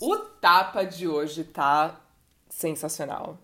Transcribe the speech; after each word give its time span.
O 0.00 0.16
tapa 0.16 0.82
de 0.84 1.06
hoje 1.06 1.44
tá 1.44 2.00
sensacional. 2.48 3.38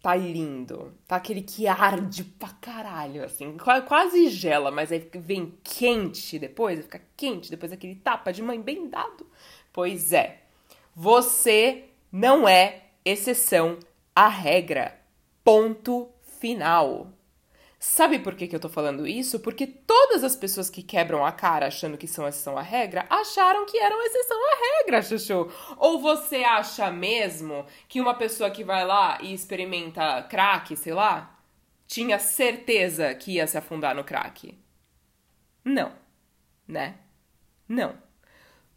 Tá 0.00 0.14
lindo. 0.14 0.94
Tá 1.06 1.16
aquele 1.16 1.42
que 1.42 1.66
arde 1.66 2.22
pra 2.22 2.48
caralho, 2.48 3.24
assim. 3.24 3.56
Quase 3.86 4.28
gela, 4.28 4.70
mas 4.70 4.92
aí 4.92 5.10
vem 5.14 5.58
quente 5.64 6.38
depois, 6.38 6.80
fica 6.80 7.02
quente 7.16 7.50
depois 7.50 7.70
daquele 7.70 7.96
tapa 7.96 8.32
de 8.32 8.40
mãe 8.40 8.60
bem 8.60 8.88
dado. 8.88 9.26
Pois 9.72 10.12
é. 10.12 10.42
Você 10.94 11.84
não 12.10 12.48
é 12.48 12.84
exceção 13.04 13.78
à 14.14 14.28
regra. 14.28 14.96
Ponto 15.42 16.08
final. 16.22 17.08
Sabe 17.82 18.18
por 18.18 18.34
que, 18.34 18.46
que 18.46 18.54
eu 18.54 18.60
tô 18.60 18.68
falando 18.68 19.06
isso? 19.06 19.40
Porque 19.40 19.66
todas 19.66 20.22
as 20.22 20.36
pessoas 20.36 20.68
que 20.68 20.82
quebram 20.82 21.24
a 21.24 21.32
cara 21.32 21.66
achando 21.66 21.96
que 21.96 22.06
são 22.06 22.28
exceção 22.28 22.58
à 22.58 22.60
regra 22.60 23.06
acharam 23.08 23.64
que 23.64 23.78
eram 23.78 24.02
exceção 24.02 24.36
à 24.36 24.82
regra, 24.82 25.00
Chuchu. 25.00 25.50
Ou 25.78 25.98
você 25.98 26.44
acha 26.44 26.90
mesmo 26.90 27.64
que 27.88 27.98
uma 27.98 28.12
pessoa 28.12 28.50
que 28.50 28.62
vai 28.62 28.84
lá 28.84 29.18
e 29.22 29.32
experimenta 29.32 30.22
crack, 30.24 30.76
sei 30.76 30.92
lá, 30.92 31.40
tinha 31.86 32.18
certeza 32.18 33.14
que 33.14 33.36
ia 33.36 33.46
se 33.46 33.56
afundar 33.56 33.94
no 33.94 34.04
crack? 34.04 34.58
Não. 35.64 35.90
Né? 36.68 36.98
Não. 37.66 37.96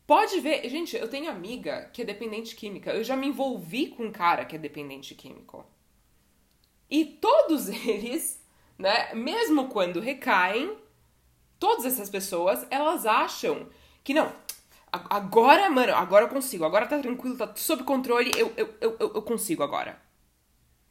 Pode 0.07 0.39
ver. 0.39 0.69
Gente, 0.69 0.95
eu 0.95 1.09
tenho 1.09 1.29
amiga 1.29 1.89
que 1.91 2.03
é 2.03 2.05
dependente 2.05 2.55
química. 2.55 2.91
Eu 2.91 3.03
já 3.03 3.17
me 3.17 3.27
envolvi 3.27 3.87
com 3.87 4.05
um 4.05 4.11
cara 4.13 4.45
que 4.45 4.55
é 4.55 4.59
dependente 4.59 5.13
químico. 5.13 5.65
E 6.89 7.03
todos 7.03 7.67
eles 7.85 8.42
né? 8.77 9.13
Mesmo 9.13 9.67
quando 9.67 9.99
recaem, 9.99 10.77
todas 11.59 11.85
essas 11.85 12.09
pessoas, 12.09 12.65
elas 12.69 13.05
acham 13.05 13.67
que 14.03 14.13
não, 14.13 14.31
agora, 14.91 15.69
mano, 15.69 15.93
agora 15.93 16.25
eu 16.25 16.29
consigo, 16.29 16.65
agora 16.65 16.85
tá 16.85 16.99
tranquilo, 16.99 17.37
tá 17.37 17.53
sob 17.55 17.83
controle, 17.83 18.31
eu, 18.37 18.53
eu, 18.57 18.75
eu, 18.79 18.97
eu 18.99 19.21
consigo 19.21 19.63
agora. 19.63 19.99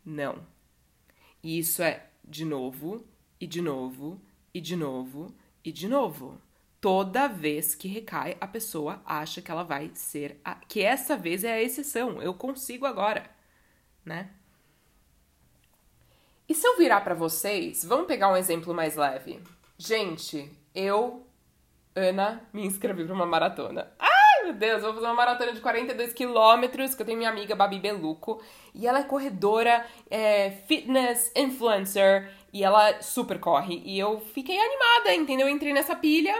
Não. 0.05 0.47
E 1.43 1.59
isso 1.59 1.83
é 1.83 2.09
de 2.25 2.45
novo, 2.45 3.05
e 3.41 3.47
de 3.47 3.61
novo, 3.61 4.21
e 4.55 4.61
de 4.61 4.77
novo, 4.77 5.35
e 5.65 5.73
de 5.73 5.89
novo. 5.89 6.41
Toda 6.81 7.29
vez 7.29 7.77
que 7.77 7.87
recai, 7.87 8.37
a 8.41 8.47
pessoa 8.47 9.01
acha 9.07 9.41
que 9.41 9.51
ela 9.51 9.63
vai 9.63 9.91
ser 9.95 10.41
a, 10.45 10.57
que 10.57 10.83
essa 10.83 11.17
vez 11.17 11.45
é 11.45 11.53
a 11.53 11.63
exceção. 11.63 12.21
Eu 12.21 12.35
consigo 12.35 12.87
agora, 12.87 13.31
né? 14.05 14.31
E 16.49 16.55
se 16.55 16.67
eu 16.67 16.77
virar 16.77 17.01
para 17.01 17.15
vocês, 17.15 17.85
vamos 17.85 18.07
pegar 18.07 18.31
um 18.31 18.37
exemplo 18.37 18.75
mais 18.75 18.97
leve. 18.97 19.41
Gente, 19.79 20.51
eu, 20.75 21.27
Ana, 21.95 22.43
me 22.53 22.65
inscrevi 22.65 23.05
para 23.05 23.15
uma 23.15 23.27
maratona. 23.27 23.93
Ai, 23.99 24.45
meu 24.45 24.55
Deus, 24.55 24.83
vou 24.83 24.95
fazer 24.95 25.07
uma 25.07 25.15
maratona 25.15 25.53
de 25.53 25.61
42 25.61 26.13
quilômetros, 26.13 26.95
que 26.95 27.03
eu 27.03 27.07
tenho 27.07 27.19
minha 27.19 27.31
amiga 27.31 27.55
Babi 27.55 27.79
Beluco, 27.79 28.43
e 28.75 28.87
ela 28.87 29.01
é 29.01 29.05
corredora, 29.05 29.87
é, 30.11 30.51
fitness 30.67 31.33
influencer, 31.35 32.31
e 32.53 32.63
ela 32.63 33.01
super 33.01 33.39
corre. 33.39 33.83
E 33.85 33.99
eu 33.99 34.21
fiquei 34.21 34.59
animada, 34.59 35.15
entendeu? 35.15 35.47
Eu 35.47 35.55
entrei 35.55 35.73
nessa 35.73 35.97
pilha 35.97 36.35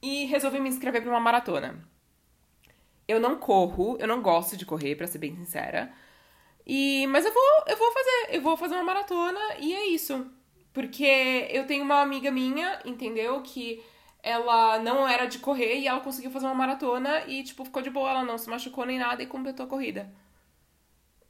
e 0.00 0.26
resolvi 0.26 0.60
me 0.60 0.68
inscrever 0.68 1.02
para 1.02 1.10
uma 1.10 1.20
maratona. 1.20 1.82
Eu 3.06 3.18
não 3.18 3.36
corro, 3.36 3.96
eu 3.98 4.06
não 4.06 4.20
gosto 4.20 4.56
de 4.56 4.66
correr, 4.66 4.94
para 4.94 5.06
ser 5.06 5.18
bem 5.18 5.34
sincera. 5.34 5.90
E, 6.68 7.06
mas 7.06 7.24
eu 7.24 7.32
vou, 7.32 7.64
eu 7.66 7.76
vou 7.78 7.92
fazer, 7.92 8.36
eu 8.36 8.42
vou 8.42 8.56
fazer 8.56 8.74
uma 8.74 8.84
maratona 8.84 9.40
e 9.58 9.74
é 9.74 9.86
isso. 9.86 10.30
Porque 10.72 11.48
eu 11.50 11.66
tenho 11.66 11.82
uma 11.82 12.02
amiga 12.02 12.30
minha, 12.30 12.78
entendeu? 12.84 13.42
Que 13.42 13.82
ela 14.22 14.78
não 14.78 15.08
era 15.08 15.26
de 15.26 15.38
correr 15.38 15.78
e 15.78 15.88
ela 15.88 16.00
conseguiu 16.00 16.30
fazer 16.30 16.46
uma 16.46 16.54
maratona 16.54 17.24
e, 17.26 17.42
tipo, 17.42 17.64
ficou 17.64 17.80
de 17.80 17.90
boa, 17.90 18.10
ela 18.10 18.24
não 18.24 18.36
se 18.36 18.50
machucou 18.50 18.84
nem 18.84 18.98
nada 18.98 19.22
e 19.22 19.26
completou 19.26 19.64
a 19.66 19.68
corrida. 19.68 20.12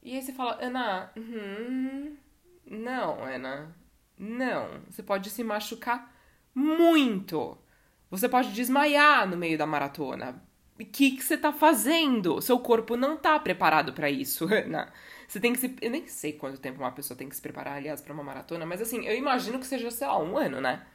E 0.02 0.14
aí 0.16 0.22
você 0.22 0.32
fala, 0.32 0.58
Ana, 0.60 1.12
uhum, 1.16 2.16
não, 2.66 3.22
Ana, 3.22 3.76
não. 4.18 4.82
Você 4.90 5.02
pode 5.02 5.30
se 5.30 5.44
machucar 5.44 6.12
muito. 6.54 7.56
Você 8.10 8.28
pode 8.28 8.52
desmaiar 8.52 9.28
no 9.28 9.36
meio 9.36 9.56
da 9.56 9.66
maratona. 9.66 10.42
O 10.80 10.84
que, 10.84 11.12
que 11.12 11.22
você 11.22 11.36
tá 11.36 11.52
fazendo? 11.52 12.40
Seu 12.40 12.58
corpo 12.58 12.96
não 12.96 13.16
tá 13.16 13.38
preparado 13.38 13.92
para 13.92 14.10
isso, 14.10 14.46
Ana. 14.52 14.92
Você 15.28 15.38
tem 15.38 15.52
que 15.52 15.58
se. 15.58 15.76
Eu 15.82 15.90
nem 15.90 16.06
sei 16.08 16.32
quanto 16.32 16.58
tempo 16.58 16.80
uma 16.80 16.90
pessoa 16.90 17.16
tem 17.16 17.28
que 17.28 17.36
se 17.36 17.42
preparar, 17.42 17.76
aliás, 17.76 18.00
para 18.00 18.14
uma 18.14 18.24
maratona, 18.24 18.64
mas 18.64 18.80
assim, 18.80 19.06
eu 19.06 19.14
imagino 19.14 19.58
que 19.58 19.66
seja, 19.66 19.90
sei 19.90 20.06
lá, 20.06 20.18
um 20.18 20.38
ano, 20.38 20.58
né? 20.58 20.86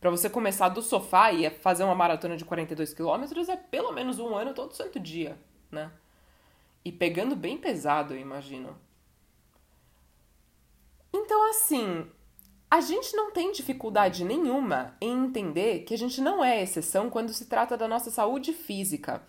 Pra 0.00 0.08
você 0.08 0.30
começar 0.30 0.68
do 0.68 0.80
sofá 0.80 1.32
e 1.32 1.50
fazer 1.50 1.82
uma 1.82 1.94
maratona 1.94 2.36
de 2.36 2.44
42 2.44 2.94
quilômetros 2.94 3.48
é 3.48 3.56
pelo 3.56 3.92
menos 3.92 4.20
um 4.20 4.34
ano 4.34 4.54
todo 4.54 4.72
santo 4.72 5.00
dia, 5.00 5.36
né? 5.70 5.90
E 6.84 6.92
pegando 6.92 7.34
bem 7.34 7.58
pesado, 7.58 8.14
eu 8.14 8.18
imagino. 8.18 8.76
Então, 11.12 11.50
assim, 11.50 12.08
a 12.70 12.80
gente 12.80 13.14
não 13.16 13.32
tem 13.32 13.52
dificuldade 13.52 14.24
nenhuma 14.24 14.96
em 15.00 15.24
entender 15.24 15.80
que 15.80 15.94
a 15.94 15.98
gente 15.98 16.20
não 16.20 16.42
é 16.42 16.62
exceção 16.62 17.10
quando 17.10 17.32
se 17.32 17.46
trata 17.46 17.76
da 17.76 17.88
nossa 17.88 18.10
saúde 18.10 18.52
física. 18.52 19.22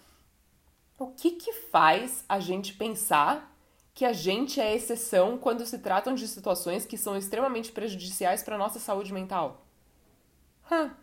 O 0.98 1.08
que 1.08 1.32
que 1.32 1.54
faz 1.54 2.24
a 2.30 2.40
gente 2.40 2.74
pensar 2.74 3.53
que 3.94 4.06
a 4.06 4.14
gente 4.14 4.60
é 4.60 4.76
exceção 4.76 5.38
quando 5.38 5.66
se 5.66 5.80
tratam 5.80 6.16
de 6.16 6.28
situações 6.28 6.86
que 6.86 6.98
são 6.98 7.18
extremamente 7.18 7.72
prejudiciais 7.72 8.44
para 8.44 8.58
nossa 8.58 8.80
saúde 8.80 9.14
mental? 9.14 9.66
Hã. 10.70 10.96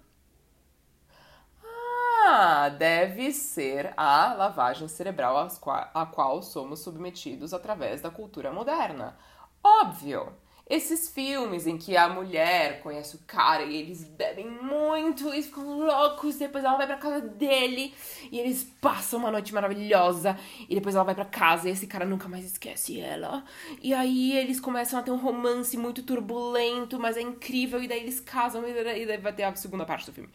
Ah, 2.26 2.68
deve 2.68 3.32
ser 3.32 3.92
a 3.96 4.32
lavagem 4.34 4.86
cerebral 4.88 5.48
a 5.94 6.06
qual 6.06 6.42
somos 6.42 6.80
submetidos 6.80 7.52
através 7.54 8.00
da 8.00 8.10
cultura 8.10 8.52
moderna. 8.52 9.16
Óbvio! 9.62 10.32
Esses 10.70 11.08
filmes 11.08 11.66
em 11.66 11.76
que 11.76 11.96
a 11.96 12.08
mulher 12.08 12.80
conhece 12.80 13.16
o 13.16 13.18
cara 13.26 13.64
e 13.64 13.74
eles 13.74 14.04
bebem 14.04 14.48
muito 14.48 15.34
e 15.34 15.42
ficam 15.42 15.80
loucos, 15.80 16.36
depois 16.36 16.62
ela 16.62 16.76
vai 16.76 16.86
pra 16.86 16.96
casa 16.96 17.20
dele 17.20 17.92
e 18.30 18.38
eles 18.38 18.62
passam 18.80 19.18
uma 19.18 19.32
noite 19.32 19.52
maravilhosa 19.52 20.38
e 20.68 20.74
depois 20.76 20.94
ela 20.94 21.02
vai 21.02 21.16
pra 21.16 21.24
casa 21.24 21.68
e 21.68 21.72
esse 21.72 21.88
cara 21.88 22.06
nunca 22.06 22.28
mais 22.28 22.44
esquece 22.44 23.00
ela. 23.00 23.44
E 23.82 23.92
aí 23.92 24.38
eles 24.38 24.60
começam 24.60 25.00
a 25.00 25.02
ter 25.02 25.10
um 25.10 25.16
romance 25.16 25.76
muito 25.76 26.04
turbulento, 26.04 27.00
mas 27.00 27.16
é 27.16 27.20
incrível 27.20 27.82
e 27.82 27.88
daí 27.88 27.98
eles 27.98 28.20
casam 28.20 28.62
e 28.68 28.72
daí 28.72 29.16
vai 29.16 29.32
ter 29.32 29.42
a 29.42 29.54
segunda 29.56 29.84
parte 29.84 30.06
do 30.06 30.12
filme. 30.12 30.30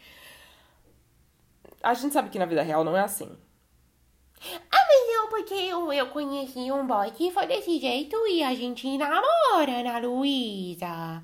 A 1.82 1.94
gente 1.94 2.12
sabe 2.12 2.28
que 2.28 2.38
na 2.38 2.44
vida 2.44 2.62
real 2.62 2.84
não 2.84 2.94
é 2.94 3.00
assim. 3.00 3.34
Ah, 4.70 4.86
mas 4.88 5.08
não, 5.08 5.28
porque 5.28 5.54
eu, 5.54 5.92
eu 5.92 6.06
conheci 6.08 6.70
um 6.70 6.86
boy 6.86 7.10
que 7.12 7.30
foi 7.30 7.46
desse 7.46 7.78
jeito 7.80 8.16
e 8.28 8.42
a 8.42 8.54
gente 8.54 8.96
namora, 8.96 9.80
Ana 9.80 9.98
Luísa. 9.98 11.22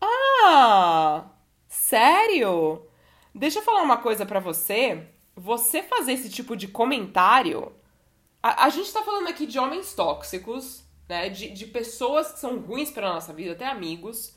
Ah, 0.00 1.30
sério? 1.68 2.86
Deixa 3.34 3.60
eu 3.60 3.62
falar 3.62 3.82
uma 3.82 3.98
coisa 3.98 4.26
para 4.26 4.40
você. 4.40 5.06
Você 5.36 5.82
fazer 5.82 6.12
esse 6.12 6.28
tipo 6.28 6.56
de 6.56 6.68
comentário. 6.68 7.72
A, 8.42 8.66
a 8.66 8.68
gente 8.68 8.92
tá 8.92 9.02
falando 9.02 9.28
aqui 9.28 9.46
de 9.46 9.58
homens 9.58 9.94
tóxicos, 9.94 10.84
né? 11.08 11.28
De, 11.28 11.50
de 11.50 11.66
pessoas 11.66 12.32
que 12.32 12.40
são 12.40 12.58
ruins 12.58 12.90
pra 12.90 13.12
nossa 13.12 13.32
vida, 13.32 13.52
até 13.52 13.66
amigos. 13.66 14.36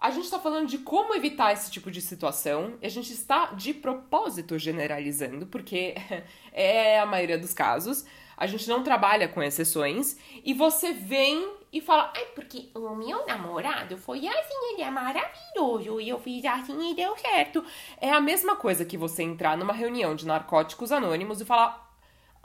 A 0.00 0.10
gente 0.10 0.24
está 0.24 0.38
falando 0.38 0.66
de 0.66 0.78
como 0.78 1.14
evitar 1.14 1.52
esse 1.52 1.70
tipo 1.70 1.90
de 1.90 2.00
situação 2.00 2.78
e 2.80 2.86
a 2.86 2.88
gente 2.88 3.12
está 3.12 3.52
de 3.52 3.74
propósito 3.74 4.58
generalizando, 4.58 5.46
porque 5.46 5.94
é 6.52 6.98
a 6.98 7.04
maioria 7.04 7.36
dos 7.36 7.52
casos. 7.52 8.06
A 8.34 8.46
gente 8.46 8.66
não 8.66 8.82
trabalha 8.82 9.28
com 9.28 9.42
exceções 9.42 10.16
e 10.42 10.54
você 10.54 10.94
vem 10.94 11.52
e 11.70 11.82
fala: 11.82 12.10
Ai, 12.16 12.24
porque 12.34 12.70
o 12.74 12.94
meu 12.96 13.26
namorado 13.26 13.98
foi 13.98 14.26
assim, 14.26 14.72
ele 14.72 14.80
é 14.80 14.90
maravilhoso 14.90 16.00
e 16.00 16.08
eu 16.08 16.18
fiz 16.18 16.46
assim 16.46 16.92
e 16.92 16.94
deu 16.94 17.14
certo. 17.18 17.62
É 18.00 18.10
a 18.10 18.22
mesma 18.22 18.56
coisa 18.56 18.86
que 18.86 18.96
você 18.96 19.22
entrar 19.22 19.58
numa 19.58 19.74
reunião 19.74 20.14
de 20.14 20.26
narcóticos 20.26 20.90
anônimos 20.90 21.42
e 21.42 21.44
falar: 21.44 21.94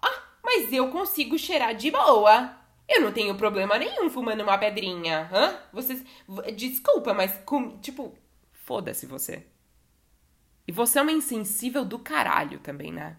Ah, 0.03 0.23
mas 0.43 0.73
eu 0.73 0.89
consigo 0.89 1.39
cheirar 1.39 1.73
de 1.73 1.89
boa. 1.89 2.64
Eu 2.87 3.01
não 3.01 3.11
tenho 3.11 3.35
problema 3.35 3.77
nenhum 3.77 4.09
fumando 4.09 4.43
uma 4.43 4.57
pedrinha. 4.57 5.29
Hã? 5.31 5.57
Vocês. 5.73 6.03
Desculpa, 6.55 7.13
mas. 7.13 7.39
Com... 7.45 7.77
Tipo, 7.79 8.13
foda-se 8.51 9.05
você. 9.05 9.45
E 10.67 10.71
você 10.71 10.99
é 10.99 11.01
uma 11.01 11.11
insensível 11.11 11.85
do 11.85 11.99
caralho 11.99 12.59
também, 12.59 12.91
né? 12.91 13.17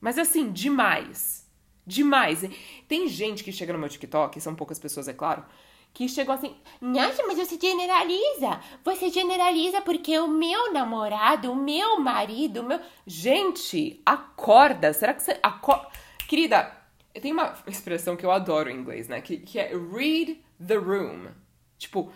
Mas 0.00 0.18
assim, 0.18 0.50
demais. 0.50 1.48
Demais. 1.86 2.44
Tem 2.88 3.08
gente 3.08 3.44
que 3.44 3.52
chega 3.52 3.72
no 3.72 3.78
meu 3.78 3.88
TikTok, 3.88 4.40
são 4.40 4.54
poucas 4.54 4.78
pessoas, 4.78 5.08
é 5.08 5.12
claro, 5.12 5.44
que 5.92 6.08
chegam 6.08 6.34
assim: 6.34 6.56
Nossa, 6.80 7.22
mas 7.26 7.38
você 7.38 7.58
generaliza. 7.60 8.60
Você 8.84 9.10
generaliza 9.10 9.80
porque 9.80 10.18
o 10.18 10.28
meu 10.28 10.72
namorado, 10.72 11.52
o 11.52 11.56
meu 11.56 12.00
marido, 12.00 12.60
o 12.60 12.64
meu. 12.64 12.80
Gente, 13.06 14.00
acorda. 14.04 14.92
Será 14.92 15.14
que 15.14 15.22
você. 15.22 15.38
Acorda. 15.42 15.88
Querida, 16.26 16.81
tem 17.20 17.32
uma 17.32 17.54
expressão 17.66 18.16
que 18.16 18.24
eu 18.24 18.30
adoro 18.30 18.70
em 18.70 18.76
inglês, 18.76 19.08
né? 19.08 19.20
Que, 19.20 19.38
que 19.38 19.58
é 19.58 19.68
read 19.68 20.42
the 20.64 20.76
room. 20.76 21.28
Tipo, 21.78 22.12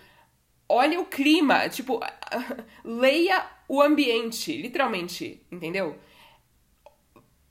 olha 0.69 1.01
o 1.01 1.07
clima. 1.07 1.69
Tipo, 1.69 2.01
leia 2.85 3.47
o 3.69 3.83
ambiente, 3.83 4.57
literalmente, 4.57 5.45
entendeu? 5.51 5.99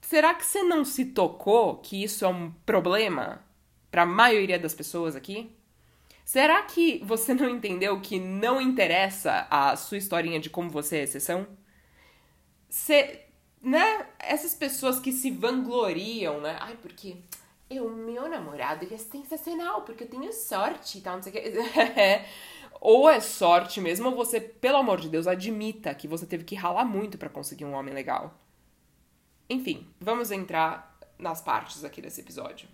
Será 0.02 0.34
que 0.34 0.46
você 0.46 0.62
não 0.64 0.86
se 0.86 1.06
tocou 1.06 1.78
que 1.78 2.04
isso 2.04 2.24
é 2.26 2.28
um 2.28 2.52
problema 2.66 3.44
para 3.90 4.04
a 4.04 4.06
maioria 4.06 4.60
das 4.60 4.74
pessoas 4.74 5.16
aqui? 5.16 5.52
Será 6.24 6.62
que 6.64 7.02
você 7.04 7.34
não 7.34 7.50
entendeu 7.50 8.00
que 8.02 8.20
não 8.20 8.60
interessa 8.60 9.48
a 9.50 9.76
sua 9.76 9.98
historinha 9.98 10.40
de 10.40 10.50
como 10.50 10.70
você 10.70 10.98
é 10.98 11.04
exceção? 11.04 11.48
Você, 12.70 13.25
né? 13.66 14.08
Essas 14.20 14.54
pessoas 14.54 15.00
que 15.00 15.12
se 15.12 15.32
vangloriam, 15.32 16.40
né? 16.40 16.56
Ai, 16.62 16.78
porque 16.80 17.18
eu, 17.68 17.90
meu 17.90 18.30
namorado, 18.30 18.86
ele 18.86 18.94
é 18.94 18.98
sensacional, 18.98 19.82
porque 19.82 20.04
eu 20.04 20.10
tenho 20.10 20.32
sorte 20.32 21.00
e 21.00 21.02
tal, 21.02 21.16
não 21.16 21.24
sei 21.24 21.32
o 21.32 21.36
que. 21.36 21.52
ou 22.80 23.10
é 23.10 23.20
sorte 23.20 23.82
mesmo, 23.82 24.10
ou 24.10 24.16
você, 24.16 24.40
pelo 24.40 24.78
amor 24.78 25.02
de 25.02 25.10
Deus, 25.10 25.26
admita 25.26 25.96
que 25.96 26.08
você 26.08 26.28
teve 26.28 26.44
que 26.44 26.54
ralar 26.54 26.86
muito 26.86 27.18
para 27.18 27.28
conseguir 27.28 27.66
um 27.66 27.74
homem 27.74 27.92
legal. 27.92 28.40
Enfim, 29.50 29.88
vamos 30.00 30.30
entrar 30.30 31.00
nas 31.18 31.42
partes 31.42 31.84
aqui 31.84 32.02
desse 32.02 32.22
episódio. 32.22 32.70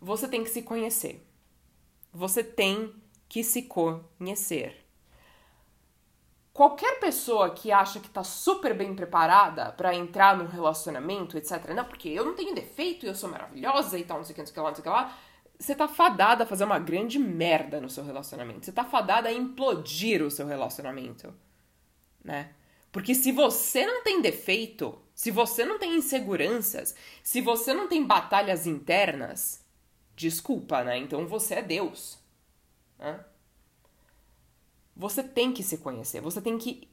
Você 0.00 0.26
tem 0.26 0.42
que 0.42 0.50
se 0.50 0.62
conhecer. 0.62 1.24
Você 2.12 2.42
tem 2.42 2.92
que 3.28 3.44
se 3.44 3.62
conhecer. 3.62 4.83
Qualquer 6.54 7.00
pessoa 7.00 7.50
que 7.50 7.70
acha 7.70 8.00
que 8.00 8.08
tá 8.08 8.24
super 8.24 8.72
bem 8.72 8.94
preparada 8.94 9.72
para 9.72 9.94
entrar 9.94 10.38
num 10.38 10.46
relacionamento, 10.46 11.36
etc. 11.36 11.68
Não, 11.74 11.84
porque 11.84 12.08
eu 12.08 12.24
não 12.24 12.34
tenho 12.34 12.54
defeito, 12.54 13.04
eu 13.04 13.14
sou 13.14 13.28
maravilhosa 13.28 13.98
e 13.98 14.04
tal, 14.04 14.18
não 14.18 14.24
sei 14.24 14.32
o 14.32 14.34
que, 14.36 14.40
não 14.40 14.46
sei 14.46 14.52
o 14.52 14.54
que 14.54 14.60
lá, 14.60 14.68
não 14.68 14.74
sei 14.74 14.80
o 14.80 14.84
que 14.84 14.88
lá 14.88 15.18
você 15.58 15.74
tá 15.74 15.86
fadada 15.86 16.44
a 16.44 16.46
fazer 16.46 16.64
uma 16.64 16.78
grande 16.78 17.18
merda 17.18 17.80
no 17.80 17.88
seu 17.88 18.04
relacionamento. 18.04 18.66
Você 18.66 18.72
tá 18.72 18.84
fadada 18.84 19.28
a 19.28 19.32
implodir 19.32 20.22
o 20.22 20.30
seu 20.30 20.46
relacionamento, 20.46 21.34
né? 22.22 22.52
Porque 22.90 23.14
se 23.14 23.32
você 23.32 23.86
não 23.86 24.02
tem 24.02 24.20
defeito, 24.20 25.00
se 25.14 25.30
você 25.30 25.64
não 25.64 25.78
tem 25.78 25.96
inseguranças, 25.96 26.94
se 27.22 27.40
você 27.40 27.74
não 27.74 27.88
tem 27.88 28.04
batalhas 28.04 28.66
internas, 28.66 29.64
desculpa, 30.14 30.84
né? 30.84 30.98
Então 30.98 31.26
você 31.26 31.54
é 31.54 31.62
Deus. 31.62 32.18
Né? 32.98 33.24
Você 34.96 35.22
tem 35.22 35.52
que 35.52 35.62
se 35.62 35.78
conhecer, 35.78 36.20
você 36.20 36.40
tem 36.40 36.56
que 36.56 36.88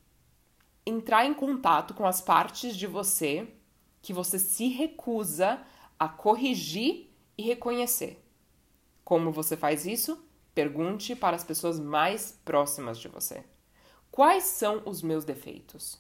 entrar 0.86 1.26
em 1.26 1.34
contato 1.34 1.94
com 1.94 2.06
as 2.06 2.22
partes 2.22 2.76
de 2.76 2.88
você 2.88 3.48
que 4.02 4.14
você 4.14 4.40
se 4.40 4.68
recusa 4.68 5.62
a 6.00 6.10
corrigir 6.10 7.12
e 7.38 7.44
reconhecer. 7.44 8.24
Como 9.04 9.32
você 9.32 9.56
faz 9.56 9.86
isso? 9.86 10.26
Pergunte 10.56 11.16
para 11.16 11.36
as 11.36 11.44
pessoas 11.44 11.80
mais 11.80 12.40
próximas 12.44 12.98
de 12.98 13.08
você. 13.08 13.44
Quais 14.10 14.46
são 14.46 14.82
os 14.86 15.02
meus 15.02 15.24
defeitos? 15.24 16.00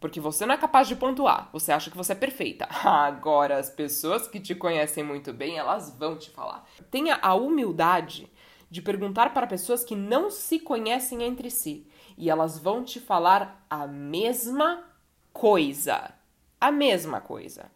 Porque 0.00 0.18
você 0.18 0.44
não 0.44 0.54
é 0.54 0.58
capaz 0.58 0.88
de 0.88 0.96
pontuar, 0.96 1.48
você 1.52 1.70
acha 1.70 1.88
que 1.88 1.96
você 1.96 2.10
é 2.10 2.16
perfeita. 2.16 2.66
Agora, 2.82 3.56
as 3.56 3.70
pessoas 3.70 4.26
que 4.26 4.40
te 4.40 4.52
conhecem 4.52 5.04
muito 5.04 5.32
bem, 5.32 5.56
elas 5.56 5.96
vão 5.96 6.18
te 6.18 6.28
falar. 6.28 6.68
Tenha 6.90 7.20
a 7.22 7.34
humildade 7.34 8.28
de 8.72 8.80
perguntar 8.80 9.34
para 9.34 9.46
pessoas 9.46 9.84
que 9.84 9.94
não 9.94 10.30
se 10.30 10.58
conhecem 10.58 11.22
entre 11.22 11.50
si 11.50 11.86
e 12.16 12.30
elas 12.30 12.58
vão 12.58 12.82
te 12.82 12.98
falar 12.98 13.66
a 13.68 13.86
mesma 13.86 14.82
coisa. 15.30 16.14
A 16.58 16.72
mesma 16.72 17.20
coisa. 17.20 17.70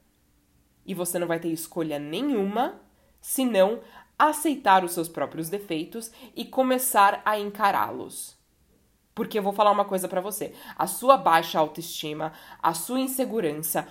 E 0.87 0.95
você 0.95 1.19
não 1.19 1.27
vai 1.27 1.39
ter 1.39 1.51
escolha 1.51 1.99
nenhuma 1.99 2.81
senão 3.21 3.81
aceitar 4.19 4.85
os 4.85 4.93
seus 4.93 5.07
próprios 5.07 5.51
defeitos 5.51 6.11
e 6.35 6.47
começar 6.47 7.21
a 7.27 7.39
encará-los. 7.39 8.35
Porque 9.15 9.39
eu 9.39 9.43
vou 9.43 9.53
falar 9.53 9.73
uma 9.73 9.85
coisa 9.85 10.09
para 10.09 10.23
você: 10.23 10.55
a 10.79 10.87
sua 10.87 11.19
baixa 11.19 11.59
autoestima, 11.59 12.33
a 12.63 12.73
sua 12.73 13.01
insegurança, 13.01 13.87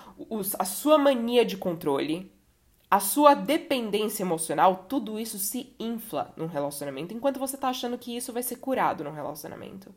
a 0.58 0.66
sua 0.66 0.98
mania 0.98 1.46
de 1.46 1.56
controle, 1.56 2.35
a 2.90 3.00
sua 3.00 3.34
dependência 3.34 4.24
emocional, 4.24 4.86
tudo 4.88 5.20
isso 5.20 5.40
se 5.40 5.74
infla 5.80 6.34
num 6.38 6.46
relacionamento, 6.46 7.14
enquanto 7.14 7.40
você 7.40 7.58
tá 7.58 7.70
achando 7.70 7.98
que 7.98 8.16
isso 8.16 8.32
vai 8.32 8.44
ser 8.44 8.58
curado 8.58 9.04
num 9.04 9.12
relacionamento. 9.12 9.94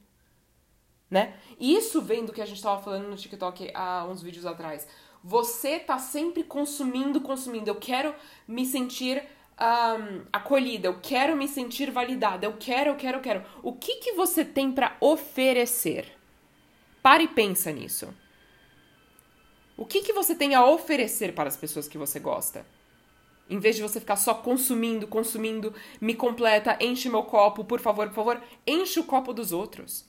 Né? 1.10 1.34
E 1.58 1.74
isso 1.74 2.02
vem 2.02 2.24
do 2.24 2.32
que 2.32 2.42
a 2.42 2.46
gente 2.46 2.62
tava 2.62 2.82
falando 2.82 3.08
no 3.08 3.16
TikTok 3.16 3.70
há 3.74 4.06
uns 4.06 4.22
vídeos 4.22 4.44
atrás. 4.44 4.86
Você 5.22 5.78
tá 5.78 5.98
sempre 5.98 6.42
consumindo, 6.42 7.20
consumindo. 7.20 7.70
Eu 7.70 7.76
quero 7.76 8.14
me 8.46 8.66
sentir 8.66 9.22
um, 9.58 10.22
acolhida, 10.32 10.86
eu 10.88 11.00
quero 11.00 11.36
me 11.36 11.48
sentir 11.48 11.90
validada, 11.90 12.46
eu 12.46 12.56
quero, 12.58 12.90
eu 12.90 12.96
quero, 12.96 13.18
eu 13.18 13.22
quero. 13.22 13.44
O 13.62 13.72
que, 13.72 13.96
que 13.96 14.12
você 14.12 14.44
tem 14.44 14.70
para 14.70 14.96
oferecer? 15.00 16.06
Pare 17.02 17.24
e 17.24 17.28
pensa 17.28 17.72
nisso. 17.72 18.14
O 19.76 19.86
que, 19.86 20.02
que 20.02 20.12
você 20.12 20.34
tem 20.34 20.54
a 20.54 20.66
oferecer 20.66 21.34
para 21.34 21.48
as 21.48 21.56
pessoas 21.56 21.88
que 21.88 21.96
você 21.96 22.18
gosta? 22.18 22.66
Em 23.48 23.58
vez 23.58 23.76
de 23.76 23.82
você 23.82 23.98
ficar 23.98 24.16
só 24.16 24.34
consumindo, 24.34 25.06
consumindo, 25.06 25.74
me 26.00 26.14
completa, 26.14 26.76
enche 26.80 27.08
meu 27.08 27.22
copo, 27.22 27.64
por 27.64 27.80
favor, 27.80 28.08
por 28.08 28.14
favor, 28.14 28.42
enche 28.66 29.00
o 29.00 29.04
copo 29.04 29.32
dos 29.32 29.52
outros. 29.52 30.06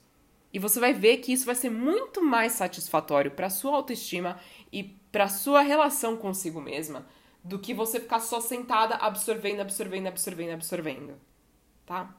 E 0.52 0.58
você 0.58 0.80
vai 0.80 0.92
ver 0.92 1.18
que 1.18 1.32
isso 1.32 1.46
vai 1.46 1.54
ser 1.54 1.70
muito 1.70 2.22
mais 2.22 2.52
satisfatório 2.52 3.30
para 3.30 3.48
sua 3.48 3.76
autoestima 3.76 4.38
e 4.72 4.82
para 4.82 5.28
sua 5.28 5.62
relação 5.62 6.16
consigo 6.16 6.60
mesma 6.60 7.06
do 7.42 7.58
que 7.58 7.72
você 7.72 7.98
ficar 7.98 8.20
só 8.20 8.40
sentada 8.40 8.96
absorvendo, 8.96 9.60
absorvendo, 9.60 10.08
absorvendo, 10.08 10.52
absorvendo. 10.52 11.14
Tá? 11.86 12.14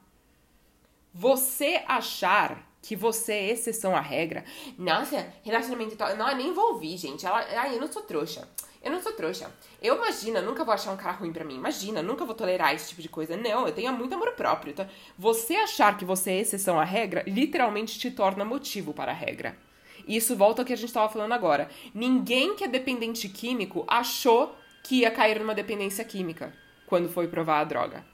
Você 1.14 1.84
achar 1.86 2.71
que 2.82 2.96
você 2.96 3.32
é 3.32 3.50
exceção 3.50 3.96
à 3.96 4.00
regra. 4.00 4.44
Nossa, 4.76 5.32
relacionamento. 5.44 5.96
Não, 6.18 6.28
eu 6.28 6.36
nem 6.36 6.48
envolvi, 6.48 6.96
gente. 6.96 7.24
Ela, 7.24 7.38
ai, 7.56 7.76
eu 7.76 7.80
não 7.80 7.90
sou 7.90 8.02
trouxa. 8.02 8.46
Eu 8.82 8.90
não 8.90 9.00
sou 9.00 9.12
trouxa. 9.12 9.48
Eu 9.80 9.96
imagina, 9.96 10.42
nunca 10.42 10.64
vou 10.64 10.74
achar 10.74 10.90
um 10.90 10.96
cara 10.96 11.12
ruim 11.12 11.32
para 11.32 11.44
mim. 11.44 11.54
Imagina, 11.54 12.02
nunca 12.02 12.24
vou 12.24 12.34
tolerar 12.34 12.74
esse 12.74 12.88
tipo 12.88 13.00
de 13.00 13.08
coisa. 13.08 13.36
Não, 13.36 13.66
eu 13.66 13.72
tenho 13.72 13.92
muito 13.92 14.12
amor 14.12 14.32
próprio. 14.32 14.74
Tá? 14.74 14.88
Você 15.16 15.54
achar 15.54 15.96
que 15.96 16.04
você 16.04 16.32
é 16.32 16.40
exceção 16.40 16.80
à 16.80 16.84
regra 16.84 17.22
literalmente 17.24 17.98
te 17.98 18.10
torna 18.10 18.44
motivo 18.44 18.92
para 18.92 19.12
a 19.12 19.14
regra. 19.14 19.56
E 20.04 20.16
isso 20.16 20.34
volta 20.34 20.62
ao 20.62 20.66
que 20.66 20.72
a 20.72 20.76
gente 20.76 20.88
estava 20.88 21.08
falando 21.08 21.32
agora. 21.32 21.70
Ninguém 21.94 22.56
que 22.56 22.64
é 22.64 22.68
dependente 22.68 23.28
químico 23.28 23.84
achou 23.86 24.56
que 24.82 24.96
ia 24.96 25.10
cair 25.12 25.38
numa 25.38 25.54
dependência 25.54 26.04
química 26.04 26.52
quando 26.88 27.08
foi 27.08 27.28
provar 27.28 27.60
a 27.60 27.64
droga. 27.64 28.04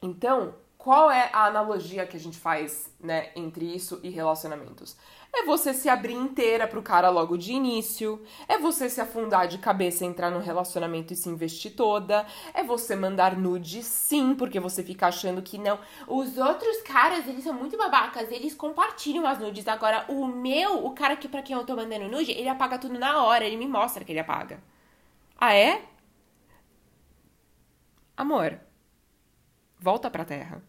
Então, 0.00 0.54
qual 0.78 1.10
é 1.10 1.28
a 1.32 1.46
analogia 1.46 2.06
que 2.06 2.16
a 2.16 2.20
gente 2.20 2.38
faz, 2.38 2.94
né, 3.00 3.30
entre 3.34 3.64
isso 3.66 3.98
e 4.02 4.08
relacionamentos? 4.10 4.96
É 5.34 5.44
você 5.44 5.74
se 5.74 5.88
abrir 5.88 6.14
inteira 6.14 6.66
pro 6.66 6.82
cara 6.82 7.10
logo 7.10 7.36
de 7.36 7.52
início, 7.52 8.24
é 8.46 8.56
você 8.58 8.88
se 8.88 9.00
afundar 9.00 9.48
de 9.48 9.58
cabeça, 9.58 10.04
entrar 10.04 10.30
no 10.30 10.38
relacionamento 10.38 11.12
e 11.12 11.16
se 11.16 11.28
investir 11.28 11.74
toda, 11.74 12.24
é 12.54 12.62
você 12.62 12.96
mandar 12.96 13.36
nude 13.36 13.82
sim, 13.82 14.34
porque 14.34 14.58
você 14.60 14.82
fica 14.82 15.08
achando 15.08 15.42
que 15.42 15.58
não. 15.58 15.78
Os 16.06 16.38
outros 16.38 16.80
caras, 16.82 17.26
eles 17.26 17.44
são 17.44 17.52
muito 17.52 17.76
babacas, 17.76 18.30
eles 18.30 18.54
compartilham 18.54 19.26
as 19.26 19.38
nudes. 19.38 19.66
Agora, 19.68 20.06
o 20.08 20.26
meu, 20.26 20.86
o 20.86 20.94
cara 20.94 21.16
que 21.16 21.28
para 21.28 21.42
quem 21.42 21.56
eu 21.56 21.66
tô 21.66 21.76
mandando 21.76 22.08
nude, 22.08 22.32
ele 22.32 22.48
apaga 22.48 22.78
tudo 22.78 22.98
na 22.98 23.22
hora, 23.22 23.44
ele 23.44 23.56
me 23.56 23.68
mostra 23.68 24.04
que 24.04 24.12
ele 24.12 24.20
apaga. 24.20 24.62
Ah, 25.38 25.54
é? 25.54 25.82
Amor, 28.16 28.60
volta 29.78 30.10
pra 30.10 30.24
terra. 30.24 30.62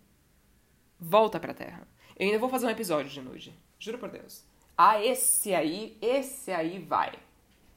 Volta 0.99 1.39
pra 1.39 1.53
terra. 1.53 1.87
Eu 2.17 2.27
ainda 2.27 2.39
vou 2.39 2.49
fazer 2.49 2.65
um 2.67 2.69
episódio 2.69 3.09
de 3.09 3.21
nude. 3.21 3.57
Juro 3.79 3.97
por 3.97 4.09
Deus. 4.09 4.43
Ah, 4.77 5.03
esse 5.03 5.53
aí, 5.53 5.97
esse 6.01 6.51
aí 6.51 6.79
vai. 6.79 7.13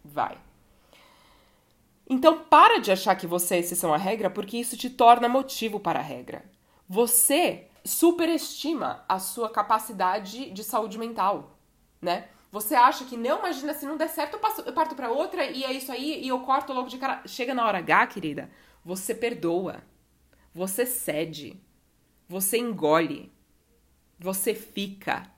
Vai. 0.05 0.39
Então 2.09 2.45
para 2.45 2.79
de 2.79 2.91
achar 2.91 3.15
que 3.15 3.27
você 3.27 3.57
é 3.57 3.59
exceção 3.59 3.95
à 3.95 3.97
regra, 3.97 4.29
porque 4.29 4.59
isso 4.59 4.77
te 4.77 4.91
torna 4.91 5.29
motivo 5.29 5.81
para 5.81 6.01
a 6.01 6.03
regra. 6.03 6.45
Você 6.89 7.69
superestima 7.85 9.05
a 9.09 9.19
sua 9.19 9.49
capacidade 9.49 10.51
de 10.51 10.65
saúde 10.65 10.99
mental, 10.99 11.57
né? 12.01 12.29
Você 12.51 12.75
acha 12.75 13.05
que 13.07 13.17
não, 13.17 13.39
imagina, 13.39 13.73
se 13.73 13.87
não 13.87 13.97
der 13.97 14.09
certo, 14.09 14.35
eu, 14.35 14.39
passo, 14.39 14.61
eu 14.61 14.73
parto 14.75 14.95
para 14.95 15.11
outra 15.11 15.45
e 15.45 15.65
é 15.65 15.73
isso 15.73 15.91
aí 15.91 16.23
e 16.23 16.29
eu 16.29 16.41
corto 16.41 16.73
logo 16.73 16.89
de 16.89 16.99
cara. 16.99 17.23
Chega 17.27 17.55
na 17.55 17.67
hora 17.67 17.79
H, 17.79 18.09
querida, 18.09 18.51
você 18.85 19.15
perdoa. 19.15 19.83
Você 20.54 20.85
cede. 20.85 21.61
Você 22.28 22.59
engole. 22.59 23.32
Você 24.18 24.54
fica. 24.54 25.30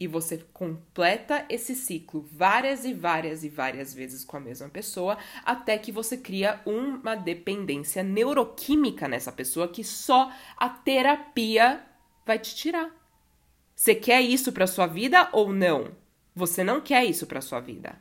E 0.00 0.06
você 0.06 0.38
completa 0.52 1.44
esse 1.48 1.74
ciclo 1.74 2.28
várias 2.32 2.84
e 2.84 2.94
várias 2.94 3.42
e 3.42 3.48
várias 3.48 3.92
vezes 3.92 4.24
com 4.24 4.36
a 4.36 4.40
mesma 4.40 4.68
pessoa, 4.68 5.18
até 5.44 5.76
que 5.76 5.90
você 5.90 6.16
cria 6.16 6.60
uma 6.64 7.16
dependência 7.16 8.02
neuroquímica 8.02 9.08
nessa 9.08 9.32
pessoa 9.32 9.66
que 9.66 9.82
só 9.82 10.32
a 10.56 10.68
terapia 10.68 11.84
vai 12.24 12.38
te 12.38 12.54
tirar. 12.54 12.94
Você 13.74 13.94
quer 13.94 14.20
isso 14.20 14.52
para 14.52 14.68
sua 14.68 14.86
vida 14.86 15.28
ou 15.32 15.52
não? 15.52 15.96
Você 16.34 16.62
não 16.62 16.80
quer 16.80 17.04
isso 17.04 17.26
para 17.26 17.40
sua 17.40 17.58
vida. 17.58 18.00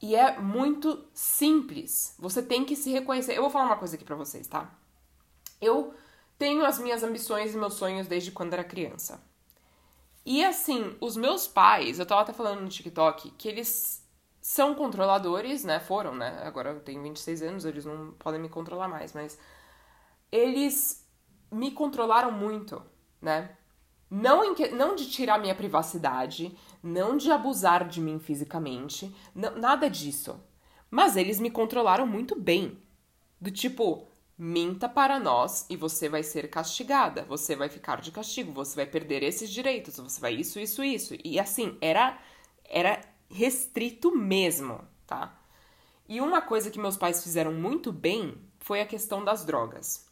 E 0.00 0.16
é 0.16 0.38
muito 0.38 1.04
simples. 1.12 2.14
Você 2.18 2.42
tem 2.42 2.64
que 2.64 2.74
se 2.74 2.90
reconhecer. 2.90 3.36
Eu 3.36 3.42
vou 3.42 3.50
falar 3.50 3.66
uma 3.66 3.76
coisa 3.76 3.96
aqui 3.96 4.04
para 4.04 4.16
vocês, 4.16 4.46
tá? 4.46 4.72
Eu 5.60 5.94
tenho 6.38 6.64
as 6.64 6.78
minhas 6.78 7.02
ambições 7.02 7.54
e 7.54 7.58
meus 7.58 7.74
sonhos 7.74 8.06
desde 8.06 8.30
quando 8.30 8.54
era 8.54 8.64
criança. 8.64 9.22
E 10.24 10.44
assim, 10.44 10.96
os 11.00 11.16
meus 11.16 11.46
pais, 11.46 11.98
eu 11.98 12.06
tava 12.06 12.22
até 12.22 12.32
falando 12.32 12.60
no 12.60 12.68
TikTok, 12.68 13.30
que 13.32 13.48
eles 13.48 14.02
são 14.40 14.74
controladores, 14.74 15.64
né? 15.64 15.78
Foram, 15.80 16.14
né? 16.14 16.40
Agora 16.44 16.70
eu 16.70 16.80
tenho 16.80 17.02
26 17.02 17.42
anos, 17.42 17.64
eles 17.64 17.84
não 17.84 18.12
podem 18.12 18.40
me 18.40 18.48
controlar 18.48 18.88
mais, 18.88 19.12
mas 19.12 19.38
eles 20.32 21.06
me 21.50 21.70
controlaram 21.72 22.32
muito, 22.32 22.82
né? 23.20 23.56
Não, 24.10 24.44
em 24.44 24.72
não 24.72 24.96
de 24.96 25.08
tirar 25.08 25.38
minha 25.38 25.54
privacidade, 25.54 26.56
não 26.82 27.16
de 27.16 27.30
abusar 27.30 27.86
de 27.88 28.00
mim 28.00 28.18
fisicamente, 28.18 29.14
não, 29.34 29.56
nada 29.56 29.88
disso. 29.88 30.40
Mas 30.90 31.16
eles 31.16 31.38
me 31.38 31.50
controlaram 31.50 32.06
muito 32.06 32.34
bem. 32.38 32.76
Do 33.40 33.50
tipo, 33.50 34.08
minta 34.36 34.88
para 34.88 35.18
nós 35.20 35.64
e 35.70 35.76
você 35.76 36.08
vai 36.08 36.22
ser 36.22 36.50
castigada, 36.50 37.24
você 37.24 37.54
vai 37.54 37.68
ficar 37.68 38.00
de 38.00 38.10
castigo, 38.10 38.52
você 38.52 38.74
vai 38.74 38.86
perder 38.86 39.22
esses 39.22 39.48
direitos, 39.50 39.98
você 39.98 40.20
vai 40.20 40.34
isso, 40.34 40.58
isso, 40.58 40.82
isso. 40.82 41.14
E 41.24 41.38
assim, 41.38 41.78
era 41.80 42.18
era 42.64 43.00
restrito 43.30 44.14
mesmo, 44.16 44.80
tá? 45.06 45.38
E 46.08 46.20
uma 46.20 46.42
coisa 46.42 46.70
que 46.70 46.78
meus 46.78 46.96
pais 46.96 47.22
fizeram 47.22 47.52
muito 47.52 47.92
bem 47.92 48.34
foi 48.58 48.80
a 48.80 48.86
questão 48.86 49.24
das 49.24 49.44
drogas. 49.44 50.09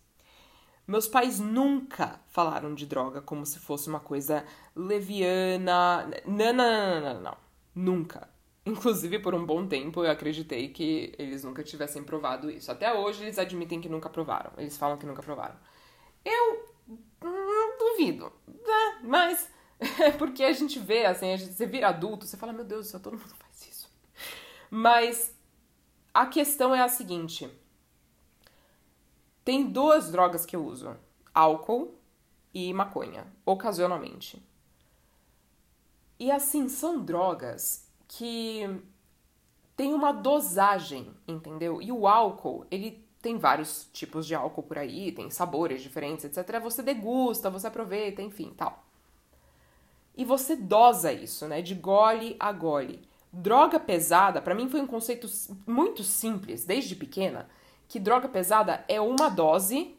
Meus 0.89 1.07
pais 1.07 1.39
nunca 1.39 2.19
falaram 2.29 2.75
de 2.75 2.87
droga 2.87 3.21
como 3.21 3.45
se 3.45 3.59
fosse 3.59 3.91
uma 3.91 4.01
coisa 4.01 4.43
leviana. 4.75 6.09
Não, 6.25 6.53
não, 6.55 6.55
não, 6.55 7.01
não, 7.03 7.21
não. 7.21 7.37
Nunca. 7.75 8.27
Inclusive, 8.65 9.19
por 9.19 9.35
um 9.35 9.45
bom 9.45 9.67
tempo, 9.67 10.03
eu 10.03 10.11
acreditei 10.11 10.71
que 10.71 11.13
eles 11.19 11.45
nunca 11.45 11.63
tivessem 11.63 12.03
provado 12.03 12.51
isso. 12.51 12.73
Até 12.73 12.91
hoje, 12.95 13.23
eles 13.23 13.39
admitem 13.39 13.83
que 13.83 13.89
nunca 13.89 14.09
provaram. 14.09 14.51
Eles 14.57 14.79
falam 14.79 14.97
que 14.97 15.05
nunca 15.05 15.23
provaram. 15.23 15.57
Eu 16.25 16.67
hum, 16.89 17.77
duvido. 17.79 18.33
Né? 18.47 19.01
Mas 19.03 19.51
é 20.01 20.11
porque 20.17 20.43
a 20.43 20.53
gente 20.55 20.79
vê, 20.79 21.05
assim, 21.05 21.37
gente, 21.37 21.53
você 21.53 21.67
vira 21.67 21.89
adulto, 21.89 22.25
você 22.25 22.39
fala, 22.39 22.55
meu 22.55 22.65
Deus 22.65 22.91
do 22.91 22.99
todo 22.99 23.19
mundo 23.19 23.35
faz 23.35 23.69
isso. 23.69 23.91
Mas 24.71 25.35
a 26.15 26.25
questão 26.25 26.75
é 26.75 26.81
a 26.81 26.89
seguinte 26.89 27.47
tem 29.49 29.65
duas 29.65 30.11
drogas 30.11 30.45
que 30.45 30.55
eu 30.55 30.63
uso: 30.63 30.95
álcool 31.35 31.95
e 32.53 32.71
maconha, 32.75 33.27
ocasionalmente. 33.47 34.47
E 36.19 36.31
assim, 36.31 36.69
são 36.69 37.03
drogas 37.03 37.91
que 38.07 38.61
tem 39.75 39.95
uma 39.95 40.13
dosagem, 40.13 41.15
entendeu? 41.27 41.81
E 41.81 41.91
o 41.91 42.07
álcool, 42.07 42.67
ele 42.71 43.03
tem 43.23 43.39
vários 43.39 43.89
tipos 43.91 44.27
de 44.27 44.35
álcool 44.35 44.65
por 44.65 44.77
aí, 44.77 45.13
tem 45.13 45.31
sabores 45.31 45.81
diferentes, 45.81 46.27
etc. 46.27 46.61
Você 46.61 46.83
degusta, 46.83 47.49
você 47.49 47.69
aproveita, 47.69 48.21
enfim, 48.21 48.53
tal. 48.55 48.85
E 50.15 50.27
você 50.27 50.57
dosa 50.57 51.11
isso, 51.11 51.49
né? 51.49 51.63
De 51.63 51.75
gole 51.75 52.37
a 52.39 52.53
gole. 52.53 53.01
Droga 53.33 53.81
pesada, 53.81 54.43
para 54.43 54.55
mim 54.55 54.69
foi 54.69 54.83
um 54.83 54.87
conceito 54.87 55.27
muito 55.67 56.05
simples, 56.05 56.67
desde 56.67 56.95
pequena 56.95 57.49
que 57.89 57.99
droga 57.99 58.29
pesada 58.29 58.85
é 58.87 59.01
uma 59.01 59.29
dose 59.29 59.97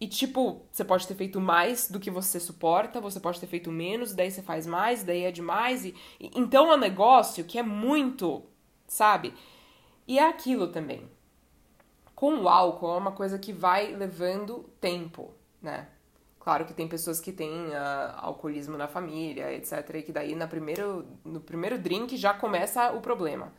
e, 0.00 0.08
tipo, 0.08 0.62
você 0.70 0.84
pode 0.84 1.06
ter 1.06 1.14
feito 1.14 1.40
mais 1.40 1.88
do 1.88 2.00
que 2.00 2.10
você 2.10 2.40
suporta, 2.40 3.00
você 3.00 3.20
pode 3.20 3.38
ter 3.38 3.46
feito 3.46 3.70
menos, 3.70 4.14
daí 4.14 4.30
você 4.30 4.42
faz 4.42 4.66
mais, 4.66 5.04
daí 5.04 5.22
é 5.22 5.30
demais. 5.30 5.84
E, 5.84 5.94
então 6.34 6.72
é 6.72 6.74
um 6.74 6.78
negócio 6.78 7.44
que 7.44 7.58
é 7.58 7.62
muito, 7.62 8.42
sabe? 8.86 9.34
E 10.06 10.18
é 10.18 10.28
aquilo 10.28 10.68
também. 10.68 11.08
Com 12.16 12.34
o 12.40 12.48
álcool 12.48 12.94
é 12.94 12.98
uma 12.98 13.12
coisa 13.12 13.38
que 13.38 13.52
vai 13.52 13.94
levando 13.94 14.68
tempo, 14.80 15.34
né? 15.60 15.88
Claro 16.40 16.64
que 16.64 16.74
tem 16.74 16.88
pessoas 16.88 17.20
que 17.20 17.30
têm 17.30 17.68
uh, 17.68 18.16
alcoolismo 18.16 18.76
na 18.76 18.88
família, 18.88 19.52
etc. 19.52 19.88
E 19.94 20.02
que 20.02 20.10
daí 20.10 20.34
na 20.34 20.48
primeiro, 20.48 21.06
no 21.24 21.40
primeiro 21.40 21.78
drink 21.78 22.16
já 22.16 22.34
começa 22.34 22.90
o 22.90 23.00
problema. 23.00 23.52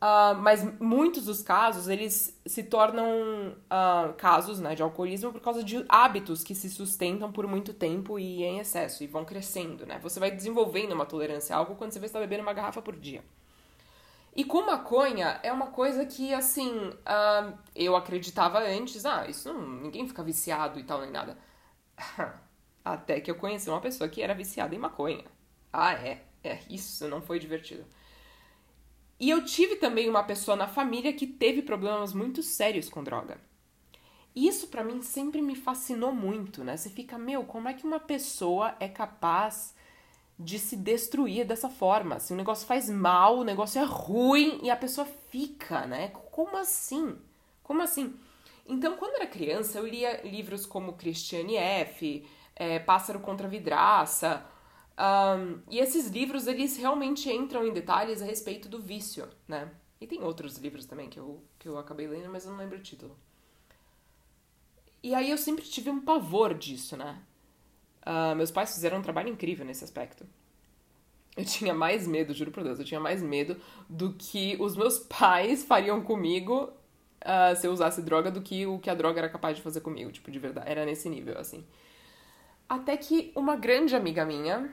Uh, 0.00 0.38
mas 0.40 0.62
muitos 0.78 1.24
dos 1.24 1.42
casos, 1.42 1.88
eles 1.88 2.38
se 2.46 2.62
tornam 2.62 3.56
uh, 3.64 4.12
casos 4.16 4.60
né, 4.60 4.76
de 4.76 4.82
alcoolismo 4.82 5.32
por 5.32 5.40
causa 5.40 5.64
de 5.64 5.84
hábitos 5.88 6.44
que 6.44 6.54
se 6.54 6.70
sustentam 6.70 7.32
por 7.32 7.48
muito 7.48 7.74
tempo 7.74 8.16
e 8.16 8.44
em 8.44 8.60
excesso, 8.60 9.02
e 9.02 9.08
vão 9.08 9.24
crescendo, 9.24 9.84
né? 9.84 9.98
Você 10.00 10.20
vai 10.20 10.30
desenvolvendo 10.30 10.92
uma 10.92 11.04
tolerância 11.04 11.54
a 11.56 11.58
algo 11.58 11.74
quando 11.74 11.90
você 11.90 11.98
vai 11.98 12.06
estar 12.06 12.20
bebendo 12.20 12.42
uma 12.42 12.52
garrafa 12.52 12.80
por 12.80 12.94
dia. 12.94 13.24
E 14.36 14.44
com 14.44 14.62
maconha, 14.62 15.40
é 15.42 15.52
uma 15.52 15.66
coisa 15.68 16.06
que, 16.06 16.32
assim, 16.32 16.70
uh, 16.90 17.58
eu 17.74 17.96
acreditava 17.96 18.60
antes, 18.60 19.04
ah, 19.04 19.26
isso 19.28 19.52
não, 19.52 19.60
ninguém 19.80 20.06
fica 20.06 20.22
viciado 20.22 20.78
e 20.78 20.84
tal, 20.84 21.00
nem 21.00 21.10
nada. 21.10 21.36
Até 22.84 23.20
que 23.20 23.28
eu 23.30 23.34
conheci 23.34 23.68
uma 23.68 23.80
pessoa 23.80 24.08
que 24.08 24.22
era 24.22 24.34
viciada 24.34 24.72
em 24.76 24.78
maconha. 24.78 25.24
Ah, 25.72 25.92
é, 25.94 26.22
é, 26.44 26.60
isso 26.70 27.08
não 27.08 27.20
foi 27.20 27.40
divertido. 27.40 27.84
E 29.20 29.30
eu 29.30 29.44
tive 29.44 29.76
também 29.76 30.08
uma 30.08 30.22
pessoa 30.22 30.56
na 30.56 30.68
família 30.68 31.12
que 31.12 31.26
teve 31.26 31.62
problemas 31.62 32.12
muito 32.12 32.42
sérios 32.42 32.88
com 32.88 33.02
droga. 33.02 33.40
Isso 34.34 34.68
para 34.68 34.84
mim 34.84 35.02
sempre 35.02 35.42
me 35.42 35.56
fascinou 35.56 36.12
muito, 36.12 36.62
né? 36.62 36.76
Você 36.76 36.88
fica, 36.88 37.18
meu, 37.18 37.42
como 37.42 37.68
é 37.68 37.74
que 37.74 37.84
uma 37.84 37.98
pessoa 37.98 38.76
é 38.78 38.88
capaz 38.88 39.74
de 40.38 40.58
se 40.58 40.76
destruir 40.76 41.44
dessa 41.44 41.68
forma? 41.68 42.20
Se 42.20 42.32
o 42.32 42.36
negócio 42.36 42.66
faz 42.66 42.88
mal, 42.88 43.38
o 43.38 43.44
negócio 43.44 43.80
é 43.80 43.84
ruim 43.84 44.60
e 44.62 44.70
a 44.70 44.76
pessoa 44.76 45.06
fica, 45.30 45.84
né? 45.86 46.08
Como 46.30 46.56
assim? 46.56 47.16
Como 47.64 47.82
assim? 47.82 48.14
Então, 48.64 48.96
quando 48.96 49.16
era 49.16 49.26
criança, 49.26 49.78
eu 49.78 49.86
lia 49.86 50.20
livros 50.22 50.64
como 50.64 50.92
Christiane 50.92 51.56
F., 51.56 52.24
é, 52.54 52.78
Pássaro 52.78 53.18
contra 53.18 53.48
Vidraça, 53.48 54.44
um, 54.98 55.60
e 55.70 55.78
esses 55.78 56.08
livros, 56.08 56.48
eles 56.48 56.76
realmente 56.76 57.30
entram 57.30 57.64
em 57.64 57.72
detalhes 57.72 58.20
a 58.20 58.24
respeito 58.24 58.68
do 58.68 58.80
vício, 58.80 59.28
né? 59.46 59.70
E 60.00 60.06
tem 60.06 60.22
outros 60.22 60.56
livros 60.56 60.86
também 60.86 61.08
que 61.08 61.18
eu, 61.18 61.42
que 61.58 61.68
eu 61.68 61.78
acabei 61.78 62.08
lendo, 62.08 62.28
mas 62.28 62.44
eu 62.44 62.50
não 62.50 62.58
lembro 62.58 62.78
o 62.78 62.82
título. 62.82 63.16
E 65.02 65.14
aí 65.14 65.30
eu 65.30 65.38
sempre 65.38 65.64
tive 65.64 65.88
um 65.90 66.00
pavor 66.00 66.54
disso, 66.54 66.96
né? 66.96 67.22
Uh, 68.04 68.34
meus 68.34 68.50
pais 68.50 68.74
fizeram 68.74 68.98
um 68.98 69.02
trabalho 69.02 69.28
incrível 69.28 69.64
nesse 69.64 69.84
aspecto. 69.84 70.26
Eu 71.36 71.44
tinha 71.44 71.72
mais 71.72 72.04
medo, 72.04 72.34
juro 72.34 72.50
por 72.50 72.64
Deus, 72.64 72.80
eu 72.80 72.84
tinha 72.84 72.98
mais 72.98 73.22
medo 73.22 73.60
do 73.88 74.12
que 74.14 74.56
os 74.58 74.76
meus 74.76 74.98
pais 75.06 75.62
fariam 75.62 76.02
comigo 76.02 76.72
uh, 77.22 77.54
se 77.56 77.66
eu 77.66 77.72
usasse 77.72 78.02
droga 78.02 78.32
do 78.32 78.42
que 78.42 78.66
o 78.66 78.80
que 78.80 78.90
a 78.90 78.94
droga 78.94 79.20
era 79.20 79.28
capaz 79.28 79.56
de 79.56 79.62
fazer 79.62 79.80
comigo, 79.80 80.10
tipo, 80.10 80.28
de 80.30 80.38
verdade. 80.40 80.68
Era 80.68 80.84
nesse 80.84 81.08
nível, 81.08 81.38
assim. 81.38 81.64
Até 82.68 82.96
que 82.96 83.32
uma 83.36 83.54
grande 83.54 83.94
amiga 83.94 84.24
minha, 84.24 84.70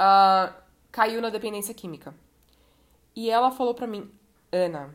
uh, 0.00 0.54
caiu 0.90 1.20
na 1.20 1.28
dependência 1.28 1.74
química. 1.74 2.14
E 3.14 3.28
ela 3.28 3.50
falou 3.50 3.74
pra 3.74 3.86
mim, 3.86 4.10
Ana, 4.50 4.94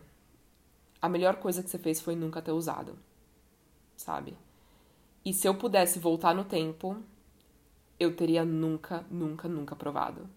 a 1.01 1.07
melhor 1.07 1.35
coisa 1.35 1.61
que 1.61 1.69
você 1.69 1.77
fez 1.77 2.01
foi 2.01 2.15
nunca 2.15 2.41
ter 2.41 2.51
usado, 2.51 2.97
sabe? 3.95 4.35
E 5.23 5.33
se 5.33 5.47
eu 5.47 5.55
pudesse 5.55 5.99
voltar 5.99 6.33
no 6.33 6.43
tempo, 6.43 6.97
eu 7.99 8.15
teria 8.15 8.43
nunca, 8.43 9.05
nunca, 9.09 9.47
nunca 9.47 9.75
provado. 9.75 10.29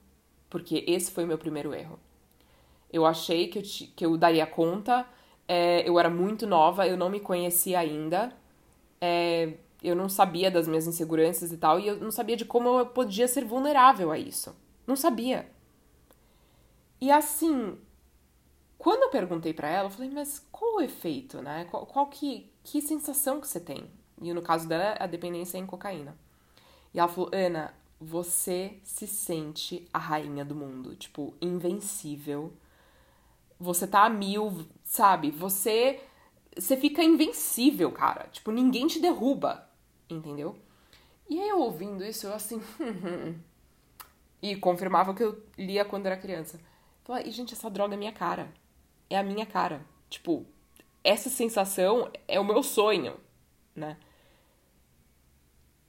Porque 0.50 0.84
esse 0.86 1.10
foi 1.10 1.24
o 1.24 1.26
meu 1.26 1.38
primeiro 1.38 1.74
erro. 1.74 1.98
Eu 2.90 3.04
achei 3.04 3.48
que 3.48 3.58
eu, 3.58 3.62
que 3.96 4.06
eu 4.06 4.16
daria 4.16 4.46
conta, 4.46 5.06
é, 5.46 5.86
eu 5.88 5.98
era 5.98 6.08
muito 6.08 6.46
nova, 6.46 6.86
eu 6.86 6.96
não 6.96 7.10
me 7.10 7.20
conhecia 7.20 7.78
ainda, 7.78 8.32
é, 9.00 9.54
eu 9.82 9.94
não 9.94 10.08
sabia 10.08 10.50
das 10.50 10.66
minhas 10.66 10.86
inseguranças 10.86 11.52
e 11.52 11.56
tal, 11.56 11.78
e 11.78 11.86
eu 11.86 11.96
não 11.98 12.10
sabia 12.10 12.36
de 12.36 12.44
como 12.44 12.78
eu 12.78 12.86
podia 12.86 13.28
ser 13.28 13.44
vulnerável 13.44 14.10
a 14.10 14.18
isso. 14.18 14.54
Não 14.86 14.96
sabia. 14.96 15.50
E 17.00 17.10
assim, 17.10 17.78
quando 18.76 19.04
eu 19.04 19.10
perguntei 19.10 19.52
para 19.52 19.68
ela, 19.68 19.86
eu 19.86 19.90
falei, 19.90 20.10
mas 20.10 20.44
qual 20.50 20.76
o 20.76 20.80
efeito, 20.80 21.40
né? 21.40 21.66
Qual, 21.70 21.86
qual, 21.86 22.06
que, 22.06 22.50
que 22.64 22.80
sensação 22.80 23.40
que 23.40 23.46
você 23.46 23.60
tem? 23.60 23.88
E 24.20 24.32
no 24.32 24.42
caso 24.42 24.68
dela, 24.68 24.96
a 24.98 25.06
dependência 25.06 25.58
é 25.58 25.60
em 25.60 25.66
cocaína. 25.66 26.16
E 26.92 26.98
ela 26.98 27.08
falou, 27.08 27.30
Ana, 27.32 27.72
você 28.00 28.78
se 28.82 29.06
sente 29.06 29.86
a 29.92 29.98
rainha 29.98 30.44
do 30.44 30.54
mundo, 30.54 30.96
tipo, 30.96 31.34
invencível. 31.40 32.52
Você 33.60 33.86
tá 33.86 34.04
a 34.04 34.10
mil, 34.10 34.66
sabe? 34.82 35.30
Você 35.30 36.00
você 36.56 36.76
fica 36.76 37.02
invencível, 37.02 37.92
cara. 37.92 38.28
Tipo, 38.32 38.50
ninguém 38.50 38.86
te 38.86 38.98
derruba 38.98 39.67
entendeu? 40.08 40.56
E 41.28 41.40
aí 41.40 41.48
eu 41.48 41.60
ouvindo 41.60 42.04
isso, 42.04 42.26
eu 42.26 42.34
assim. 42.34 42.60
e 44.40 44.56
confirmava 44.56 45.10
o 45.10 45.14
que 45.14 45.22
eu 45.22 45.42
lia 45.56 45.84
quando 45.84 46.06
era 46.06 46.16
criança. 46.16 46.58
Falei, 47.04 47.26
e 47.26 47.30
gente, 47.30 47.54
essa 47.54 47.70
droga 47.70 47.94
é 47.94 47.96
minha 47.96 48.12
cara. 48.12 48.52
É 49.10 49.18
a 49.18 49.22
minha 49.22 49.46
cara. 49.46 49.82
Tipo, 50.08 50.46
essa 51.02 51.28
sensação 51.28 52.10
é 52.26 52.38
o 52.40 52.44
meu 52.44 52.62
sonho, 52.62 53.16
né? 53.74 53.96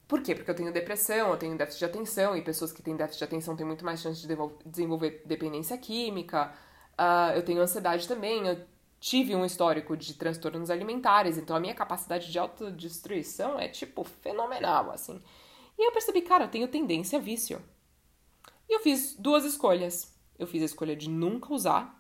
Por 0.08 0.24
quê? 0.24 0.34
Porque 0.34 0.50
eu 0.50 0.56
tenho 0.56 0.74
depressão, 0.74 1.30
eu 1.30 1.38
tenho 1.38 1.58
déficit 1.58 1.80
de 1.80 1.86
atenção, 1.86 2.36
e 2.36 2.42
pessoas 2.42 2.72
que 2.72 2.82
têm 2.82 2.96
déficit 2.96 3.20
de 3.20 3.24
atenção 3.26 3.56
têm 3.56 3.66
muito 3.66 3.86
mais 3.86 4.02
chance 4.02 4.26
de 4.26 4.36
desenvolver 4.66 5.22
dependência 5.26 5.78
química. 5.78 6.52
Uh, 7.00 7.36
eu 7.36 7.44
tenho 7.44 7.62
ansiedade 7.62 8.08
também, 8.08 8.48
eu 8.48 8.66
tive 9.00 9.36
um 9.36 9.46
histórico 9.46 9.96
de 9.96 10.14
transtornos 10.14 10.70
alimentares, 10.70 11.38
então 11.38 11.56
a 11.56 11.60
minha 11.60 11.74
capacidade 11.74 12.32
de 12.32 12.38
autodestruição 12.38 13.60
é, 13.60 13.68
tipo, 13.68 14.04
fenomenal, 14.04 14.92
assim. 14.92 15.22
E 15.78 15.88
eu 15.88 15.92
percebi, 15.92 16.22
cara, 16.22 16.46
eu 16.46 16.50
tenho 16.50 16.68
tendência 16.68 17.18
a 17.18 17.22
vício. 17.22 17.62
E 18.68 18.76
eu 18.76 18.80
fiz 18.82 19.16
duas 19.18 19.46
escolhas. 19.46 20.14
Eu 20.38 20.46
fiz 20.46 20.62
a 20.62 20.66
escolha 20.66 20.96
de 20.96 21.10
nunca 21.10 21.54
usar. 21.54 21.98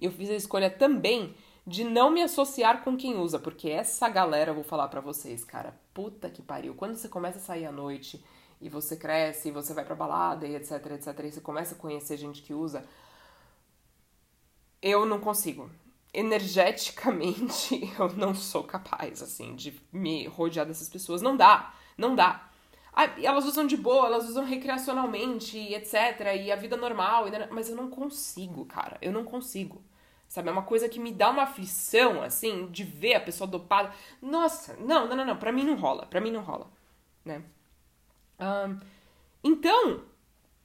Eu 0.00 0.10
fiz 0.10 0.30
a 0.30 0.34
escolha 0.34 0.70
também 0.70 1.34
de 1.66 1.84
não 1.84 2.10
me 2.10 2.22
associar 2.22 2.82
com 2.82 2.96
quem 2.96 3.16
usa, 3.16 3.38
porque 3.38 3.68
essa 3.68 4.08
galera, 4.08 4.50
eu 4.50 4.54
vou 4.54 4.64
falar 4.64 4.88
para 4.88 5.00
vocês, 5.00 5.44
cara, 5.44 5.78
puta 5.94 6.28
que 6.28 6.42
pariu. 6.42 6.74
Quando 6.74 6.96
você 6.96 7.08
começa 7.08 7.38
a 7.38 7.42
sair 7.42 7.66
à 7.66 7.72
noite 7.72 8.24
e 8.60 8.68
você 8.68 8.96
cresce, 8.96 9.48
e 9.48 9.52
você 9.52 9.72
vai 9.72 9.84
pra 9.84 9.94
balada 9.94 10.46
e 10.46 10.56
etc, 10.56 10.72
etc, 10.92 11.18
e 11.24 11.32
você 11.32 11.40
começa 11.40 11.74
a 11.74 11.78
conhecer 11.78 12.16
gente 12.16 12.42
que 12.42 12.54
usa, 12.54 12.84
eu 14.82 15.06
não 15.06 15.20
consigo. 15.20 15.70
Energeticamente, 16.12 17.90
eu 17.98 18.12
não 18.14 18.34
sou 18.34 18.64
capaz, 18.64 19.22
assim, 19.22 19.54
de 19.54 19.80
me 19.92 20.26
rodear 20.26 20.66
dessas 20.66 20.88
pessoas. 20.88 21.22
Não 21.22 21.36
dá, 21.36 21.72
não 21.96 22.14
dá. 22.14 22.48
Ah, 22.92 23.04
elas 23.22 23.46
usam 23.46 23.66
de 23.66 23.76
boa, 23.76 24.06
elas 24.06 24.28
usam 24.28 24.44
recreacionalmente, 24.44 25.56
etc, 25.58 26.36
e 26.44 26.52
a 26.52 26.56
vida 26.56 26.76
normal, 26.76 27.24
mas 27.50 27.70
eu 27.70 27.76
não 27.76 27.88
consigo, 27.88 28.66
cara, 28.66 28.98
eu 29.00 29.10
não 29.10 29.24
consigo. 29.24 29.82
Sabe, 30.28 30.48
é 30.48 30.52
uma 30.52 30.62
coisa 30.62 30.88
que 30.88 30.98
me 30.98 31.12
dá 31.12 31.30
uma 31.30 31.42
aflição, 31.44 32.22
assim, 32.22 32.66
de 32.70 32.84
ver 32.84 33.14
a 33.14 33.20
pessoa 33.20 33.48
dopada. 33.48 33.94
Nossa, 34.20 34.76
não, 34.78 35.06
não, 35.06 35.16
não, 35.16 35.26
não, 35.26 35.36
pra 35.36 35.52
mim 35.52 35.64
não 35.64 35.76
rola, 35.76 36.06
pra 36.06 36.20
mim 36.20 36.30
não 36.30 36.42
rola, 36.42 36.70
né? 37.24 37.42
Um, 38.40 38.78
então, 39.44 40.02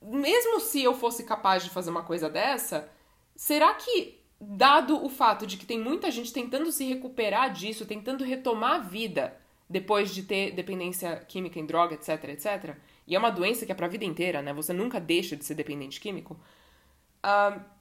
mesmo 0.01 0.59
se 0.59 0.83
eu 0.83 0.93
fosse 0.93 1.23
capaz 1.23 1.63
de 1.63 1.69
fazer 1.69 1.89
uma 1.89 2.03
coisa 2.03 2.29
dessa, 2.29 2.89
será 3.37 3.73
que, 3.75 4.19
dado 4.41 5.01
o 5.05 5.07
fato 5.07 5.45
de 5.45 5.55
que 5.55 5.65
tem 5.65 5.79
muita 5.79 6.11
gente 6.11 6.33
tentando 6.33 6.71
se 6.71 6.83
recuperar 6.83 7.53
disso, 7.53 7.85
tentando 7.85 8.23
retomar 8.23 8.73
a 8.73 8.79
vida 8.79 9.37
depois 9.69 10.13
de 10.13 10.23
ter 10.23 10.51
dependência 10.51 11.17
química 11.27 11.59
em 11.59 11.65
droga, 11.65 11.93
etc, 11.93 12.23
etc, 12.29 12.75
e 13.05 13.15
é 13.15 13.19
uma 13.19 13.29
doença 13.29 13.65
que 13.65 13.71
é 13.71 13.75
pra 13.75 13.87
vida 13.87 14.03
inteira, 14.03 14.41
né? 14.41 14.53
Você 14.53 14.73
nunca 14.73 14.99
deixa 14.99 15.35
de 15.35 15.45
ser 15.45 15.55
dependente 15.55 15.99
químico. 15.99 16.37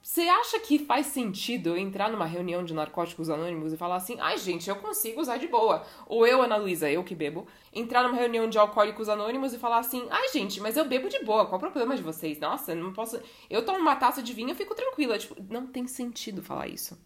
Você 0.01 0.25
uh, 0.25 0.31
acha 0.31 0.59
que 0.59 0.79
faz 0.79 1.07
sentido 1.07 1.77
entrar 1.77 2.11
numa 2.11 2.25
reunião 2.25 2.63
de 2.63 2.73
narcóticos 2.73 3.29
anônimos 3.29 3.71
e 3.71 3.77
falar 3.77 3.97
assim, 3.97 4.17
ai 4.19 4.37
gente, 4.37 4.69
eu 4.69 4.75
consigo 4.77 5.21
usar 5.21 5.37
de 5.37 5.47
boa? 5.47 5.85
Ou 6.07 6.25
eu, 6.25 6.41
Ana 6.41 6.57
Luísa, 6.57 6.89
eu 6.89 7.03
que 7.03 7.15
bebo, 7.15 7.47
entrar 7.73 8.03
numa 8.03 8.17
reunião 8.17 8.49
de 8.49 8.57
alcoólicos 8.57 9.09
anônimos 9.09 9.53
e 9.53 9.59
falar 9.59 9.79
assim, 9.79 10.07
ai 10.09 10.29
gente, 10.29 10.59
mas 10.59 10.75
eu 10.75 10.85
bebo 10.85 11.07
de 11.07 11.23
boa, 11.23 11.45
qual 11.45 11.57
o 11.57 11.61
problema 11.61 11.95
de 11.95 12.01
vocês? 12.01 12.39
Nossa, 12.39 12.73
não 12.73 12.91
posso. 12.91 13.21
Eu 13.49 13.63
tomo 13.63 13.77
uma 13.79 13.95
taça 13.95 14.21
de 14.23 14.33
vinho 14.33 14.51
e 14.51 14.55
fico 14.55 14.75
tranquila. 14.75 15.17
Tipo, 15.17 15.35
não 15.49 15.67
tem 15.67 15.87
sentido 15.87 16.41
falar 16.41 16.67
isso. 16.67 16.97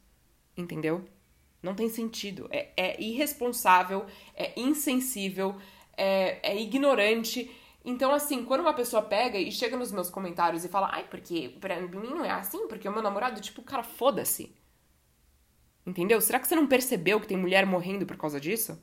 Entendeu? 0.55 1.03
Não 1.61 1.75
tem 1.75 1.89
sentido. 1.89 2.47
É, 2.49 2.69
é 2.75 3.01
irresponsável, 3.01 4.05
é 4.35 4.53
insensível, 4.59 5.55
é, 5.95 6.51
é 6.51 6.59
ignorante 6.59 7.51
então, 7.83 8.13
assim, 8.13 8.45
quando 8.45 8.61
uma 8.61 8.73
pessoa 8.73 9.01
pega 9.01 9.37
e 9.37 9.51
chega 9.51 9.75
nos 9.75 9.91
meus 9.91 10.09
comentários 10.09 10.63
e 10.63 10.69
fala, 10.69 10.89
ai, 10.93 11.07
porque 11.09 11.49
pra 11.59 11.79
mim 11.81 12.09
não 12.09 12.23
é 12.23 12.29
assim, 12.29 12.67
porque 12.67 12.87
o 12.87 12.91
meu 12.91 13.01
namorado, 13.01 13.41
tipo, 13.41 13.63
cara, 13.63 13.83
foda-se. 13.83 14.55
Entendeu? 15.85 16.21
Será 16.21 16.39
que 16.39 16.47
você 16.47 16.55
não 16.55 16.67
percebeu 16.67 17.19
que 17.19 17.27
tem 17.27 17.37
mulher 17.37 17.65
morrendo 17.65 18.05
por 18.05 18.17
causa 18.17 18.39
disso? 18.39 18.79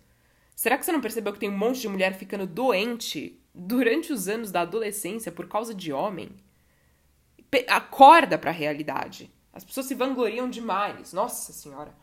Será 0.54 0.76
que 0.76 0.84
você 0.84 0.90
não 0.90 1.00
percebeu 1.00 1.32
que 1.32 1.38
tem 1.38 1.48
um 1.48 1.56
monte 1.56 1.80
de 1.80 1.88
mulher 1.88 2.14
ficando 2.14 2.44
doente 2.44 3.40
durante 3.54 4.12
os 4.12 4.26
anos 4.26 4.50
da 4.50 4.62
adolescência 4.62 5.30
por 5.30 5.46
causa 5.46 5.72
de 5.72 5.92
homem? 5.92 6.30
Acorda 7.68 8.36
pra 8.36 8.50
realidade. 8.50 9.32
As 9.52 9.62
pessoas 9.62 9.86
se 9.86 9.94
vangloriam 9.94 10.50
demais. 10.50 11.12
Nossa 11.12 11.52
Senhora. 11.52 11.94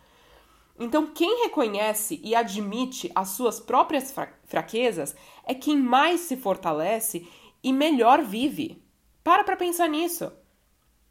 Então, 0.77 1.08
quem 1.08 1.44
reconhece 1.44 2.20
e 2.24 2.36
admite 2.36 3.12
as 3.15 3.29
suas 3.29 3.60
próprias 3.60 4.13
fraquezas 4.46 5.15
é 5.46 5.53
quem 5.53 5.77
mais 5.77 6.22
se 6.22 6.36
fortalece 6.36 7.27
e 7.63 7.72
melhor 7.72 8.22
vive. 8.22 8.84
Para 9.24 9.44
pra 9.44 9.55
pensar 9.55 9.88
nisso. 9.88 10.32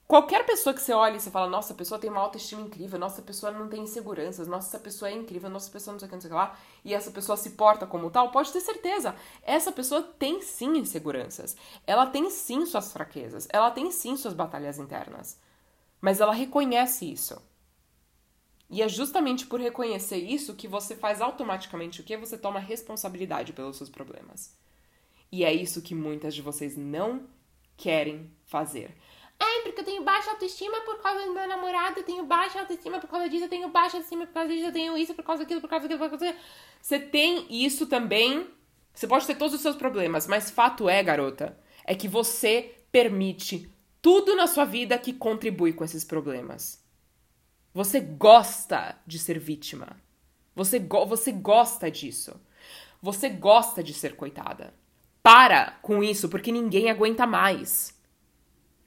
Qualquer 0.06 0.44
pessoa 0.44 0.74
que 0.74 0.82
você 0.82 0.92
olha 0.92 1.16
e 1.16 1.20
você 1.20 1.30
fala, 1.30 1.48
nossa, 1.48 1.72
a 1.72 1.76
pessoa 1.76 1.98
tem 1.98 2.10
uma 2.10 2.20
autoestima 2.20 2.60
incrível, 2.60 2.98
nossa, 2.98 3.22
a 3.22 3.24
pessoa 3.24 3.50
não 3.50 3.68
tem 3.68 3.82
inseguranças, 3.82 4.46
nossa, 4.46 4.68
essa 4.68 4.78
pessoa 4.78 5.08
é 5.08 5.14
incrível, 5.14 5.48
nossa, 5.48 5.70
pessoa 5.70 5.92
não 5.92 5.98
sei 5.98 6.06
o 6.06 6.08
que, 6.10 6.14
não 6.14 6.20
sei 6.20 6.28
o 6.28 6.32
que 6.32 6.36
lá, 6.36 6.58
e 6.84 6.92
essa 6.92 7.10
pessoa 7.10 7.38
se 7.38 7.50
porta 7.50 7.86
como 7.86 8.10
tal, 8.10 8.30
pode 8.30 8.52
ter 8.52 8.60
certeza. 8.60 9.14
Essa 9.42 9.72
pessoa 9.72 10.02
tem 10.02 10.42
sim 10.42 10.76
inseguranças. 10.76 11.56
Ela 11.86 12.06
tem 12.06 12.28
sim 12.28 12.66
suas 12.66 12.92
fraquezas. 12.92 13.48
Ela 13.50 13.70
tem 13.70 13.90
sim 13.90 14.14
suas 14.14 14.34
batalhas 14.34 14.78
internas. 14.78 15.40
Mas 16.02 16.20
ela 16.20 16.34
reconhece 16.34 17.10
isso. 17.10 17.40
E 18.70 18.82
é 18.82 18.88
justamente 18.88 19.46
por 19.46 19.60
reconhecer 19.60 20.16
isso 20.18 20.54
que 20.54 20.66
você 20.66 20.96
faz 20.96 21.20
automaticamente 21.20 22.00
o 22.00 22.04
que? 22.04 22.16
Você 22.16 22.36
toma 22.36 22.58
responsabilidade 22.58 23.52
pelos 23.52 23.76
seus 23.76 23.90
problemas. 23.90 24.56
E 25.30 25.44
é 25.44 25.52
isso 25.52 25.82
que 25.82 25.94
muitas 25.94 26.34
de 26.34 26.42
vocês 26.42 26.76
não 26.76 27.28
querem 27.76 28.30
fazer. 28.46 28.94
Ai, 29.38 29.62
porque 29.62 29.80
eu 29.80 29.84
tenho 29.84 30.02
baixa 30.04 30.30
autoestima 30.30 30.80
por 30.82 31.00
causa 31.00 31.26
do 31.26 31.34
meu 31.34 31.46
namorado, 31.48 31.98
eu 32.00 32.04
tenho 32.04 32.24
baixa 32.24 32.60
autoestima 32.60 33.00
por 33.00 33.08
causa 33.08 33.28
disso, 33.28 33.44
eu 33.44 33.48
tenho 33.48 33.68
baixa 33.68 33.96
autoestima 33.96 34.26
por 34.26 34.32
causa 34.32 34.48
disso, 34.48 34.66
eu 34.66 34.72
tenho 34.72 34.96
isso 34.96 35.14
por 35.14 35.24
causa 35.24 35.42
daquilo, 35.42 35.60
por 35.60 35.68
causa 35.68 35.88
daquilo, 35.88 35.98
por 35.98 36.10
causa 36.10 36.24
daquilo. 36.24 36.44
Você 36.80 36.98
tem 37.00 37.46
isso 37.50 37.86
também. 37.86 38.48
Você 38.94 39.08
pode 39.08 39.26
ter 39.26 39.34
todos 39.34 39.54
os 39.54 39.60
seus 39.60 39.74
problemas, 39.74 40.26
mas 40.28 40.50
fato 40.50 40.88
é, 40.88 41.02
garota, 41.02 41.58
é 41.84 41.96
que 41.96 42.06
você 42.06 42.76
permite 42.92 43.68
tudo 44.00 44.36
na 44.36 44.46
sua 44.46 44.64
vida 44.64 44.96
que 44.98 45.12
contribui 45.12 45.72
com 45.72 45.82
esses 45.82 46.04
problemas. 46.04 46.83
Você 47.74 47.98
gosta 47.98 48.96
de 49.04 49.18
ser 49.18 49.36
vítima. 49.40 49.96
Você, 50.54 50.78
go 50.78 51.04
você 51.04 51.32
gosta 51.32 51.90
disso. 51.90 52.40
Você 53.02 53.28
gosta 53.28 53.82
de 53.82 53.92
ser 53.92 54.14
coitada. 54.14 54.72
Para 55.20 55.72
com 55.82 56.02
isso, 56.02 56.28
porque 56.28 56.52
ninguém 56.52 56.88
aguenta 56.88 57.26
mais. 57.26 57.92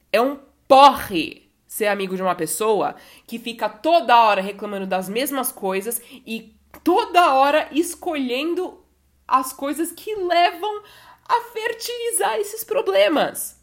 É 0.09 0.21
um 0.21 0.39
porre 0.65 1.51
ser 1.67 1.87
amigo 1.87 2.15
de 2.15 2.21
uma 2.21 2.33
pessoa 2.33 2.95
que 3.27 3.37
fica 3.37 3.67
toda 3.67 4.21
hora 4.21 4.41
reclamando 4.41 4.87
das 4.87 5.09
mesmas 5.09 5.51
coisas 5.51 6.01
e 6.25 6.55
toda 6.81 7.33
hora 7.33 7.67
escolhendo 7.71 8.81
as 9.27 9.51
coisas 9.51 9.91
que 9.91 10.15
levam 10.15 10.83
a 11.27 11.41
fertilizar 11.51 12.37
esses 12.37 12.63
problemas. 12.63 13.61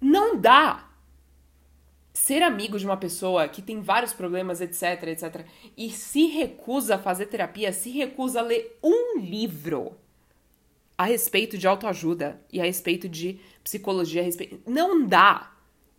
Não 0.00 0.40
dá 0.40 0.85
ser 2.26 2.42
amigo 2.42 2.76
de 2.76 2.84
uma 2.84 2.96
pessoa 2.96 3.46
que 3.46 3.62
tem 3.62 3.80
vários 3.80 4.12
problemas, 4.12 4.60
etc, 4.60 5.00
etc, 5.04 5.46
e 5.76 5.90
se 5.90 6.26
recusa 6.26 6.96
a 6.96 6.98
fazer 6.98 7.26
terapia, 7.26 7.72
se 7.72 7.90
recusa 7.90 8.40
a 8.40 8.42
ler 8.42 8.76
um 8.82 9.20
livro 9.20 9.96
a 10.98 11.04
respeito 11.04 11.56
de 11.56 11.68
autoajuda 11.68 12.44
e 12.52 12.60
a 12.60 12.64
respeito 12.64 13.08
de 13.08 13.38
psicologia, 13.62 14.24
respeito... 14.24 14.60
não 14.66 15.06
dá. 15.06 15.52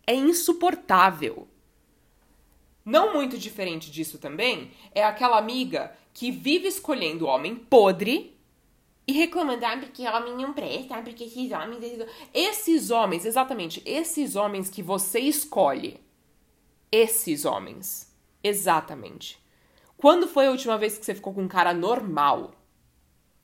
É 0.06 0.14
insuportável. 0.14 1.48
Não 2.84 3.14
muito 3.14 3.38
diferente 3.38 3.90
disso 3.90 4.18
também 4.18 4.70
é 4.94 5.02
aquela 5.02 5.38
amiga 5.38 5.96
que 6.12 6.30
vive 6.30 6.68
escolhendo 6.68 7.24
homem 7.24 7.56
podre 7.56 8.36
e 9.06 9.12
reclamando, 9.12 9.64
ah, 9.64 9.78
porque 9.78 10.06
homem 10.06 10.36
não 10.36 10.52
presta, 10.52 10.96
ah, 10.96 11.02
porque 11.02 11.24
esses 11.24 11.50
homens. 11.52 12.06
Esses 12.34 12.90
homens, 12.90 13.24
exatamente, 13.24 13.82
esses 13.86 14.36
homens 14.36 14.68
que 14.68 14.82
você 14.82 15.20
escolhe 15.20 16.06
esses 16.90 17.44
homens. 17.44 18.14
Exatamente. 18.42 19.42
Quando 19.96 20.28
foi 20.28 20.46
a 20.46 20.50
última 20.50 20.78
vez 20.78 20.96
que 20.96 21.04
você 21.04 21.14
ficou 21.14 21.34
com 21.34 21.42
um 21.42 21.48
cara 21.48 21.74
normal? 21.74 22.52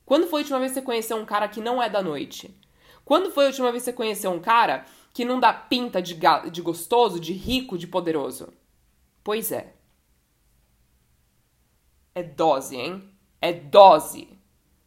Quando 0.05 0.27
foi 0.27 0.39
a 0.39 0.43
última 0.43 0.59
vez 0.59 0.71
que 0.71 0.79
você 0.79 0.85
conheceu 0.85 1.17
um 1.17 1.25
cara 1.25 1.47
que 1.47 1.59
não 1.59 1.81
é 1.81 1.89
da 1.89 2.01
noite? 2.01 2.55
Quando 3.03 3.31
foi 3.31 3.45
a 3.45 3.47
última 3.47 3.71
vez 3.71 3.83
que 3.83 3.91
você 3.91 3.93
conheceu 3.93 4.31
um 4.31 4.39
cara 4.39 4.85
que 5.13 5.25
não 5.25 5.39
dá 5.39 5.53
pinta 5.53 6.01
de, 6.01 6.17
de 6.51 6.61
gostoso, 6.61 7.19
de 7.19 7.33
rico, 7.33 7.77
de 7.77 7.87
poderoso? 7.87 8.53
Pois 9.23 9.51
é. 9.51 9.73
É 12.13 12.23
dose, 12.23 12.77
hein? 12.77 13.09
É 13.41 13.51
dose. 13.51 14.29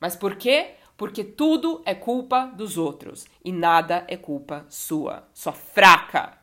Mas 0.00 0.16
por 0.16 0.36
quê? 0.36 0.74
Porque 0.96 1.22
tudo 1.22 1.82
é 1.84 1.94
culpa 1.94 2.46
dos 2.46 2.78
outros 2.78 3.26
e 3.44 3.52
nada 3.52 4.04
é 4.08 4.16
culpa 4.16 4.64
sua. 4.68 5.28
Só 5.34 5.52
fraca. 5.52 6.37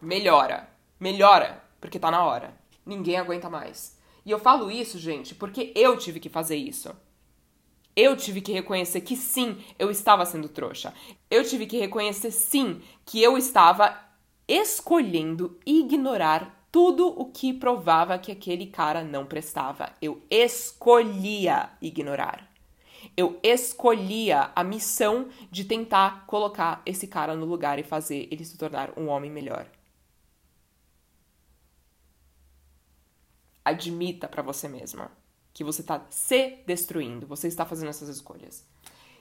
Melhora. 0.00 0.68
Melhora, 0.98 1.62
porque 1.80 1.98
tá 1.98 2.10
na 2.10 2.24
hora. 2.24 2.54
Ninguém 2.84 3.16
aguenta 3.16 3.48
mais. 3.48 3.98
E 4.24 4.30
eu 4.30 4.38
falo 4.38 4.70
isso, 4.70 4.98
gente, 4.98 5.34
porque 5.34 5.72
eu 5.74 5.96
tive 5.96 6.20
que 6.20 6.28
fazer 6.28 6.56
isso. 6.56 6.94
Eu 7.96 8.16
tive 8.16 8.40
que 8.40 8.52
reconhecer 8.52 9.00
que 9.00 9.16
sim, 9.16 9.58
eu 9.78 9.90
estava 9.90 10.24
sendo 10.24 10.48
trouxa. 10.48 10.94
Eu 11.30 11.44
tive 11.44 11.66
que 11.66 11.78
reconhecer 11.78 12.30
sim 12.30 12.80
que 13.04 13.22
eu 13.22 13.36
estava 13.36 13.98
escolhendo 14.46 15.58
ignorar 15.66 16.66
tudo 16.70 17.08
o 17.08 17.26
que 17.26 17.52
provava 17.52 18.18
que 18.18 18.30
aquele 18.30 18.66
cara 18.66 19.02
não 19.02 19.26
prestava. 19.26 19.92
Eu 20.00 20.22
escolhia 20.30 21.70
ignorar. 21.82 22.48
Eu 23.16 23.38
escolhia 23.42 24.50
a 24.54 24.62
missão 24.62 25.28
de 25.50 25.64
tentar 25.64 26.26
colocar 26.26 26.82
esse 26.86 27.06
cara 27.06 27.34
no 27.34 27.46
lugar 27.46 27.78
e 27.78 27.82
fazer 27.82 28.28
ele 28.30 28.44
se 28.44 28.56
tornar 28.56 28.92
um 28.96 29.08
homem 29.08 29.30
melhor. 29.30 29.66
Admita 33.70 34.28
para 34.28 34.42
você 34.42 34.68
mesma 34.68 35.10
que 35.52 35.64
você 35.64 35.80
está 35.80 36.06
se 36.10 36.58
destruindo, 36.66 37.26
você 37.26 37.48
está 37.48 37.64
fazendo 37.64 37.88
essas 37.88 38.08
escolhas. 38.08 38.64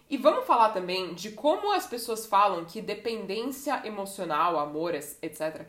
E 0.09 0.17
vamos 0.17 0.45
falar 0.45 0.69
também 0.69 1.13
de 1.13 1.31
como 1.31 1.71
as 1.71 1.85
pessoas 1.85 2.25
falam 2.25 2.65
que 2.65 2.81
dependência 2.81 3.85
emocional, 3.85 4.57
amor, 4.57 4.95
etc. 4.95 5.67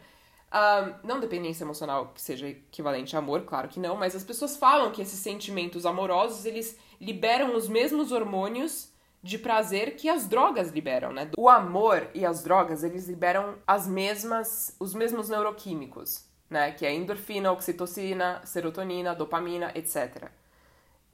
Um, 0.52 1.06
não 1.06 1.20
dependência 1.20 1.62
emocional 1.64 2.12
que 2.14 2.22
seja 2.22 2.48
equivalente 2.48 3.14
a 3.14 3.18
amor, 3.18 3.42
claro 3.42 3.68
que 3.68 3.78
não, 3.78 3.96
mas 3.96 4.16
as 4.16 4.24
pessoas 4.24 4.56
falam 4.56 4.90
que 4.90 5.02
esses 5.02 5.20
sentimentos 5.20 5.84
amorosos 5.84 6.44
eles 6.46 6.78
liberam 7.00 7.54
os 7.54 7.68
mesmos 7.68 8.12
hormônios 8.12 8.90
de 9.22 9.38
prazer 9.38 9.96
que 9.96 10.08
as 10.08 10.26
drogas 10.26 10.70
liberam, 10.70 11.12
né? 11.12 11.30
O 11.36 11.48
amor 11.48 12.08
e 12.14 12.24
as 12.24 12.42
drogas, 12.42 12.82
eles 12.82 13.06
liberam 13.06 13.56
as 13.66 13.86
mesmas, 13.86 14.74
os 14.80 14.94
mesmos 14.94 15.28
neuroquímicos, 15.28 16.24
né? 16.50 16.72
Que 16.72 16.84
é 16.84 16.92
endorfina, 16.92 17.52
oxitocina, 17.52 18.42
serotonina, 18.44 19.14
dopamina, 19.14 19.72
etc. 19.74 20.28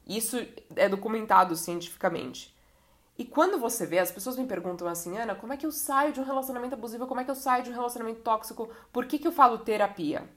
Isso 0.07 0.39
é 0.75 0.89
documentado 0.89 1.55
cientificamente. 1.55 2.57
E 3.19 3.25
quando 3.25 3.59
você 3.59 3.87
vê, 3.87 3.99
as 3.99 4.11
pessoas 4.11 4.37
me 4.37 4.47
perguntam 4.47 4.89
assim, 4.89 5.17
Ana, 5.17 5.35
como 5.35 5.53
é 5.53 5.57
que 5.57 5.65
eu 5.65 5.73
saio 5.73 6.13
de 6.13 6.21
um 6.21 6.25
relacionamento 6.25 6.75
abusivo? 6.75 7.07
Como 7.07 7.21
é 7.21 7.25
que 7.25 7.31
eu 7.31 7.35
saio 7.35 7.65
de 7.65 7.71
um 7.71 7.75
relacionamento 7.75 8.21
tóxico? 8.21 8.71
Por 8.93 9.07
que, 9.07 9.19
que 9.19 9.27
eu 9.27 9.33
falo 9.33 9.59
terapia? 9.59 10.29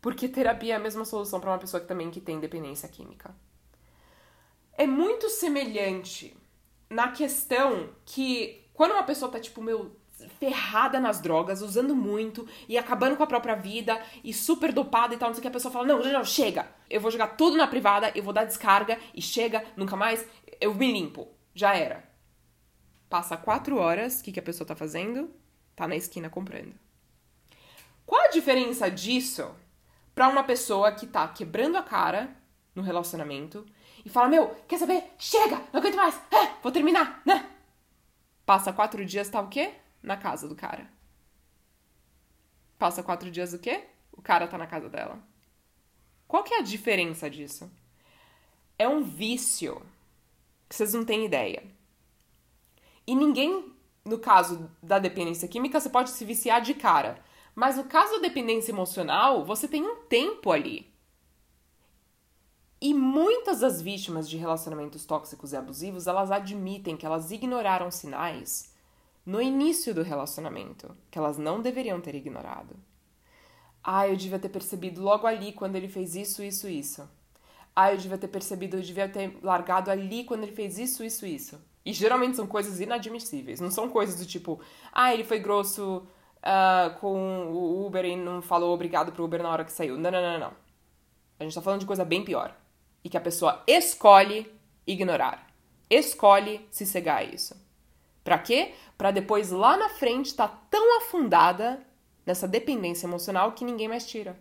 Porque 0.00 0.28
terapia 0.28 0.74
é 0.74 0.76
a 0.76 0.80
mesma 0.80 1.04
solução 1.04 1.40
para 1.40 1.50
uma 1.50 1.58
pessoa 1.58 1.80
que 1.80 1.86
também 1.86 2.10
que 2.10 2.20
tem 2.20 2.40
dependência 2.40 2.88
química. 2.88 3.34
É 4.72 4.86
muito 4.86 5.28
semelhante 5.28 6.36
na 6.88 7.08
questão 7.08 7.90
que 8.04 8.66
quando 8.72 8.92
uma 8.92 9.02
pessoa 9.02 9.30
tá 9.30 9.40
tipo, 9.40 9.62
meu, 9.62 9.90
ferrada 10.38 10.98
nas 10.98 11.20
drogas, 11.20 11.62
usando 11.62 11.94
muito 11.94 12.46
e 12.68 12.78
acabando 12.78 13.16
com 13.16 13.22
a 13.22 13.26
própria 13.26 13.54
vida 13.54 14.00
e 14.24 14.32
super 14.32 14.72
dopada 14.72 15.14
e 15.14 15.18
tal, 15.18 15.28
não 15.28 15.34
sei 15.34 15.40
o 15.40 15.42
que, 15.42 15.48
a 15.48 15.52
pessoa 15.52 15.72
fala: 15.72 15.86
não, 15.86 16.02
não, 16.02 16.24
chega, 16.24 16.66
eu 16.88 17.00
vou 17.00 17.10
jogar 17.10 17.36
tudo 17.36 17.56
na 17.56 17.66
privada, 17.66 18.10
eu 18.14 18.22
vou 18.22 18.32
dar 18.32 18.44
descarga 18.44 18.98
e 19.14 19.20
chega, 19.20 19.64
nunca 19.76 19.96
mais, 19.96 20.26
eu 20.60 20.74
me 20.74 20.90
limpo. 20.90 21.28
Já 21.54 21.74
era. 21.74 22.04
Passa 23.08 23.36
quatro 23.36 23.78
horas, 23.78 24.20
o 24.20 24.24
que, 24.24 24.32
que 24.32 24.40
a 24.40 24.42
pessoa 24.42 24.66
tá 24.66 24.74
fazendo? 24.74 25.30
Tá 25.74 25.86
na 25.86 25.96
esquina 25.96 26.28
comprando. 26.28 26.74
Qual 28.04 28.20
a 28.20 28.28
diferença 28.28 28.90
disso 28.90 29.54
para 30.14 30.28
uma 30.28 30.44
pessoa 30.44 30.92
que 30.92 31.06
tá 31.06 31.26
quebrando 31.28 31.76
a 31.76 31.82
cara 31.82 32.30
no 32.74 32.82
relacionamento 32.82 33.64
e 34.04 34.08
fala: 34.08 34.28
Meu, 34.28 34.54
quer 34.68 34.78
saber? 34.78 35.04
Chega! 35.18 35.56
Não 35.72 35.80
aguento 35.80 35.96
mais! 35.96 36.14
É, 36.30 36.52
vou 36.62 36.72
terminar, 36.72 37.22
né? 37.24 37.48
Passa 38.44 38.72
quatro 38.72 39.04
dias, 39.04 39.28
tá 39.28 39.40
o 39.40 39.48
quê? 39.48 39.74
Na 40.02 40.16
casa 40.16 40.48
do 40.48 40.54
cara. 40.54 40.90
Passa 42.78 43.02
quatro 43.02 43.30
dias 43.30 43.52
o 43.52 43.58
quê? 43.58 43.84
O 44.12 44.20
cara 44.20 44.46
tá 44.46 44.58
na 44.58 44.66
casa 44.66 44.88
dela. 44.88 45.18
Qual 46.28 46.42
que 46.42 46.54
é 46.54 46.58
a 46.58 46.62
diferença 46.62 47.30
disso? 47.30 47.70
É 48.78 48.88
um 48.88 49.02
vício 49.02 49.80
que 50.68 50.74
vocês 50.74 50.92
não 50.92 51.04
têm 51.04 51.24
ideia. 51.24 51.64
E 53.06 53.14
ninguém, 53.14 53.72
no 54.04 54.18
caso 54.18 54.70
da 54.82 54.98
dependência 54.98 55.48
química, 55.48 55.80
você 55.80 55.88
pode 55.88 56.10
se 56.10 56.24
viciar 56.24 56.60
de 56.60 56.74
cara. 56.74 57.22
Mas 57.54 57.76
no 57.76 57.84
caso 57.84 58.14
da 58.14 58.28
dependência 58.28 58.72
emocional, 58.72 59.44
você 59.44 59.66
tem 59.66 59.82
um 59.82 60.02
tempo 60.04 60.50
ali. 60.50 60.92
E 62.80 62.92
muitas 62.92 63.60
das 63.60 63.80
vítimas 63.80 64.28
de 64.28 64.36
relacionamentos 64.36 65.06
tóxicos 65.06 65.52
e 65.52 65.56
abusivos, 65.56 66.06
elas 66.06 66.30
admitem 66.30 66.96
que 66.96 67.06
elas 67.06 67.30
ignoraram 67.30 67.90
sinais 67.90 68.75
no 69.26 69.42
início 69.42 69.92
do 69.92 70.04
relacionamento, 70.04 70.96
que 71.10 71.18
elas 71.18 71.36
não 71.36 71.60
deveriam 71.60 72.00
ter 72.00 72.14
ignorado. 72.14 72.76
Ah, 73.82 74.06
eu 74.08 74.14
devia 74.16 74.38
ter 74.38 74.48
percebido 74.48 75.02
logo 75.02 75.26
ali 75.26 75.52
quando 75.52 75.74
ele 75.74 75.88
fez 75.88 76.14
isso, 76.14 76.44
isso, 76.44 76.68
isso. 76.68 77.08
Ah, 77.74 77.92
eu 77.92 77.98
devia 77.98 78.16
ter 78.16 78.28
percebido, 78.28 78.76
eu 78.76 78.82
devia 78.82 79.08
ter 79.08 79.36
largado 79.42 79.90
ali 79.90 80.22
quando 80.24 80.44
ele 80.44 80.52
fez 80.52 80.78
isso, 80.78 81.04
isso, 81.04 81.26
isso. 81.26 81.60
E 81.84 81.92
geralmente 81.92 82.36
são 82.36 82.46
coisas 82.46 82.80
inadmissíveis. 82.80 83.60
Não 83.60 83.70
são 83.70 83.88
coisas 83.88 84.16
do 84.18 84.26
tipo, 84.26 84.60
ah, 84.92 85.12
ele 85.12 85.24
foi 85.24 85.40
grosso 85.40 86.06
uh, 86.38 86.98
com 87.00 87.48
o 87.48 87.84
Uber 87.84 88.04
e 88.04 88.16
não 88.16 88.40
falou 88.40 88.72
obrigado 88.72 89.12
pro 89.12 89.24
Uber 89.24 89.42
na 89.42 89.50
hora 89.50 89.64
que 89.64 89.72
saiu. 89.72 89.98
Não, 89.98 90.10
não, 90.10 90.22
não, 90.22 90.38
não. 90.38 90.52
A 91.38 91.44
gente 91.44 91.54
tá 91.54 91.60
falando 91.60 91.80
de 91.80 91.86
coisa 91.86 92.04
bem 92.04 92.24
pior. 92.24 92.56
E 93.04 93.08
que 93.08 93.16
a 93.16 93.20
pessoa 93.20 93.62
escolhe 93.66 94.52
ignorar. 94.86 95.48
Escolhe 95.90 96.66
se 96.70 96.86
cegar 96.86 97.18
a 97.18 97.24
isso. 97.24 97.65
Pra 98.26 98.40
quê? 98.40 98.74
Pra 98.98 99.12
depois 99.12 99.52
lá 99.52 99.76
na 99.76 99.88
frente 99.88 100.26
estar 100.26 100.48
tá 100.48 100.60
tão 100.68 100.98
afundada 100.98 101.80
nessa 102.26 102.48
dependência 102.48 103.06
emocional 103.06 103.52
que 103.52 103.64
ninguém 103.64 103.86
mais 103.86 104.04
tira. 104.04 104.36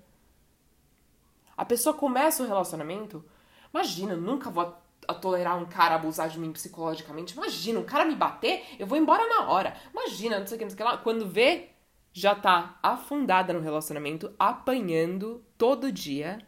A 1.56 1.64
pessoa 1.64 1.96
começa 1.96 2.42
o 2.42 2.48
relacionamento, 2.48 3.24
imagina, 3.72 4.16
nunca 4.16 4.50
vou 4.50 4.76
a 5.08 5.14
tolerar 5.14 5.62
um 5.62 5.68
cara 5.68 5.94
abusar 5.94 6.30
de 6.30 6.40
mim 6.40 6.52
psicologicamente. 6.52 7.36
Imagina, 7.36 7.80
um 7.80 7.84
cara 7.84 8.06
me 8.06 8.16
bater, 8.16 8.64
eu 8.80 8.88
vou 8.88 8.98
embora 8.98 9.30
na 9.30 9.52
hora. 9.52 9.78
Imagina, 9.94 10.40
não 10.40 10.48
sei 10.48 10.56
o 10.56 10.58
que, 10.58 10.66
não 10.66 10.72
sei 10.72 10.76
o 10.76 10.78
que 10.78 10.84
lá. 10.84 10.98
Quando 10.98 11.30
vê, 11.30 11.70
já 12.12 12.34
tá 12.34 12.80
afundada 12.82 13.54
no 13.54 13.60
relacionamento, 13.60 14.34
apanhando 14.40 15.46
todo 15.60 15.92
dia 15.92 16.40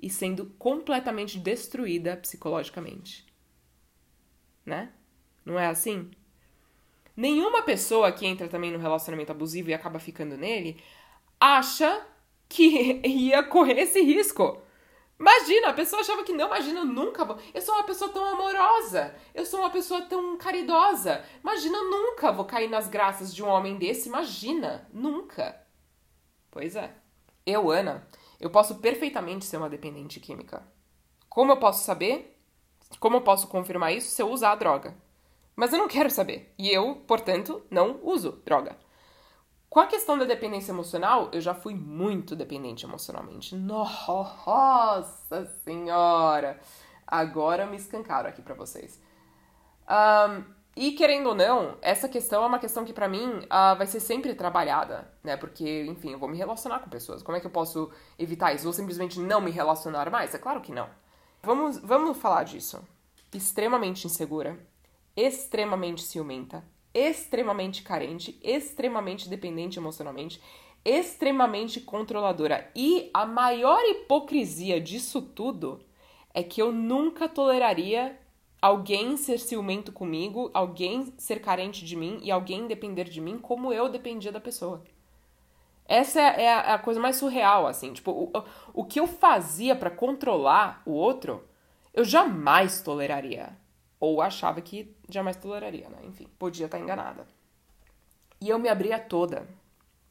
e 0.00 0.08
sendo 0.08 0.46
completamente 0.58 1.38
destruída 1.38 2.16
psicologicamente. 2.16 3.26
Né? 4.64 4.90
Não 5.44 5.58
é 5.58 5.66
assim? 5.66 6.10
Nenhuma 7.16 7.62
pessoa 7.62 8.10
que 8.10 8.26
entra 8.26 8.48
também 8.48 8.72
no 8.72 8.78
relacionamento 8.78 9.32
abusivo 9.32 9.70
e 9.70 9.74
acaba 9.74 9.98
ficando 9.98 10.36
nele 10.36 10.82
acha 11.40 12.04
que 12.48 13.00
ia 13.06 13.42
correr 13.42 13.80
esse 13.80 14.00
risco. 14.02 14.62
Imagina, 15.18 15.68
a 15.68 15.72
pessoa 15.72 16.02
achava 16.02 16.24
que 16.24 16.32
não, 16.32 16.46
imagina, 16.46 16.80
eu 16.80 16.84
nunca 16.84 17.24
vou. 17.24 17.38
Eu 17.52 17.62
sou 17.62 17.74
uma 17.74 17.84
pessoa 17.84 18.10
tão 18.10 18.24
amorosa, 18.26 19.14
eu 19.32 19.46
sou 19.46 19.60
uma 19.60 19.70
pessoa 19.70 20.02
tão 20.02 20.36
caridosa. 20.36 21.24
Imagina, 21.40 21.78
eu 21.78 21.90
nunca 21.90 22.32
vou 22.32 22.44
cair 22.44 22.68
nas 22.68 22.88
graças 22.88 23.32
de 23.34 23.42
um 23.42 23.48
homem 23.48 23.76
desse, 23.78 24.08
imagina, 24.08 24.88
nunca. 24.92 25.60
Pois 26.50 26.74
é. 26.74 26.92
Eu, 27.46 27.70
Ana, 27.70 28.06
eu 28.40 28.50
posso 28.50 28.76
perfeitamente 28.76 29.44
ser 29.44 29.56
uma 29.58 29.68
dependente 29.68 30.18
química. 30.18 30.66
Como 31.28 31.52
eu 31.52 31.58
posso 31.58 31.84
saber? 31.84 32.38
Como 32.98 33.16
eu 33.16 33.20
posso 33.20 33.48
confirmar 33.48 33.92
isso 33.92 34.10
se 34.10 34.22
eu 34.22 34.30
usar 34.30 34.52
a 34.52 34.56
droga? 34.56 34.96
Mas 35.56 35.72
eu 35.72 35.78
não 35.78 35.88
quero 35.88 36.10
saber. 36.10 36.52
E 36.58 36.70
eu, 36.70 36.96
portanto, 37.06 37.62
não 37.70 38.00
uso 38.02 38.42
droga. 38.44 38.76
Com 39.68 39.80
a 39.80 39.86
questão 39.86 40.16
da 40.16 40.24
dependência 40.24 40.70
emocional, 40.70 41.30
eu 41.32 41.40
já 41.40 41.52
fui 41.52 41.74
muito 41.74 42.36
dependente 42.36 42.84
emocionalmente. 42.84 43.56
Nossa 43.56 45.44
senhora! 45.64 46.60
Agora 47.06 47.66
me 47.66 47.76
escancaram 47.76 48.28
aqui 48.28 48.40
para 48.40 48.54
vocês. 48.54 49.00
Um, 49.88 50.44
e 50.76 50.92
querendo 50.92 51.28
ou 51.28 51.34
não, 51.34 51.76
essa 51.82 52.08
questão 52.08 52.42
é 52.42 52.46
uma 52.46 52.58
questão 52.58 52.84
que 52.84 52.92
para 52.92 53.08
mim 53.08 53.28
uh, 53.28 53.76
vai 53.76 53.86
ser 53.86 54.00
sempre 54.00 54.34
trabalhada, 54.34 55.08
né? 55.22 55.36
Porque, 55.36 55.84
enfim, 55.86 56.12
eu 56.12 56.18
vou 56.18 56.28
me 56.28 56.36
relacionar 56.36 56.80
com 56.80 56.88
pessoas. 56.90 57.22
Como 57.22 57.36
é 57.36 57.40
que 57.40 57.46
eu 57.46 57.50
posso 57.50 57.90
evitar 58.18 58.52
isso? 58.52 58.64
Vou 58.64 58.72
simplesmente 58.72 59.20
não 59.20 59.40
me 59.40 59.50
relacionar 59.50 60.10
mais? 60.10 60.34
É 60.34 60.38
claro 60.38 60.60
que 60.60 60.72
não. 60.72 60.88
Vamos, 61.42 61.78
vamos 61.78 62.16
falar 62.18 62.44
disso. 62.44 62.82
Extremamente 63.32 64.06
insegura, 64.06 64.58
extremamente 65.16 66.02
ciumenta, 66.02 66.64
extremamente 66.92 67.82
carente, 67.82 68.38
extremamente 68.42 69.28
dependente 69.28 69.78
emocionalmente, 69.78 70.40
extremamente 70.84 71.80
controladora. 71.80 72.70
E 72.74 73.10
a 73.14 73.24
maior 73.24 73.80
hipocrisia 73.84 74.80
disso 74.80 75.22
tudo 75.22 75.80
é 76.32 76.42
que 76.42 76.60
eu 76.60 76.72
nunca 76.72 77.28
toleraria 77.28 78.18
alguém 78.60 79.16
ser 79.16 79.38
ciumento 79.38 79.92
comigo, 79.92 80.50
alguém 80.54 81.12
ser 81.18 81.40
carente 81.40 81.84
de 81.84 81.94
mim 81.94 82.18
e 82.22 82.30
alguém 82.30 82.66
depender 82.66 83.04
de 83.04 83.20
mim 83.20 83.38
como 83.38 83.72
eu 83.72 83.88
dependia 83.88 84.32
da 84.32 84.40
pessoa. 84.40 84.82
Essa 85.86 86.20
é 86.20 86.48
a, 86.48 86.60
é 86.62 86.72
a 86.72 86.78
coisa 86.78 86.98
mais 86.98 87.16
surreal, 87.16 87.66
assim. 87.66 87.92
Tipo, 87.92 88.10
o, 88.10 88.32
o 88.72 88.84
que 88.84 88.98
eu 88.98 89.06
fazia 89.06 89.76
para 89.76 89.90
controlar 89.90 90.82
o 90.86 90.92
outro, 90.92 91.44
eu 91.92 92.04
jamais 92.04 92.80
toleraria. 92.80 93.56
Ou 94.00 94.22
achava 94.22 94.60
que 94.60 94.94
jamais 95.08 95.36
toleraria, 95.36 95.88
né? 95.88 95.98
Enfim, 96.04 96.26
podia 96.38 96.66
estar 96.66 96.78
enganada. 96.78 97.26
E 98.40 98.48
eu 98.48 98.58
me 98.58 98.68
abria 98.68 98.98
toda, 98.98 99.46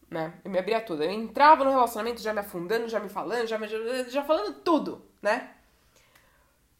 né? 0.09 0.33
Eu 0.43 0.51
me 0.51 0.57
abria 0.57 0.81
toda. 0.81 1.05
Eu 1.05 1.11
entrava 1.11 1.63
no 1.63 1.71
relacionamento 1.71 2.21
já 2.21 2.33
me 2.33 2.39
afundando, 2.39 2.87
já 2.87 2.99
me 2.99 3.09
falando, 3.09 3.47
já, 3.47 3.57
me, 3.57 3.67
já 4.09 4.23
falando 4.23 4.61
tudo, 4.61 5.05
né? 5.21 5.53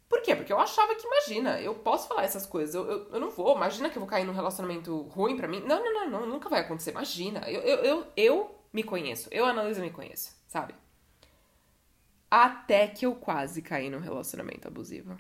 Por 0.08 0.22
quê? 0.22 0.36
Porque 0.36 0.54
eu 0.54 0.60
achava 0.60 0.94
que, 0.96 1.08
imagina, 1.08 1.60
eu 1.60 1.74
posso 1.74 2.08
falar 2.08 2.24
essas 2.24 2.46
coisas, 2.46 2.76
eu, 2.76 2.86
eu, 2.86 3.10
eu 3.14 3.20
não 3.20 3.32
vou, 3.32 3.56
imagina 3.56 3.90
que 3.90 3.98
eu 3.98 4.00
vou 4.00 4.10
cair 4.10 4.24
num 4.26 4.34
relacionamento 4.34 5.02
ruim 5.10 5.36
para 5.36 5.48
mim. 5.48 5.62
Não, 5.62 5.84
não, 5.84 5.94
não, 5.94 6.10
não, 6.10 6.28
nunca 6.28 6.50
vai 6.50 6.62
acontecer, 6.62 6.92
imagina. 6.92 7.40
Eu, 7.50 7.62
eu, 7.62 7.78
eu, 7.84 8.08
eu 8.16 8.56
me 8.72 8.84
conheço, 8.84 9.28
eu, 9.32 9.44
Analisa, 9.44 9.82
me 9.82 9.90
conheço, 9.90 10.36
sabe? 10.48 10.76
Até 12.30 12.88
que 12.88 13.06
eu 13.06 13.16
quase 13.16 13.62
caí 13.62 13.90
num 13.90 14.00
relacionamento 14.00 14.68
abusivo. 14.68 15.18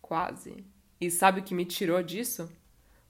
Quase. 0.00 0.64
E 1.00 1.10
sabe 1.10 1.40
o 1.40 1.42
que 1.42 1.54
me 1.54 1.64
tirou 1.64 2.02
disso? 2.02 2.50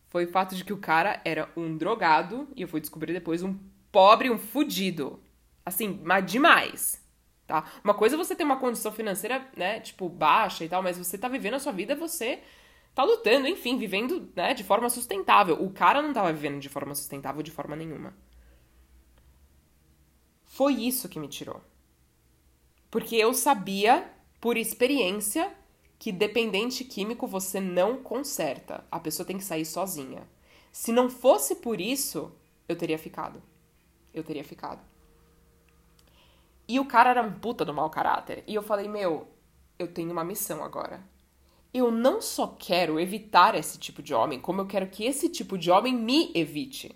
Foi 0.08 0.24
o 0.24 0.30
fato 0.30 0.54
de 0.54 0.64
que 0.64 0.72
o 0.72 0.78
cara 0.78 1.20
era 1.24 1.50
um 1.56 1.76
drogado, 1.76 2.48
e 2.54 2.62
eu 2.62 2.68
fui 2.68 2.80
descobrir 2.80 3.12
depois, 3.12 3.42
um 3.42 3.58
pobre, 3.90 4.30
um 4.30 4.38
fudido. 4.38 5.20
Assim, 5.64 6.00
mas 6.04 6.24
demais. 6.30 7.04
Tá? 7.46 7.64
Uma 7.82 7.94
coisa 7.94 8.16
é 8.16 8.18
você 8.18 8.34
ter 8.34 8.44
uma 8.44 8.58
condição 8.58 8.90
financeira, 8.90 9.46
né, 9.56 9.80
tipo, 9.80 10.08
baixa 10.08 10.64
e 10.64 10.68
tal, 10.68 10.82
mas 10.82 10.96
você 10.96 11.18
tá 11.18 11.28
vivendo 11.28 11.54
a 11.54 11.58
sua 11.58 11.72
vida, 11.72 11.94
você 11.94 12.42
tá 12.94 13.02
lutando, 13.02 13.48
enfim, 13.48 13.76
vivendo, 13.76 14.32
né, 14.34 14.54
de 14.54 14.64
forma 14.64 14.88
sustentável. 14.88 15.62
O 15.62 15.70
cara 15.70 16.00
não 16.00 16.12
tava 16.12 16.32
vivendo 16.32 16.60
de 16.60 16.68
forma 16.68 16.94
sustentável 16.94 17.42
de 17.42 17.50
forma 17.50 17.76
nenhuma. 17.76 18.14
Foi 20.44 20.74
isso 20.74 21.08
que 21.08 21.18
me 21.18 21.28
tirou. 21.28 21.60
Porque 22.90 23.16
eu 23.16 23.34
sabia, 23.34 24.08
por 24.40 24.56
experiência, 24.56 25.52
que 25.98 26.12
dependente 26.12 26.84
químico 26.84 27.26
você 27.26 27.60
não 27.60 28.02
conserta. 28.02 28.84
A 28.90 29.00
pessoa 29.00 29.26
tem 29.26 29.38
que 29.38 29.44
sair 29.44 29.64
sozinha. 29.64 30.28
Se 30.72 30.92
não 30.92 31.08
fosse 31.08 31.56
por 31.56 31.80
isso, 31.80 32.32
eu 32.68 32.76
teria 32.76 32.98
ficado. 32.98 33.42
Eu 34.12 34.22
teria 34.22 34.44
ficado. 34.44 34.82
E 36.66 36.80
o 36.80 36.86
cara 36.86 37.10
era 37.10 37.22
um 37.22 37.32
puta 37.32 37.64
do 37.64 37.74
mau 37.74 37.90
caráter. 37.90 38.42
E 38.46 38.54
eu 38.54 38.62
falei, 38.62 38.88
meu, 38.88 39.28
eu 39.78 39.92
tenho 39.92 40.12
uma 40.12 40.24
missão 40.24 40.64
agora. 40.64 41.02
Eu 41.72 41.90
não 41.90 42.22
só 42.22 42.46
quero 42.58 43.00
evitar 43.00 43.54
esse 43.54 43.78
tipo 43.78 44.02
de 44.02 44.14
homem, 44.14 44.40
como 44.40 44.60
eu 44.60 44.66
quero 44.66 44.86
que 44.88 45.04
esse 45.04 45.28
tipo 45.28 45.58
de 45.58 45.70
homem 45.70 45.94
me 45.94 46.30
evite. 46.34 46.94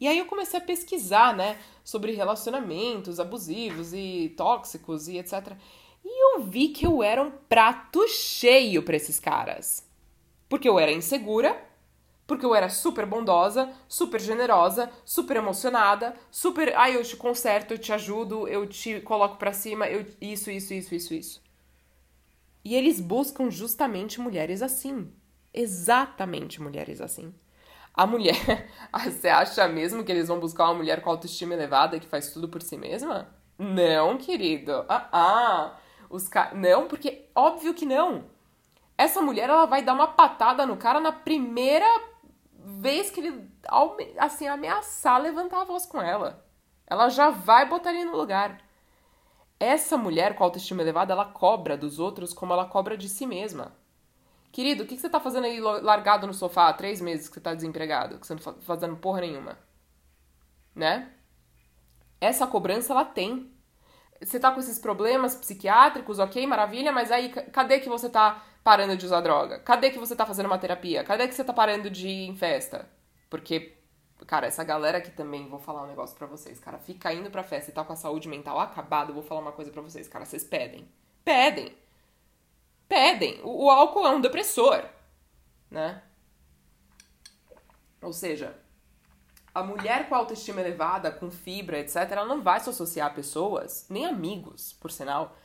E 0.00 0.06
aí 0.06 0.18
eu 0.18 0.26
comecei 0.26 0.58
a 0.60 0.62
pesquisar, 0.62 1.34
né, 1.36 1.58
sobre 1.82 2.12
relacionamentos 2.12 3.18
abusivos 3.18 3.92
e 3.92 4.32
tóxicos 4.36 5.08
e 5.08 5.18
etc. 5.18 5.56
E 6.04 6.36
eu 6.36 6.42
vi 6.42 6.68
que 6.68 6.86
eu 6.86 7.02
era 7.02 7.22
um 7.22 7.30
prato 7.30 8.06
cheio 8.08 8.82
para 8.82 8.96
esses 8.96 9.20
caras. 9.20 9.86
Porque 10.48 10.68
eu 10.68 10.78
era 10.78 10.92
insegura, 10.92 11.60
porque 12.26 12.44
eu 12.44 12.54
era 12.54 12.68
super 12.68 13.06
bondosa, 13.06 13.72
super 13.88 14.20
generosa, 14.20 14.90
super 15.04 15.36
emocionada, 15.36 16.14
super, 16.30 16.74
ai, 16.76 16.96
eu 16.96 17.02
te 17.02 17.16
conserto, 17.16 17.72
eu 17.72 17.78
te 17.78 17.92
ajudo, 17.92 18.46
eu 18.48 18.66
te 18.66 19.00
coloco 19.00 19.36
para 19.36 19.52
cima, 19.52 19.88
eu 19.88 20.06
isso, 20.20 20.50
isso, 20.50 20.74
isso, 20.74 20.94
isso, 20.94 21.14
isso. 21.14 21.42
E 22.64 22.74
eles 22.74 23.00
buscam 23.00 23.50
justamente 23.50 24.20
mulheres 24.20 24.62
assim. 24.62 25.10
Exatamente 25.52 26.60
mulheres 26.60 27.00
assim. 27.00 27.32
A 27.94 28.06
mulher. 28.06 28.68
Você 29.04 29.28
acha 29.28 29.66
mesmo 29.68 30.04
que 30.04 30.12
eles 30.12 30.28
vão 30.28 30.38
buscar 30.38 30.64
uma 30.64 30.74
mulher 30.74 31.00
com 31.00 31.10
autoestima 31.10 31.54
elevada 31.54 31.98
que 31.98 32.06
faz 32.06 32.30
tudo 32.32 32.48
por 32.48 32.62
si 32.62 32.76
mesma? 32.76 33.28
Não, 33.58 34.18
querido. 34.18 34.84
Ah, 34.88 35.08
ah. 35.12 35.76
Os 36.08 36.28
ca... 36.28 36.52
Não, 36.54 36.88
porque 36.88 37.28
óbvio 37.34 37.74
que 37.74 37.86
não. 37.86 38.24
Essa 38.96 39.20
mulher 39.20 39.48
ela 39.48 39.66
vai 39.66 39.82
dar 39.82 39.94
uma 39.94 40.08
patada 40.08 40.66
no 40.66 40.76
cara 40.76 41.00
na 41.00 41.12
primeira 41.12 41.86
vez 42.52 43.10
que 43.10 43.20
ele 43.20 43.50
assim 44.18 44.46
ameaçar 44.46 45.20
levantar 45.20 45.62
a 45.62 45.64
voz 45.64 45.86
com 45.86 46.00
ela. 46.00 46.44
Ela 46.86 47.08
já 47.08 47.30
vai 47.30 47.68
botar 47.68 47.90
ele 47.92 48.04
no 48.04 48.16
lugar. 48.16 48.60
Essa 49.60 49.96
mulher 49.96 50.34
com 50.34 50.44
autoestima 50.44 50.82
elevada, 50.82 51.12
ela 51.12 51.24
cobra 51.24 51.76
dos 51.76 51.98
outros 51.98 52.32
como 52.32 52.52
ela 52.52 52.64
cobra 52.64 52.96
de 52.96 53.08
si 53.08 53.26
mesma. 53.26 53.72
Querido, 54.50 54.84
o 54.84 54.86
que, 54.86 54.96
você 54.96 55.08
tá 55.08 55.20
fazendo 55.20 55.44
aí 55.44 55.60
largado 55.60 56.26
no 56.26 56.32
sofá 56.32 56.68
há 56.68 56.72
três 56.72 57.00
meses 57.00 57.28
que 57.28 57.34
você 57.34 57.40
tá 57.40 57.54
desempregado? 57.54 58.18
Que 58.18 58.26
você 58.26 58.34
não 58.34 58.42
tá 58.42 58.54
fazendo 58.60 58.96
porra 58.96 59.20
nenhuma. 59.20 59.58
Né? 60.74 61.12
Essa 62.20 62.46
cobrança, 62.46 62.92
ela 62.92 63.04
tem. 63.04 63.52
Você 64.20 64.40
tá 64.40 64.50
com 64.50 64.60
esses 64.60 64.78
problemas 64.78 65.34
psiquiátricos, 65.34 66.18
ok, 66.18 66.46
maravilha, 66.46 66.90
mas 66.92 67.12
aí 67.12 67.28
cadê 67.28 67.78
que 67.78 67.88
você 67.88 68.08
tá 68.08 68.42
parando 68.64 68.96
de 68.96 69.06
usar 69.06 69.20
droga? 69.20 69.60
Cadê 69.60 69.90
que 69.90 69.98
você 69.98 70.16
tá 70.16 70.26
fazendo 70.26 70.46
uma 70.46 70.58
terapia? 70.58 71.04
Cadê 71.04 71.28
que 71.28 71.34
você 71.34 71.44
tá 71.44 71.52
parando 71.52 71.88
de 71.88 72.08
ir 72.08 72.28
em 72.28 72.36
festa? 72.36 72.88
Porque, 73.30 73.76
cara, 74.26 74.46
essa 74.46 74.64
galera 74.64 74.98
aqui 74.98 75.10
também, 75.10 75.48
vou 75.48 75.58
falar 75.58 75.84
um 75.84 75.86
negócio 75.86 76.16
pra 76.16 76.26
vocês, 76.26 76.58
cara, 76.58 76.78
fica 76.78 77.12
indo 77.12 77.30
pra 77.30 77.42
festa 77.42 77.70
e 77.70 77.74
tá 77.74 77.84
com 77.84 77.92
a 77.92 77.96
saúde 77.96 78.28
mental 78.28 78.58
acabada, 78.58 79.12
vou 79.12 79.22
falar 79.22 79.40
uma 79.40 79.52
coisa 79.52 79.70
pra 79.70 79.82
vocês, 79.82 80.08
cara, 80.08 80.24
vocês 80.24 80.44
pedem. 80.44 80.88
Pedem 81.24 81.76
pedem. 82.88 83.40
O, 83.44 83.66
o 83.66 83.70
álcool 83.70 84.06
é 84.06 84.10
um 84.10 84.20
depressor, 84.20 84.84
né? 85.70 86.02
Ou 88.00 88.12
seja, 88.12 88.56
a 89.58 89.64
mulher 89.64 90.08
com 90.08 90.14
autoestima 90.14 90.60
elevada, 90.60 91.10
com 91.10 91.30
fibra, 91.30 91.78
etc., 91.78 91.96
ela 92.10 92.24
não 92.24 92.42
vai 92.42 92.60
se 92.60 92.70
associar 92.70 93.08
a 93.08 93.14
pessoas, 93.14 93.86
nem 93.90 94.06
amigos, 94.06 94.72
por 94.74 94.90
sinal, 94.90 95.36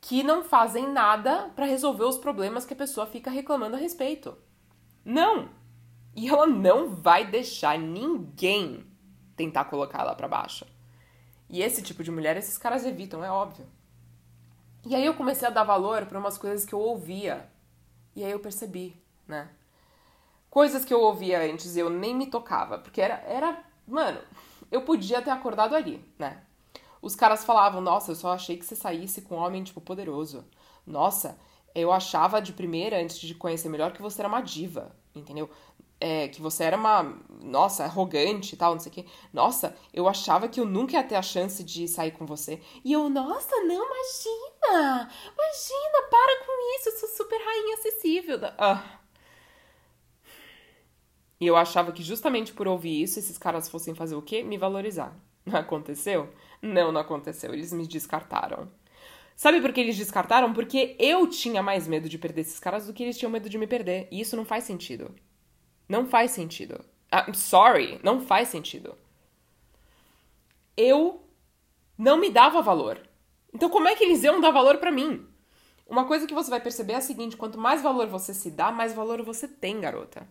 que 0.00 0.22
não 0.22 0.44
fazem 0.44 0.88
nada 0.88 1.50
para 1.56 1.66
resolver 1.66 2.04
os 2.04 2.18
problemas 2.18 2.64
que 2.64 2.74
a 2.74 2.76
pessoa 2.76 3.06
fica 3.06 3.30
reclamando 3.30 3.76
a 3.76 3.78
respeito. 3.78 4.36
Não! 5.04 5.50
E 6.14 6.28
ela 6.28 6.46
não 6.46 6.94
vai 6.94 7.26
deixar 7.26 7.78
ninguém 7.78 8.86
tentar 9.36 9.64
colocar 9.66 10.00
ela 10.00 10.14
para 10.14 10.28
baixo. 10.28 10.66
E 11.48 11.62
esse 11.62 11.82
tipo 11.82 12.02
de 12.02 12.10
mulher 12.10 12.36
esses 12.36 12.58
caras 12.58 12.84
evitam, 12.84 13.24
é 13.24 13.30
óbvio. 13.30 13.66
E 14.84 14.94
aí 14.94 15.04
eu 15.04 15.14
comecei 15.14 15.46
a 15.46 15.50
dar 15.50 15.64
valor 15.64 16.06
para 16.06 16.18
umas 16.18 16.36
coisas 16.36 16.64
que 16.64 16.74
eu 16.74 16.80
ouvia. 16.80 17.48
E 18.14 18.24
aí 18.24 18.30
eu 18.30 18.40
percebi, 18.40 19.00
né? 19.26 19.48
Coisas 20.50 20.84
que 20.84 20.92
eu 20.92 21.00
ouvia 21.00 21.40
antes 21.42 21.76
e 21.76 21.80
eu 21.80 21.90
nem 21.90 22.14
me 22.14 22.26
tocava, 22.26 22.78
porque 22.78 23.00
era 23.00 23.16
era, 23.26 23.62
mano, 23.86 24.20
eu 24.70 24.82
podia 24.82 25.20
ter 25.22 25.30
acordado 25.30 25.74
ali, 25.74 26.04
né? 26.18 26.42
Os 27.02 27.14
caras 27.14 27.44
falavam: 27.44 27.80
"Nossa, 27.80 28.12
eu 28.12 28.16
só 28.16 28.32
achei 28.32 28.56
que 28.56 28.64
você 28.64 28.76
saísse 28.76 29.22
com 29.22 29.36
um 29.36 29.38
homem 29.38 29.62
tipo 29.62 29.80
poderoso. 29.80 30.44
Nossa, 30.86 31.38
eu 31.74 31.92
achava 31.92 32.40
de 32.40 32.52
primeira 32.52 33.00
antes 33.00 33.18
de 33.18 33.34
conhecer 33.34 33.68
melhor 33.68 33.92
que 33.92 34.02
você 34.02 34.20
era 34.22 34.28
uma 34.28 34.40
diva, 34.40 34.96
entendeu? 35.14 35.50
é, 36.00 36.28
que 36.28 36.40
você 36.40 36.64
era 36.64 36.76
uma, 36.76 37.02
nossa, 37.42 37.84
arrogante 37.84 38.54
e 38.54 38.58
tal, 38.58 38.72
não 38.72 38.80
sei 38.80 38.90
o 38.90 38.94
quê. 38.94 39.04
Nossa, 39.32 39.76
eu 39.92 40.08
achava 40.08 40.48
que 40.48 40.60
eu 40.60 40.64
nunca 40.64 40.96
ia 40.96 41.02
ter 41.02 41.16
a 41.16 41.22
chance 41.22 41.62
de 41.64 41.88
sair 41.88 42.12
com 42.12 42.24
você. 42.24 42.60
E 42.84 42.92
eu, 42.92 43.08
nossa, 43.08 43.56
não, 43.62 43.84
imagina! 43.84 45.10
Imagina, 45.24 46.08
para 46.10 46.44
com 46.46 46.76
isso, 46.76 46.88
eu 46.90 46.98
sou 46.98 47.08
super 47.08 47.38
rainha 47.38 47.74
acessível. 47.76 48.38
Ah. 48.58 48.97
E 51.40 51.46
eu 51.46 51.56
achava 51.56 51.92
que 51.92 52.02
justamente 52.02 52.52
por 52.52 52.66
ouvir 52.66 53.02
isso, 53.02 53.18
esses 53.18 53.38
caras 53.38 53.68
fossem 53.68 53.94
fazer 53.94 54.16
o 54.16 54.22
quê? 54.22 54.42
Me 54.42 54.58
valorizar. 54.58 55.16
Não 55.46 55.58
aconteceu? 55.60 56.28
Não, 56.60 56.90
não 56.90 57.00
aconteceu. 57.00 57.52
Eles 57.52 57.72
me 57.72 57.86
descartaram. 57.86 58.68
Sabe 59.36 59.60
por 59.60 59.72
que 59.72 59.80
eles 59.80 59.96
descartaram? 59.96 60.52
Porque 60.52 60.96
eu 60.98 61.28
tinha 61.28 61.62
mais 61.62 61.86
medo 61.86 62.08
de 62.08 62.18
perder 62.18 62.40
esses 62.40 62.58
caras 62.58 62.86
do 62.86 62.92
que 62.92 63.04
eles 63.04 63.16
tinham 63.16 63.30
medo 63.30 63.48
de 63.48 63.56
me 63.56 63.68
perder. 63.68 64.08
E 64.10 64.20
isso 64.20 64.36
não 64.36 64.44
faz 64.44 64.64
sentido. 64.64 65.14
Não 65.88 66.06
faz 66.06 66.32
sentido. 66.32 66.84
I'm 67.12 67.32
sorry, 67.34 68.00
não 68.02 68.20
faz 68.20 68.48
sentido. 68.48 68.96
Eu 70.76 71.22
não 71.96 72.18
me 72.18 72.30
dava 72.30 72.60
valor. 72.60 73.00
Então 73.54 73.70
como 73.70 73.88
é 73.88 73.94
que 73.94 74.04
eles 74.04 74.22
iam 74.24 74.40
dar 74.40 74.50
valor 74.50 74.78
para 74.78 74.90
mim? 74.90 75.24
Uma 75.86 76.04
coisa 76.04 76.26
que 76.26 76.34
você 76.34 76.50
vai 76.50 76.60
perceber 76.60 76.92
é 76.92 76.96
a 76.96 77.00
seguinte, 77.00 77.36
quanto 77.36 77.58
mais 77.58 77.80
valor 77.80 78.08
você 78.08 78.34
se 78.34 78.50
dá, 78.50 78.70
mais 78.70 78.92
valor 78.92 79.22
você 79.22 79.48
tem, 79.48 79.80
garota. 79.80 80.28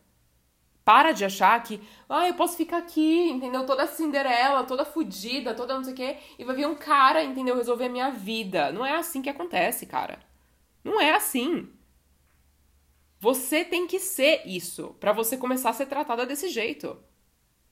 Para 0.88 1.12
de 1.12 1.26
achar 1.26 1.62
que, 1.64 1.82
ah, 2.08 2.30
eu 2.30 2.34
posso 2.36 2.56
ficar 2.56 2.78
aqui, 2.78 3.30
entendeu? 3.30 3.66
Toda 3.66 3.86
Cinderela, 3.88 4.64
toda 4.64 4.86
fodida, 4.86 5.54
toda 5.54 5.76
não 5.76 5.84
sei 5.84 5.92
o 5.92 5.96
quê, 5.98 6.18
e 6.40 6.46
vai 6.46 6.56
vir 6.56 6.66
um 6.66 6.76
cara, 6.76 7.22
entendeu? 7.22 7.58
Resolver 7.58 7.88
a 7.88 7.90
minha 7.90 8.10
vida. 8.10 8.72
Não 8.72 8.86
é 8.86 8.96
assim 8.96 9.22
que 9.22 9.30
acontece, 9.30 9.86
cara. 9.86 10.18
Não 10.86 11.02
é 11.02 11.12
assim. 11.12 11.70
Você 13.20 13.66
tem 13.66 13.86
que 13.86 14.00
ser 14.00 14.48
isso 14.48 14.96
para 14.98 15.12
você 15.12 15.36
começar 15.36 15.72
a 15.72 15.74
ser 15.74 15.88
tratada 15.88 16.26
desse 16.26 16.48
jeito. 16.48 16.98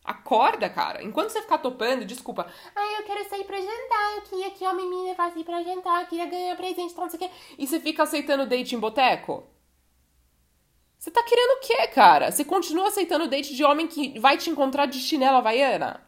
Acorda, 0.04 0.70
cara. 0.70 1.02
Enquanto 1.02 1.30
você 1.30 1.42
ficar 1.42 1.60
topando, 1.60 2.04
desculpa. 2.04 2.52
Ai, 2.76 3.00
eu 3.00 3.06
quero 3.06 3.30
sair 3.30 3.46
pra 3.46 3.56
jantar. 3.56 4.16
Eu 4.18 4.22
queria 4.24 4.52
que 4.52 4.68
homem 4.68 4.90
me 4.90 5.04
levasse 5.06 5.42
pra 5.46 5.64
jantar. 5.64 6.02
Eu 6.02 6.08
queria 6.08 6.26
ganhar 6.26 6.58
presente, 6.58 6.94
tal, 6.94 7.06
não 7.06 7.10
sei 7.10 7.18
o 7.18 7.30
quê. 7.30 7.36
E 7.58 7.66
você 7.66 7.80
fica 7.80 8.04
aceitando 8.04 8.46
date 8.46 8.76
em 8.76 8.80
boteco? 8.80 9.55
Você 11.06 11.12
tá 11.12 11.22
querendo 11.22 11.52
o 11.52 11.60
quê, 11.60 11.88
cara? 11.90 12.32
Você 12.32 12.44
continua 12.44 12.88
aceitando 12.88 13.28
date 13.28 13.56
de 13.56 13.64
homem 13.64 13.88
que 13.88 14.18
vai 14.18 14.40
te 14.40 14.50
encontrar 14.50 14.88
de 14.88 14.98
chinela 14.98 15.38
havaiana? 15.38 16.04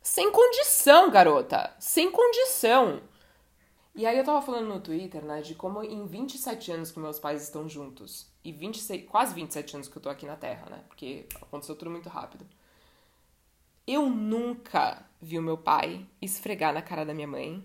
Sem 0.00 0.32
condição, 0.32 1.10
garota. 1.10 1.76
Sem 1.78 2.10
condição. 2.10 3.02
E 3.94 4.06
aí 4.06 4.16
eu 4.16 4.24
tava 4.24 4.40
falando 4.40 4.66
no 4.66 4.80
Twitter, 4.80 5.22
né, 5.22 5.42
de 5.42 5.54
como 5.54 5.82
em 5.82 6.06
27 6.06 6.72
anos 6.72 6.90
que 6.90 6.98
meus 6.98 7.18
pais 7.18 7.42
estão 7.42 7.68
juntos, 7.68 8.32
e 8.42 8.50
26, 8.50 9.06
quase 9.10 9.34
27 9.34 9.74
anos 9.74 9.88
que 9.88 9.98
eu 9.98 10.02
tô 10.02 10.08
aqui 10.08 10.24
na 10.24 10.36
Terra, 10.36 10.70
né, 10.70 10.82
porque 10.88 11.26
aconteceu 11.42 11.76
tudo 11.76 11.90
muito 11.90 12.08
rápido. 12.08 12.46
Eu 13.86 14.08
nunca 14.08 15.04
vi 15.20 15.38
o 15.38 15.42
meu 15.42 15.58
pai 15.58 16.06
esfregar 16.22 16.72
na 16.72 16.80
cara 16.80 17.04
da 17.04 17.12
minha 17.12 17.28
mãe 17.28 17.62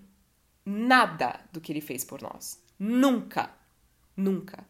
nada 0.66 1.40
do 1.54 1.62
que 1.62 1.72
ele 1.72 1.80
fez 1.80 2.04
por 2.04 2.22
nós. 2.22 2.62
Nunca. 2.78 3.50
Nunca. 4.18 4.66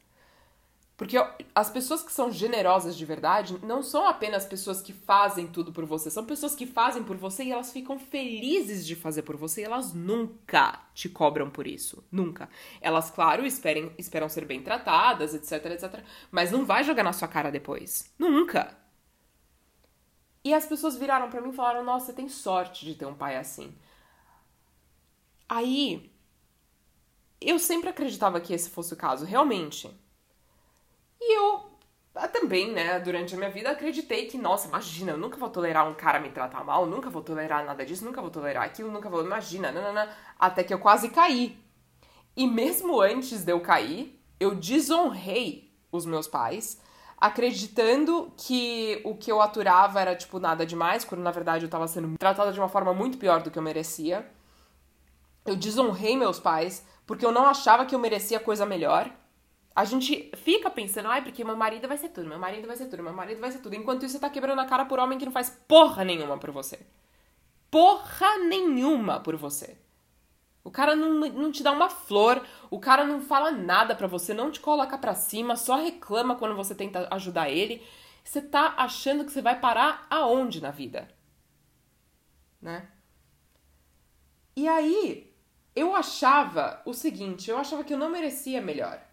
Porque 0.97 1.15
as 1.53 1.69
pessoas 1.69 2.01
que 2.01 2.11
são 2.11 2.31
generosas 2.31 2.97
de 2.97 3.05
verdade 3.05 3.59
não 3.63 3.83
são 3.83 4.07
apenas 4.07 4.47
pessoas 4.47 4.81
que 4.81 4.91
fazem 4.91 5.45
tudo 5.45 5.71
por 5.71 5.85
você, 5.85 6.09
são 6.09 6.25
pessoas 6.25 6.55
que 6.55 6.65
fazem 6.65 7.03
por 7.03 7.15
você 7.15 7.43
e 7.43 7.51
elas 7.51 7.71
ficam 7.71 7.99
felizes 7.99 8.83
de 8.83 8.95
fazer 8.95 9.21
por 9.21 9.37
você 9.37 9.61
e 9.61 9.65
elas 9.65 9.93
nunca 9.93 10.81
te 10.95 11.07
cobram 11.07 11.51
por 11.51 11.67
isso. 11.67 12.03
Nunca. 12.11 12.49
Elas, 12.81 13.11
claro, 13.11 13.45
esperem, 13.45 13.93
esperam 13.95 14.27
ser 14.27 14.45
bem 14.45 14.63
tratadas, 14.63 15.35
etc, 15.35 15.67
etc, 15.67 16.03
mas 16.31 16.51
não 16.51 16.65
vai 16.65 16.83
jogar 16.83 17.03
na 17.03 17.13
sua 17.13 17.27
cara 17.27 17.51
depois. 17.51 18.11
Nunca. 18.17 18.75
E 20.43 20.51
as 20.51 20.65
pessoas 20.65 20.97
viraram 20.97 21.29
para 21.29 21.41
mim 21.41 21.49
e 21.49 21.55
falaram: 21.55 21.83
Nossa, 21.83 22.07
você 22.07 22.13
tem 22.13 22.27
sorte 22.27 22.85
de 22.85 22.95
ter 22.95 23.05
um 23.05 23.13
pai 23.13 23.37
assim. 23.37 23.71
Aí, 25.47 26.11
eu 27.39 27.59
sempre 27.59 27.89
acreditava 27.89 28.41
que 28.41 28.51
esse 28.51 28.69
fosse 28.69 28.93
o 28.95 28.97
caso, 28.97 29.25
realmente. 29.25 29.87
E 31.19 31.37
eu 31.37 31.77
ah, 32.19 32.27
também, 32.27 32.71
né, 32.71 32.99
durante 32.99 33.35
a 33.35 33.37
minha 33.37 33.49
vida, 33.49 33.69
acreditei 33.69 34.25
que, 34.25 34.37
nossa, 34.37 34.67
imagina, 34.67 35.11
eu 35.11 35.17
nunca 35.17 35.37
vou 35.37 35.49
tolerar 35.49 35.87
um 35.87 35.93
cara 35.93 36.19
me 36.19 36.29
tratar 36.29 36.63
mal, 36.63 36.85
nunca 36.85 37.09
vou 37.09 37.21
tolerar 37.21 37.63
nada 37.63 37.85
disso, 37.85 38.03
nunca 38.03 38.21
vou 38.21 38.31
tolerar 38.31 38.63
aquilo, 38.63 38.91
nunca 38.91 39.07
vou, 39.07 39.23
imagina, 39.23 39.71
nanana, 39.71 40.09
até 40.39 40.63
que 40.63 40.73
eu 40.73 40.79
quase 40.79 41.09
caí. 41.09 41.57
E 42.35 42.47
mesmo 42.47 42.99
antes 43.01 43.43
de 43.43 43.51
eu 43.51 43.59
cair, 43.61 44.19
eu 44.39 44.55
desonrei 44.55 45.71
os 45.91 46.05
meus 46.05 46.27
pais, 46.27 46.81
acreditando 47.19 48.31
que 48.35 49.01
o 49.03 49.15
que 49.15 49.31
eu 49.31 49.41
aturava 49.41 50.01
era, 50.01 50.15
tipo, 50.15 50.39
nada 50.39 50.65
demais, 50.65 51.03
quando 51.03 51.21
na 51.21 51.31
verdade 51.31 51.65
eu 51.65 51.69
tava 51.69 51.87
sendo 51.87 52.17
tratada 52.17 52.51
de 52.51 52.59
uma 52.59 52.69
forma 52.69 52.93
muito 52.93 53.17
pior 53.17 53.41
do 53.41 53.51
que 53.51 53.59
eu 53.59 53.63
merecia. 53.63 54.27
Eu 55.45 55.55
desonrei 55.55 56.17
meus 56.17 56.39
pais, 56.39 56.85
porque 57.05 57.25
eu 57.25 57.31
não 57.31 57.45
achava 57.45 57.85
que 57.85 57.95
eu 57.95 57.99
merecia 57.99 58.39
coisa 58.39 58.65
melhor. 58.65 59.11
A 59.77 59.85
gente 59.85 60.31
fica 60.37 60.71
pensando, 60.71 61.07
ai, 61.07 61.21
porque 61.21 61.43
meu 61.43 61.55
marido 61.55 61.87
vai 61.87 61.97
ser 61.97 62.09
tudo, 62.09 62.27
meu 62.27 62.39
marido 62.39 62.65
vai 62.65 62.75
ser 62.75 62.87
tudo, 62.87 63.03
meu 63.03 63.13
marido 63.13 63.39
vai 63.39 63.51
ser 63.51 63.59
tudo. 63.59 63.75
Enquanto 63.75 64.03
isso, 64.03 64.13
você 64.13 64.19
tá 64.19 64.27
quebrando 64.27 64.59
a 64.59 64.65
cara 64.65 64.85
por 64.85 64.97
homem 64.97 65.19
que 65.19 65.25
não 65.25 65.31
faz 65.31 65.51
porra 65.67 66.03
nenhuma 66.03 66.35
por 66.39 66.49
você. 66.49 66.79
Porra 67.69 68.39
nenhuma 68.39 69.19
por 69.19 69.35
você. 69.35 69.77
O 70.63 70.71
cara 70.71 70.95
não, 70.95 71.13
não 71.13 71.51
te 71.51 71.61
dá 71.61 71.71
uma 71.71 71.91
flor, 71.91 72.43
o 72.71 72.79
cara 72.79 73.05
não 73.05 73.21
fala 73.21 73.51
nada 73.51 73.93
pra 73.93 74.07
você, 74.07 74.33
não 74.33 74.49
te 74.49 74.59
coloca 74.59 74.97
pra 74.97 75.13
cima, 75.13 75.55
só 75.55 75.75
reclama 75.75 76.35
quando 76.37 76.55
você 76.55 76.73
tenta 76.73 77.07
ajudar 77.11 77.51
ele. 77.51 77.85
Você 78.23 78.41
tá 78.41 78.73
achando 78.77 79.25
que 79.25 79.31
você 79.31 79.43
vai 79.43 79.59
parar 79.59 80.07
aonde 80.09 80.59
na 80.59 80.71
vida? 80.71 81.07
Né? 82.59 82.89
E 84.55 84.67
aí, 84.67 85.31
eu 85.75 85.95
achava 85.95 86.81
o 86.83 86.95
seguinte, 86.95 87.51
eu 87.51 87.59
achava 87.59 87.83
que 87.83 87.93
eu 87.93 87.97
não 87.99 88.09
merecia 88.09 88.59
melhor. 88.59 89.06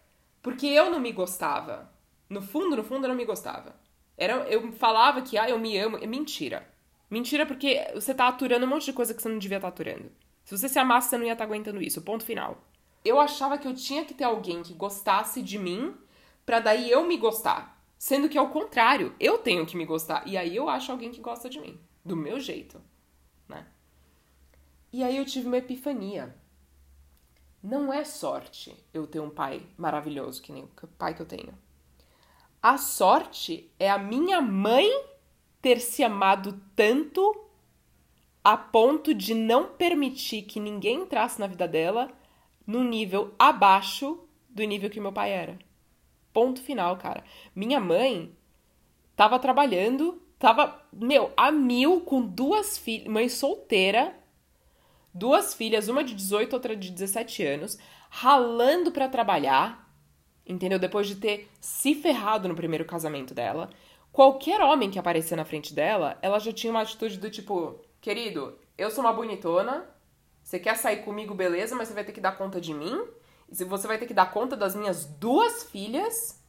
Porque 0.45 0.67
eu 0.67 0.91
não 0.91 0.99
me 0.99 1.11
gostava. 1.11 1.91
No 2.29 2.39
fundo, 2.39 2.75
no 2.75 2.83
fundo, 2.83 3.05
eu 3.05 3.09
não 3.09 3.15
me 3.15 3.25
gostava. 3.25 3.75
Era, 4.15 4.47
eu 4.47 4.71
falava 4.73 5.23
que, 5.23 5.39
ah, 5.39 5.49
eu 5.49 5.57
me 5.57 5.75
amo. 5.75 5.97
É 5.97 6.05
mentira. 6.05 6.71
Mentira 7.09 7.47
porque 7.47 7.83
você 7.95 8.13
tá 8.13 8.27
aturando 8.27 8.63
um 8.63 8.69
monte 8.69 8.85
de 8.85 8.93
coisa 8.93 9.11
que 9.11 9.23
você 9.23 9.27
não 9.27 9.39
devia 9.39 9.57
estar 9.57 9.71
tá 9.71 9.73
aturando. 9.73 10.11
Se 10.43 10.55
você 10.55 10.69
se 10.69 10.77
amasse, 10.77 11.09
você 11.09 11.17
não 11.17 11.25
ia 11.25 11.33
estar 11.33 11.47
tá 11.47 11.51
aguentando 11.51 11.81
isso. 11.81 11.99
Ponto 12.03 12.23
final. 12.23 12.63
Eu 13.03 13.19
achava 13.19 13.57
que 13.57 13.67
eu 13.67 13.73
tinha 13.73 14.05
que 14.05 14.13
ter 14.13 14.23
alguém 14.23 14.61
que 14.61 14.75
gostasse 14.75 15.41
de 15.41 15.57
mim 15.57 15.95
para 16.45 16.59
daí 16.59 16.91
eu 16.91 17.07
me 17.07 17.17
gostar. 17.17 17.83
Sendo 17.97 18.29
que 18.29 18.37
é 18.37 18.41
o 18.41 18.49
contrário, 18.49 19.15
eu 19.19 19.39
tenho 19.39 19.65
que 19.65 19.75
me 19.75 19.83
gostar. 19.83 20.27
E 20.27 20.37
aí 20.37 20.55
eu 20.55 20.69
acho 20.69 20.91
alguém 20.91 21.09
que 21.09 21.21
gosta 21.21 21.49
de 21.49 21.59
mim. 21.59 21.79
Do 22.05 22.15
meu 22.15 22.39
jeito. 22.39 22.79
Né? 23.49 23.65
E 24.93 25.03
aí 25.03 25.17
eu 25.17 25.25
tive 25.25 25.47
uma 25.47 25.57
epifania. 25.57 26.35
Não 27.65 27.91
é 27.91 28.03
sorte 28.03 28.75
eu 28.93 29.07
ter 29.07 29.19
um 29.19 29.29
pai 29.31 29.59
maravilhoso, 29.75 30.39
que 30.39 30.51
nem 30.51 30.65
o 30.65 30.87
pai 30.99 31.15
que 31.15 31.21
eu 31.23 31.25
tenho. 31.25 31.51
A 32.61 32.77
sorte 32.77 33.71
é 33.79 33.89
a 33.89 33.97
minha 33.97 34.39
mãe 34.39 34.87
ter 35.63 35.79
se 35.79 36.03
amado 36.03 36.61
tanto 36.75 37.43
a 38.43 38.55
ponto 38.55 39.15
de 39.15 39.33
não 39.33 39.69
permitir 39.69 40.43
que 40.43 40.59
ninguém 40.59 41.01
entrasse 41.01 41.39
na 41.39 41.47
vida 41.47 41.67
dela 41.67 42.11
num 42.67 42.83
nível 42.83 43.33
abaixo 43.39 44.19
do 44.47 44.63
nível 44.63 44.87
que 44.87 44.99
meu 44.99 45.11
pai 45.11 45.31
era. 45.31 45.57
Ponto 46.31 46.61
final, 46.61 46.95
cara. 46.97 47.23
Minha 47.55 47.79
mãe 47.79 48.31
tava 49.15 49.39
trabalhando, 49.39 50.21
tava, 50.37 50.83
meu, 50.93 51.33
a 51.35 51.51
mil 51.51 52.01
com 52.01 52.21
duas 52.21 52.77
filhas, 52.77 53.07
mãe 53.07 53.27
solteira, 53.27 54.15
duas 55.15 55.53
filhas, 55.53 55.87
uma 55.87 56.03
de 56.03 56.13
18, 56.13 56.53
outra 56.53 56.75
de 56.75 56.91
17 56.91 57.41
anos, 57.43 57.77
ralando 58.09 58.91
para 58.91 59.07
trabalhar, 59.07 59.89
entendeu? 60.45 60.77
Depois 60.77 61.07
de 61.07 61.15
ter 61.15 61.49
se 61.61 61.95
ferrado 61.95 62.49
no 62.49 62.55
primeiro 62.55 62.83
casamento 62.83 63.33
dela. 63.33 63.69
Qualquer 64.11 64.61
homem 64.61 64.91
que 64.91 64.99
aparecia 64.99 65.37
na 65.37 65.45
frente 65.45 65.73
dela, 65.73 66.17
ela 66.21 66.37
já 66.37 66.51
tinha 66.51 66.71
uma 66.71 66.81
atitude 66.81 67.17
do 67.17 67.31
tipo: 67.31 67.79
querido, 68.01 68.59
eu 68.77 68.91
sou 68.91 69.03
uma 69.03 69.13
bonitona, 69.13 69.85
você 70.43 70.59
quer 70.59 70.75
sair 70.75 70.97
comigo, 70.97 71.33
beleza, 71.33 71.75
mas 71.75 71.87
você 71.87 71.93
vai 71.93 72.03
ter 72.03 72.11
que 72.11 72.21
dar 72.21 72.37
conta 72.37 72.59
de 72.59 72.73
mim. 72.73 73.01
E 73.49 73.63
você 73.63 73.87
vai 73.87 73.97
ter 73.97 74.05
que 74.05 74.13
dar 74.13 74.31
conta 74.31 74.57
das 74.57 74.75
minhas 74.75 75.05
duas 75.05 75.63
filhas, 75.63 76.43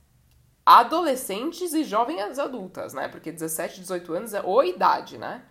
adolescentes 0.65 1.73
e 1.73 1.85
jovens 1.85 2.39
adultas, 2.39 2.95
né? 2.95 3.07
Porque 3.07 3.31
17, 3.31 3.81
18 3.81 4.13
anos 4.13 4.35
é 4.35 4.43
ou 4.43 4.65
idade, 4.65 5.19
né? 5.19 5.45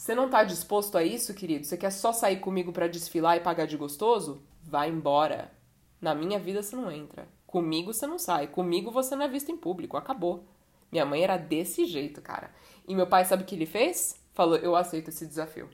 Você 0.00 0.14
não 0.14 0.30
tá 0.30 0.42
disposto 0.42 0.96
a 0.96 1.04
isso, 1.04 1.34
querido? 1.34 1.66
Você 1.66 1.76
quer 1.76 1.90
só 1.90 2.10
sair 2.10 2.40
comigo 2.40 2.72
para 2.72 2.88
desfilar 2.88 3.36
e 3.36 3.40
pagar 3.40 3.66
de 3.66 3.76
gostoso? 3.76 4.42
Vai 4.62 4.88
embora. 4.88 5.52
Na 6.00 6.14
minha 6.14 6.38
vida 6.38 6.62
você 6.62 6.74
não 6.74 6.90
entra. 6.90 7.28
Comigo 7.46 7.92
você 7.92 8.06
não 8.06 8.18
sai. 8.18 8.46
Comigo 8.46 8.90
você 8.90 9.14
não 9.14 9.26
é 9.26 9.28
visto 9.28 9.52
em 9.52 9.58
público. 9.58 9.98
Acabou. 9.98 10.46
Minha 10.90 11.04
mãe 11.04 11.22
era 11.22 11.36
desse 11.36 11.84
jeito, 11.84 12.22
cara. 12.22 12.50
E 12.88 12.94
meu 12.94 13.06
pai, 13.06 13.26
sabe 13.26 13.42
o 13.42 13.46
que 13.46 13.54
ele 13.54 13.66
fez? 13.66 14.18
Falou: 14.32 14.56
Eu 14.56 14.74
aceito 14.74 15.08
esse 15.08 15.26
desafio. 15.26 15.68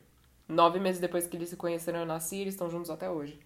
Nove 0.48 0.80
meses 0.80 1.00
depois 1.00 1.28
que 1.28 1.36
eles 1.36 1.50
se 1.50 1.56
conheceram, 1.56 2.00
eu 2.00 2.06
nasci 2.06 2.34
e 2.34 2.40
eles 2.40 2.54
estão 2.54 2.68
juntos 2.68 2.90
até 2.90 3.08
hoje. 3.08 3.38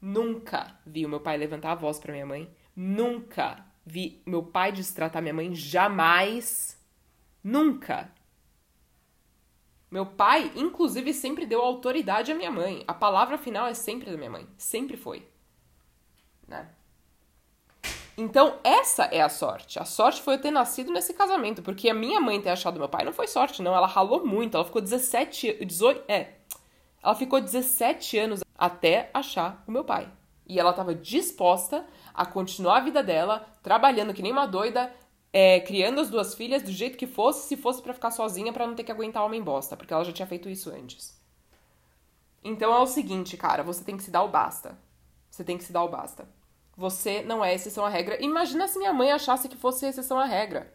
Nunca 0.00 0.78
vi 0.86 1.04
o 1.04 1.08
meu 1.08 1.18
pai 1.18 1.36
levantar 1.36 1.72
a 1.72 1.74
voz 1.74 1.98
para 1.98 2.12
minha 2.12 2.24
mãe. 2.24 2.48
Nunca 2.76 3.66
vi 3.84 4.22
meu 4.24 4.44
pai 4.44 4.70
destratar 4.70 5.20
minha 5.20 5.34
mãe. 5.34 5.52
Jamais. 5.52 6.78
Nunca. 7.42 8.16
Meu 9.90 10.04
pai, 10.04 10.52
inclusive, 10.54 11.14
sempre 11.14 11.46
deu 11.46 11.62
autoridade 11.62 12.30
à 12.30 12.34
minha 12.34 12.50
mãe. 12.50 12.84
A 12.86 12.92
palavra 12.92 13.38
final 13.38 13.66
é 13.66 13.74
sempre 13.74 14.10
da 14.10 14.16
minha 14.16 14.30
mãe. 14.30 14.46
Sempre 14.58 14.96
foi. 14.96 15.26
Né? 16.46 16.68
Então, 18.16 18.58
essa 18.64 19.04
é 19.04 19.20
a 19.20 19.28
sorte. 19.28 19.78
A 19.78 19.84
sorte 19.84 20.20
foi 20.20 20.34
eu 20.34 20.40
ter 20.40 20.50
nascido 20.50 20.92
nesse 20.92 21.14
casamento, 21.14 21.62
porque 21.62 21.88
a 21.88 21.94
minha 21.94 22.20
mãe 22.20 22.40
ter 22.40 22.50
achado 22.50 22.78
meu 22.78 22.88
pai 22.88 23.04
não 23.04 23.12
foi 23.12 23.28
sorte, 23.28 23.62
não. 23.62 23.74
Ela 23.74 23.86
ralou 23.86 24.26
muito. 24.26 24.56
Ela 24.56 24.64
ficou 24.64 24.82
17, 24.82 25.64
18, 25.64 26.04
é. 26.08 26.34
Ela 27.02 27.14
ficou 27.14 27.40
17 27.40 28.18
anos 28.18 28.40
até 28.56 29.08
achar 29.14 29.62
o 29.66 29.70
meu 29.70 29.84
pai. 29.84 30.10
E 30.46 30.58
ela 30.58 30.70
estava 30.70 30.94
disposta 30.94 31.86
a 32.12 32.26
continuar 32.26 32.78
a 32.78 32.80
vida 32.80 33.02
dela, 33.02 33.46
trabalhando 33.62 34.12
que 34.12 34.22
nem 34.22 34.32
uma 34.32 34.46
doida, 34.46 34.92
é, 35.32 35.60
criando 35.60 36.00
as 36.00 36.08
duas 36.08 36.34
filhas 36.34 36.62
do 36.62 36.72
jeito 36.72 36.96
que 36.96 37.06
fosse, 37.06 37.48
se 37.48 37.56
fosse 37.56 37.82
para 37.82 37.94
ficar 37.94 38.10
sozinha, 38.10 38.52
para 38.52 38.66
não 38.66 38.74
ter 38.74 38.84
que 38.84 38.92
aguentar 38.92 39.24
homem 39.24 39.42
bosta, 39.42 39.76
porque 39.76 39.92
ela 39.92 40.04
já 40.04 40.12
tinha 40.12 40.26
feito 40.26 40.48
isso 40.48 40.70
antes. 40.70 41.18
Então 42.42 42.74
é 42.74 42.78
o 42.78 42.86
seguinte, 42.86 43.36
cara, 43.36 43.62
você 43.62 43.84
tem 43.84 43.96
que 43.96 44.02
se 44.02 44.10
dar 44.10 44.22
o 44.22 44.28
basta. 44.28 44.78
Você 45.30 45.44
tem 45.44 45.58
que 45.58 45.64
se 45.64 45.72
dar 45.72 45.84
o 45.84 45.88
basta. 45.88 46.28
Você 46.76 47.22
não 47.22 47.44
é 47.44 47.54
exceção 47.54 47.84
à 47.84 47.88
regra. 47.88 48.22
Imagina 48.22 48.68
se 48.68 48.78
minha 48.78 48.92
mãe 48.92 49.10
achasse 49.10 49.48
que 49.48 49.56
fosse 49.56 49.86
exceção 49.86 50.18
à 50.18 50.24
regra. 50.24 50.72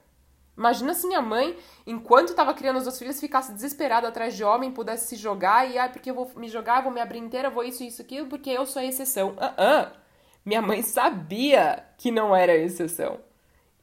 Imagina 0.56 0.94
se 0.94 1.08
minha 1.08 1.22
mãe, 1.22 1.58
enquanto 1.88 2.30
estava 2.30 2.54
criando 2.54 2.78
as 2.78 2.84
duas 2.84 3.00
filhas, 3.00 3.20
ficasse 3.20 3.52
desesperada 3.54 4.08
atrás 4.08 4.36
de 4.36 4.44
homem, 4.44 4.72
pudesse 4.72 5.08
se 5.08 5.16
jogar 5.16 5.70
e, 5.70 5.80
ah, 5.80 5.90
porque 5.90 6.12
eu 6.12 6.16
vou 6.16 6.32
me 6.36 6.48
jogar, 6.48 6.84
vou 6.84 6.92
me 6.92 7.02
abrir 7.02 7.18
inteira, 7.20 7.50
vou 7.50 7.64
isso, 7.64 7.84
isso, 7.84 8.02
aquilo, 8.02 8.28
porque 8.28 8.52
eu 8.52 8.66
sou 8.66 8.82
a 8.82 8.86
exceção. 8.86 9.34
Ah, 9.38 9.54
uh, 9.58 9.88
uh. 9.88 9.98
Minha 10.46 10.62
mãe 10.62 10.82
sabia 10.84 11.84
que 11.98 12.12
não 12.12 12.36
era 12.36 12.56
exceção. 12.56 13.20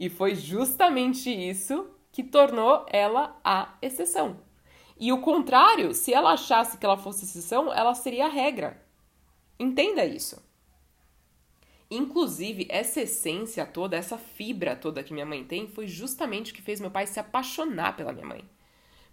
E 0.00 0.08
foi 0.08 0.34
justamente 0.34 1.30
isso 1.30 1.86
que 2.10 2.24
tornou 2.24 2.86
ela 2.88 3.38
a 3.44 3.74
exceção. 3.82 4.40
E 4.98 5.12
o 5.12 5.20
contrário, 5.20 5.92
se 5.92 6.14
ela 6.14 6.32
achasse 6.32 6.78
que 6.78 6.86
ela 6.86 6.96
fosse 6.96 7.26
exceção, 7.26 7.70
ela 7.70 7.94
seria 7.94 8.24
a 8.24 8.30
regra. 8.30 8.82
Entenda 9.58 10.02
isso. 10.06 10.42
Inclusive, 11.90 12.66
essa 12.70 13.02
essência 13.02 13.66
toda, 13.66 13.94
essa 13.94 14.16
fibra 14.16 14.74
toda 14.74 15.02
que 15.02 15.12
minha 15.12 15.26
mãe 15.26 15.44
tem, 15.44 15.68
foi 15.68 15.86
justamente 15.86 16.50
o 16.50 16.54
que 16.54 16.62
fez 16.62 16.80
meu 16.80 16.90
pai 16.90 17.06
se 17.06 17.20
apaixonar 17.20 17.94
pela 17.94 18.12
minha 18.12 18.26
mãe. 18.26 18.44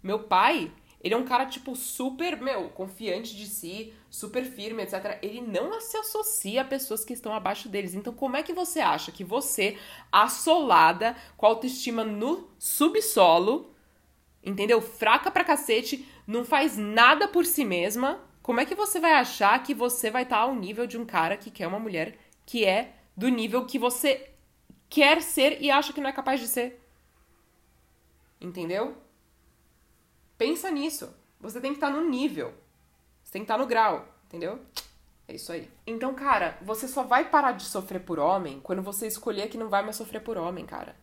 Meu 0.02 0.20
pai, 0.24 0.72
ele 1.00 1.14
é 1.14 1.16
um 1.16 1.24
cara, 1.24 1.46
tipo, 1.46 1.76
super, 1.76 2.40
meu, 2.40 2.70
confiante 2.70 3.36
de 3.36 3.46
si, 3.46 3.92
super 4.10 4.44
firme, 4.44 4.82
etc. 4.82 5.18
Ele 5.22 5.40
não 5.40 5.80
se 5.80 5.96
associa 5.96 6.62
a 6.62 6.64
pessoas 6.64 7.04
que 7.04 7.12
estão 7.12 7.32
abaixo 7.32 7.68
deles. 7.68 7.94
Então, 7.94 8.12
como 8.12 8.36
é 8.36 8.42
que 8.42 8.52
você 8.52 8.80
acha 8.80 9.12
que 9.12 9.22
você, 9.22 9.78
assolada, 10.10 11.16
com 11.36 11.46
autoestima 11.46 12.02
no 12.04 12.50
subsolo, 12.58 13.72
entendeu? 14.42 14.80
Fraca 14.80 15.30
pra 15.30 15.44
cacete, 15.44 16.06
não 16.26 16.44
faz 16.44 16.76
nada 16.76 17.28
por 17.28 17.46
si 17.46 17.64
mesma, 17.64 18.20
como 18.42 18.60
é 18.60 18.64
que 18.64 18.74
você 18.74 18.98
vai 18.98 19.12
achar 19.12 19.62
que 19.62 19.74
você 19.74 20.10
vai 20.10 20.24
estar 20.24 20.38
ao 20.38 20.54
nível 20.54 20.86
de 20.86 20.98
um 20.98 21.04
cara 21.04 21.36
que 21.36 21.50
quer 21.50 21.66
uma 21.66 21.78
mulher 21.78 22.18
que 22.44 22.64
é 22.64 22.94
do 23.16 23.28
nível 23.28 23.66
que 23.66 23.78
você 23.78 24.30
quer 24.88 25.22
ser 25.22 25.60
e 25.60 25.70
acha 25.70 25.92
que 25.92 26.00
não 26.00 26.08
é 26.08 26.12
capaz 26.12 26.40
de 26.40 26.48
ser? 26.48 26.82
Entendeu? 28.40 28.96
Pensa 30.38 30.70
nisso. 30.70 31.12
Você 31.40 31.60
tem 31.60 31.72
que 31.72 31.76
estar 31.76 31.90
no 31.90 32.08
nível. 32.08 32.54
Você 33.22 33.32
tem 33.32 33.42
que 33.42 33.44
estar 33.44 33.58
no 33.58 33.66
grau, 33.66 34.08
entendeu? 34.26 34.58
É 35.26 35.34
isso 35.34 35.52
aí. 35.52 35.68
Então, 35.86 36.14
cara, 36.14 36.56
você 36.62 36.88
só 36.88 37.02
vai 37.02 37.28
parar 37.28 37.52
de 37.52 37.64
sofrer 37.64 38.00
por 38.00 38.18
homem 38.18 38.60
quando 38.60 38.80
você 38.80 39.06
escolher 39.06 39.50
que 39.50 39.58
não 39.58 39.68
vai 39.68 39.82
mais 39.82 39.96
sofrer 39.96 40.22
por 40.22 40.38
homem, 40.38 40.64
cara. 40.64 40.96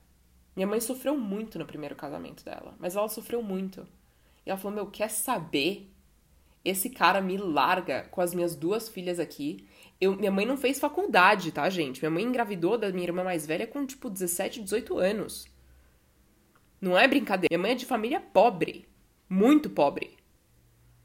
Minha 0.55 0.65
mãe 0.65 0.79
sofreu 0.79 1.15
muito 1.15 1.59
no 1.59 1.65
primeiro 1.65 1.95
casamento 1.95 2.43
dela, 2.43 2.73
mas 2.79 2.95
ela 2.95 3.09
sofreu 3.09 3.43
muito. 3.43 3.85
E 4.45 4.49
ela 4.49 4.57
falou: 4.57 4.73
Meu, 4.73 4.87
quer 4.87 5.09
saber? 5.09 5.91
esse 6.65 6.89
cara 6.89 7.21
me 7.21 7.37
larga 7.37 8.07
com 8.09 8.19
as 8.19 8.33
minhas 8.33 8.55
duas 8.55 8.89
filhas 8.89 9.19
aqui. 9.19 9.67
Eu, 10.01 10.15
minha 10.15 10.31
mãe 10.31 10.47
não 10.47 10.57
fez 10.57 10.79
faculdade, 10.79 11.51
tá, 11.51 11.69
gente? 11.69 12.01
Minha 12.01 12.09
mãe 12.09 12.23
engravidou 12.23 12.75
da 12.75 12.89
minha 12.91 13.07
irmã 13.07 13.23
mais 13.23 13.45
velha 13.45 13.67
com, 13.67 13.85
tipo, 13.85 14.09
17, 14.09 14.63
18 14.63 14.97
anos. 14.97 15.45
Não 16.81 16.97
é 16.97 17.07
brincadeira. 17.07 17.55
Minha 17.55 17.61
mãe 17.61 17.71
é 17.73 17.75
de 17.75 17.85
família 17.85 18.19
pobre. 18.19 18.89
Muito 19.29 19.69
pobre. 19.69 20.17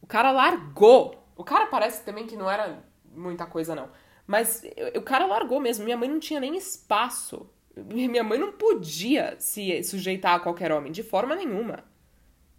O 0.01 0.07
cara 0.07 0.31
largou. 0.31 1.27
O 1.37 1.45
cara 1.45 1.67
parece 1.67 2.05
também 2.05 2.27
que 2.27 2.37
não 2.37 2.51
era 2.51 2.85
muita 3.13 3.47
coisa, 3.47 3.75
não. 3.75 3.91
Mas 4.27 4.63
o 4.95 5.03
cara 5.03 5.27
largou 5.27 5.61
mesmo. 5.61 5.85
Minha 5.85 5.97
mãe 5.97 6.09
não 6.09 6.21
tinha 6.21 6.41
nem 6.41 6.57
espaço. 6.57 7.49
Minha 7.77 8.23
mãe 8.23 8.39
não 8.39 8.53
podia 8.53 9.39
se 9.41 9.83
sujeitar 9.83 10.35
a 10.35 10.41
qualquer 10.41 10.73
homem, 10.73 10.93
de 10.93 11.03
forma 11.03 11.35
nenhuma. 11.35 11.85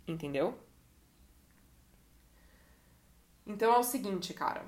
Entendeu? 0.07 0.57
Então 3.45 3.73
é 3.73 3.77
o 3.77 3.83
seguinte, 3.83 4.33
cara. 4.33 4.65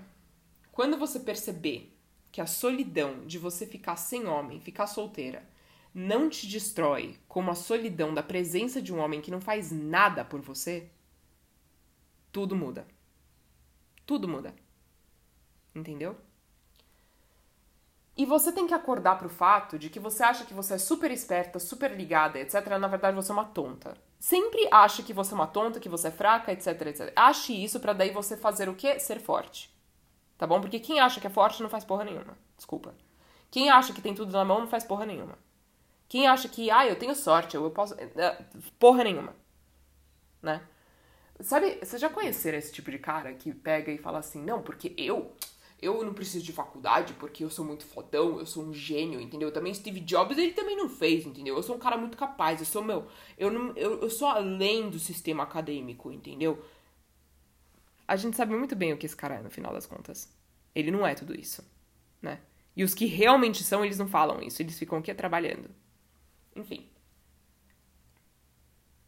Quando 0.72 0.98
você 0.98 1.20
perceber 1.20 1.96
que 2.32 2.42
a 2.42 2.46
solidão 2.48 3.26
de 3.26 3.38
você 3.38 3.66
ficar 3.66 3.96
sem 3.96 4.26
homem, 4.28 4.60
ficar 4.60 4.88
solteira, 4.88 5.48
não 5.94 6.30
te 6.30 6.48
destrói 6.48 7.20
como 7.28 7.52
a 7.52 7.56
solidão 7.56 8.14
da 8.14 8.24
presença 8.24 8.82
de 8.82 8.94
um 8.94 9.00
homem 9.00 9.22
que 9.22 9.32
não 9.32 9.40
faz 9.40 9.72
nada 9.72 10.26
por 10.26 10.42
você, 10.42 10.90
tudo 12.32 12.56
muda. 12.56 12.88
Tudo 14.06 14.28
muda. 14.28 14.54
Entendeu? 15.76 16.18
E 18.16 18.26
você 18.26 18.52
tem 18.52 18.68
que 18.68 18.74
acordar 18.74 19.18
pro 19.18 19.30
fato 19.30 19.78
de 19.78 19.90
que 19.90 20.00
você 20.00 20.24
acha 20.24 20.46
que 20.46 20.54
você 20.54 20.76
é 20.76 20.78
super 20.78 21.10
esperta, 21.10 21.58
super 21.60 21.96
ligada, 21.96 22.40
etc. 22.40 22.78
Na 22.80 22.88
verdade, 22.88 23.16
você 23.16 23.32
é 23.32 23.34
uma 23.36 23.46
tonta. 23.46 23.98
Sempre 24.20 24.68
ache 24.72 25.04
que 25.04 25.14
você 25.14 25.34
é 25.34 25.36
uma 25.36 25.48
tonta, 25.48 25.80
que 25.80 25.90
você 25.90 26.10
é 26.10 26.12
fraca, 26.12 26.52
etc, 26.52 26.68
etc. 26.82 27.14
Ache 27.16 27.64
isso 27.64 27.80
para 27.80 27.94
daí 27.94 28.12
você 28.12 28.38
fazer 28.38 28.70
o 28.70 28.76
quê? 28.76 29.00
Ser 29.00 29.20
forte. 29.20 29.74
Tá 30.38 30.46
bom? 30.46 30.62
Porque 30.62 30.80
quem 30.80 31.00
acha 31.00 31.20
que 31.20 31.28
é 31.28 31.30
forte 31.30 31.62
não 31.62 31.70
faz 31.70 31.84
porra 31.84 32.04
nenhuma. 32.04 32.38
Desculpa. 32.56 32.94
Quem 33.50 33.70
acha 33.70 33.94
que 33.94 34.02
tem 34.02 34.14
tudo 34.14 34.32
na 34.32 34.46
mão 34.46 34.60
não 34.60 34.68
faz 34.68 34.84
porra 34.84 35.06
nenhuma. 35.06 35.38
Quem 36.14 36.28
acha 36.28 36.48
que, 36.48 36.70
ah, 36.70 36.86
eu 36.86 36.96
tenho 36.96 37.16
sorte, 37.16 37.56
eu 37.56 37.72
posso. 37.72 37.96
Eh, 37.96 38.46
porra 38.78 39.04
nenhuma. 39.04 39.36
Né? 40.44 40.62
Sabe, 41.40 41.80
vocês 41.84 42.00
já 42.00 42.08
conheceram 42.08 42.56
esse 42.56 42.72
tipo 42.72 42.92
de 42.92 43.00
cara 43.00 43.34
que 43.34 43.52
pega 43.52 43.92
e 43.92 43.98
fala 43.98 44.20
assim, 44.20 44.40
não, 44.40 44.62
porque 44.62 44.94
eu. 44.96 45.36
Eu 45.82 46.04
não 46.04 46.14
preciso 46.14 46.46
de 46.46 46.54
faculdade 46.54 47.14
porque 47.16 47.44
eu 47.44 47.50
sou 47.50 47.66
muito 47.66 47.84
fodão, 47.84 48.38
eu 48.38 48.46
sou 48.46 48.64
um 48.64 48.72
gênio, 48.72 49.20
entendeu? 49.20 49.52
Também 49.52 49.74
Steve 49.74 50.02
Jobs 50.02 50.38
ele 50.38 50.54
também 50.54 50.78
não 50.78 50.88
fez, 50.88 51.26
entendeu? 51.26 51.56
Eu 51.56 51.64
sou 51.64 51.78
um 51.78 51.80
cara 51.80 51.98
muito 51.98 52.16
capaz, 52.16 52.60
eu 52.60 52.68
sou 52.68 52.84
meu. 52.84 53.08
Eu, 53.36 53.50
não, 53.50 53.76
eu, 53.76 54.00
eu 54.02 54.10
sou 54.12 54.28
além 54.28 54.92
do 54.92 55.00
sistema 55.00 55.42
acadêmico, 55.42 56.12
entendeu? 56.12 56.64
A 58.08 58.16
gente 58.16 58.38
sabe 58.38 58.56
muito 58.56 58.76
bem 58.76 58.94
o 58.94 58.98
que 59.00 59.08
esse 59.08 59.16
cara 59.16 59.38
é 59.38 59.42
no 59.42 59.50
final 59.50 59.74
das 59.74 59.88
contas. 59.88 60.32
Ele 60.76 60.92
não 60.92 61.08
é 61.08 61.16
tudo 61.16 61.34
isso, 61.34 61.68
né? 62.22 62.40
E 62.76 62.84
os 62.84 62.94
que 62.94 63.08
realmente 63.08 63.64
são, 63.64 63.84
eles 63.84 63.98
não 63.98 64.08
falam 64.08 64.44
isso, 64.44 64.62
eles 64.62 64.78
ficam 64.78 65.00
aqui 65.00 65.12
trabalhando. 65.16 65.82
Enfim. 66.56 66.90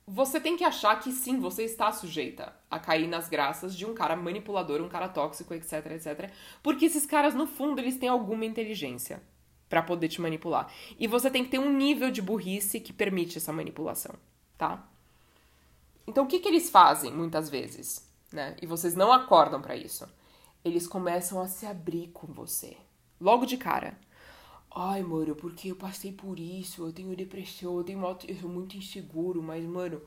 Você 0.08 0.40
tem 0.40 0.56
que 0.56 0.64
achar 0.64 1.00
que 1.00 1.12
sim, 1.12 1.40
você 1.40 1.64
está 1.64 1.92
sujeita 1.92 2.54
a 2.70 2.80
cair 2.80 3.08
nas 3.08 3.28
graças 3.28 3.76
de 3.76 3.86
um 3.86 3.96
cara 3.96 4.16
manipulador, 4.16 4.82
um 4.82 4.90
cara 4.90 5.10
tóxico, 5.10 5.54
etc, 5.54 5.86
etc. 5.92 6.32
Porque 6.62 6.86
esses 6.86 7.08
caras, 7.08 7.34
no 7.34 7.48
fundo, 7.48 7.80
eles 7.82 7.98
têm 7.98 8.08
alguma 8.08 8.46
inteligência 8.46 9.22
para 9.68 9.82
poder 9.82 10.08
te 10.08 10.22
manipular. 10.22 10.72
E 11.00 11.08
você 11.08 11.32
tem 11.32 11.44
que 11.44 11.50
ter 11.50 11.60
um 11.60 11.76
nível 11.76 12.12
de 12.12 12.22
burrice 12.22 12.80
que 12.80 12.94
permite 12.94 13.40
essa 13.40 13.52
manipulação, 13.52 14.14
tá? 14.58 14.88
Então, 16.06 16.26
o 16.26 16.28
que, 16.28 16.40
que 16.40 16.48
eles 16.48 16.70
fazem 16.70 17.12
muitas 17.12 17.50
vezes, 17.50 18.08
né? 18.32 18.56
E 18.62 18.68
vocês 18.68 18.96
não 18.96 19.12
acordam 19.12 19.60
para 19.60 19.76
isso. 19.76 20.08
Eles 20.64 20.88
começam 20.88 21.42
a 21.42 21.48
se 21.48 21.66
abrir 21.66 22.10
com 22.10 22.28
você. 22.28 22.78
Logo 23.20 23.46
de 23.46 23.58
cara. 23.58 23.98
Ai, 24.78 25.02
mano, 25.04 25.36
porque 25.36 25.70
eu 25.72 25.76
passei 25.76 26.12
por 26.12 26.38
isso, 26.40 26.84
eu 26.86 26.92
tenho 26.92 27.16
depressão, 27.16 27.78
eu, 27.78 27.84
tenho, 27.84 28.02
eu 28.28 28.36
sou 28.36 28.50
muito 28.50 28.76
inseguro, 28.78 29.42
mas, 29.42 29.64
mano, 29.66 30.02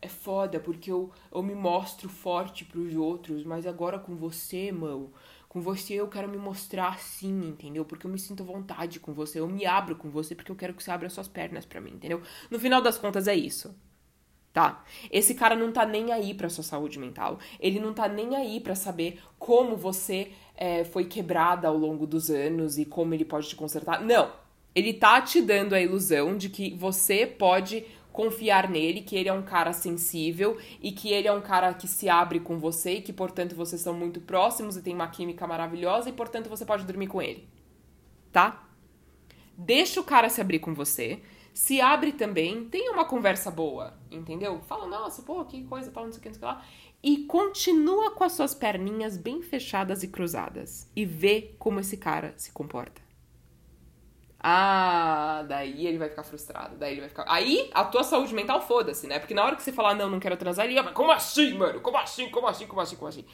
é 0.00 0.08
foda, 0.08 0.58
porque 0.58 0.90
eu, 0.90 1.12
eu 1.30 1.42
me 1.42 1.54
mostro 1.54 2.08
forte 2.08 2.64
pros 2.64 2.94
outros, 2.94 3.44
mas 3.44 3.66
agora 3.66 3.98
com 3.98 4.16
você, 4.16 4.72
mano, 4.72 5.12
com 5.48 5.60
você 5.60 5.94
eu 5.94 6.08
quero 6.08 6.28
me 6.28 6.38
mostrar 6.38 6.88
assim, 6.94 7.48
entendeu? 7.48 7.84
Porque 7.84 8.06
eu 8.06 8.10
me 8.10 8.18
sinto 8.18 8.42
vontade 8.44 8.98
com 8.98 9.12
você, 9.12 9.40
eu 9.40 9.46
me 9.48 9.66
abro 9.66 9.94
com 9.96 10.08
você 10.10 10.34
porque 10.34 10.50
eu 10.50 10.56
quero 10.56 10.72
que 10.74 10.82
você 10.82 10.90
abra 10.90 11.10
suas 11.10 11.28
pernas 11.28 11.66
para 11.66 11.80
mim, 11.80 11.92
entendeu? 11.92 12.22
No 12.50 12.58
final 12.58 12.80
das 12.80 12.96
contas 12.98 13.28
é 13.28 13.34
isso. 13.34 13.74
Tá? 14.54 14.84
Esse 15.10 15.34
cara 15.34 15.56
não 15.56 15.72
tá 15.72 15.84
nem 15.84 16.12
aí 16.12 16.32
pra 16.32 16.48
sua 16.48 16.62
saúde 16.62 16.96
mental. 16.96 17.40
Ele 17.58 17.80
não 17.80 17.92
tá 17.92 18.06
nem 18.06 18.36
aí 18.36 18.60
para 18.60 18.76
saber 18.76 19.20
como 19.36 19.76
você 19.76 20.30
é, 20.56 20.84
foi 20.84 21.06
quebrada 21.06 21.66
ao 21.66 21.76
longo 21.76 22.06
dos 22.06 22.30
anos 22.30 22.78
e 22.78 22.84
como 22.84 23.12
ele 23.12 23.24
pode 23.24 23.48
te 23.48 23.56
consertar. 23.56 24.00
Não. 24.00 24.30
Ele 24.72 24.94
tá 24.94 25.20
te 25.20 25.42
dando 25.42 25.74
a 25.74 25.80
ilusão 25.80 26.36
de 26.36 26.48
que 26.48 26.72
você 26.72 27.26
pode 27.26 27.84
confiar 28.12 28.70
nele, 28.70 29.02
que 29.02 29.16
ele 29.16 29.28
é 29.28 29.32
um 29.32 29.42
cara 29.42 29.72
sensível 29.72 30.56
e 30.80 30.92
que 30.92 31.12
ele 31.12 31.26
é 31.26 31.32
um 31.32 31.40
cara 31.40 31.74
que 31.74 31.88
se 31.88 32.08
abre 32.08 32.38
com 32.38 32.56
você 32.56 32.98
e 32.98 33.02
que, 33.02 33.12
portanto, 33.12 33.56
vocês 33.56 33.82
são 33.82 33.92
muito 33.92 34.20
próximos 34.20 34.76
e 34.76 34.82
tem 34.82 34.94
uma 34.94 35.08
química 35.08 35.48
maravilhosa 35.48 36.10
e, 36.10 36.12
portanto, 36.12 36.48
você 36.48 36.64
pode 36.64 36.84
dormir 36.84 37.08
com 37.08 37.20
ele. 37.20 37.48
Tá? 38.30 38.68
Deixa 39.58 40.00
o 40.00 40.04
cara 40.04 40.28
se 40.28 40.40
abrir 40.40 40.60
com 40.60 40.72
você. 40.72 41.20
Se 41.54 41.80
abre 41.80 42.12
também, 42.12 42.68
tenha 42.68 42.92
uma 42.92 43.06
conversa 43.06 43.50
boa, 43.50 43.94
entendeu? 44.10 44.60
Fala, 44.66 44.86
nossa, 44.86 45.22
pô, 45.22 45.44
que 45.44 45.64
coisa, 45.64 45.90
tal, 45.90 46.04
não 46.04 46.12
sei 46.12 46.18
o 46.18 46.22
que, 46.22 46.28
não 46.28 46.34
sei 46.34 46.44
o 46.44 46.50
que 46.50 46.58
lá 46.58 46.64
e 47.04 47.18
continua 47.26 48.12
com 48.12 48.24
as 48.24 48.32
suas 48.32 48.54
perninhas 48.54 49.18
bem 49.18 49.42
fechadas 49.42 50.02
e 50.02 50.08
cruzadas 50.08 50.90
e 50.96 51.04
vê 51.04 51.54
como 51.58 51.78
esse 51.78 51.98
cara 51.98 52.32
se 52.34 52.50
comporta. 52.50 53.02
Ah, 54.40 55.44
daí 55.46 55.86
ele 55.86 55.98
vai 55.98 56.08
ficar 56.08 56.22
frustrado. 56.22 56.76
Daí 56.78 56.92
ele 56.92 57.00
vai 57.00 57.10
ficar. 57.10 57.26
Aí 57.28 57.70
a 57.74 57.84
tua 57.84 58.02
saúde 58.02 58.34
mental 58.34 58.60
foda-se, 58.62 59.06
né? 59.06 59.18
Porque 59.18 59.34
na 59.34 59.44
hora 59.44 59.54
que 59.54 59.62
você 59.62 59.70
falar, 59.70 59.94
não, 59.94 60.08
não 60.08 60.18
quero 60.18 60.36
transar, 60.38 60.64
ele 60.64 60.80
vai, 60.82 60.92
como 60.94 61.12
assim, 61.12 61.52
mano? 61.52 61.80
Como 61.82 61.98
assim? 61.98 62.30
Como 62.30 62.46
assim? 62.46 62.66
Como 62.66 62.80
assim? 62.80 62.96
Como 62.96 63.08
assim? 63.08 63.24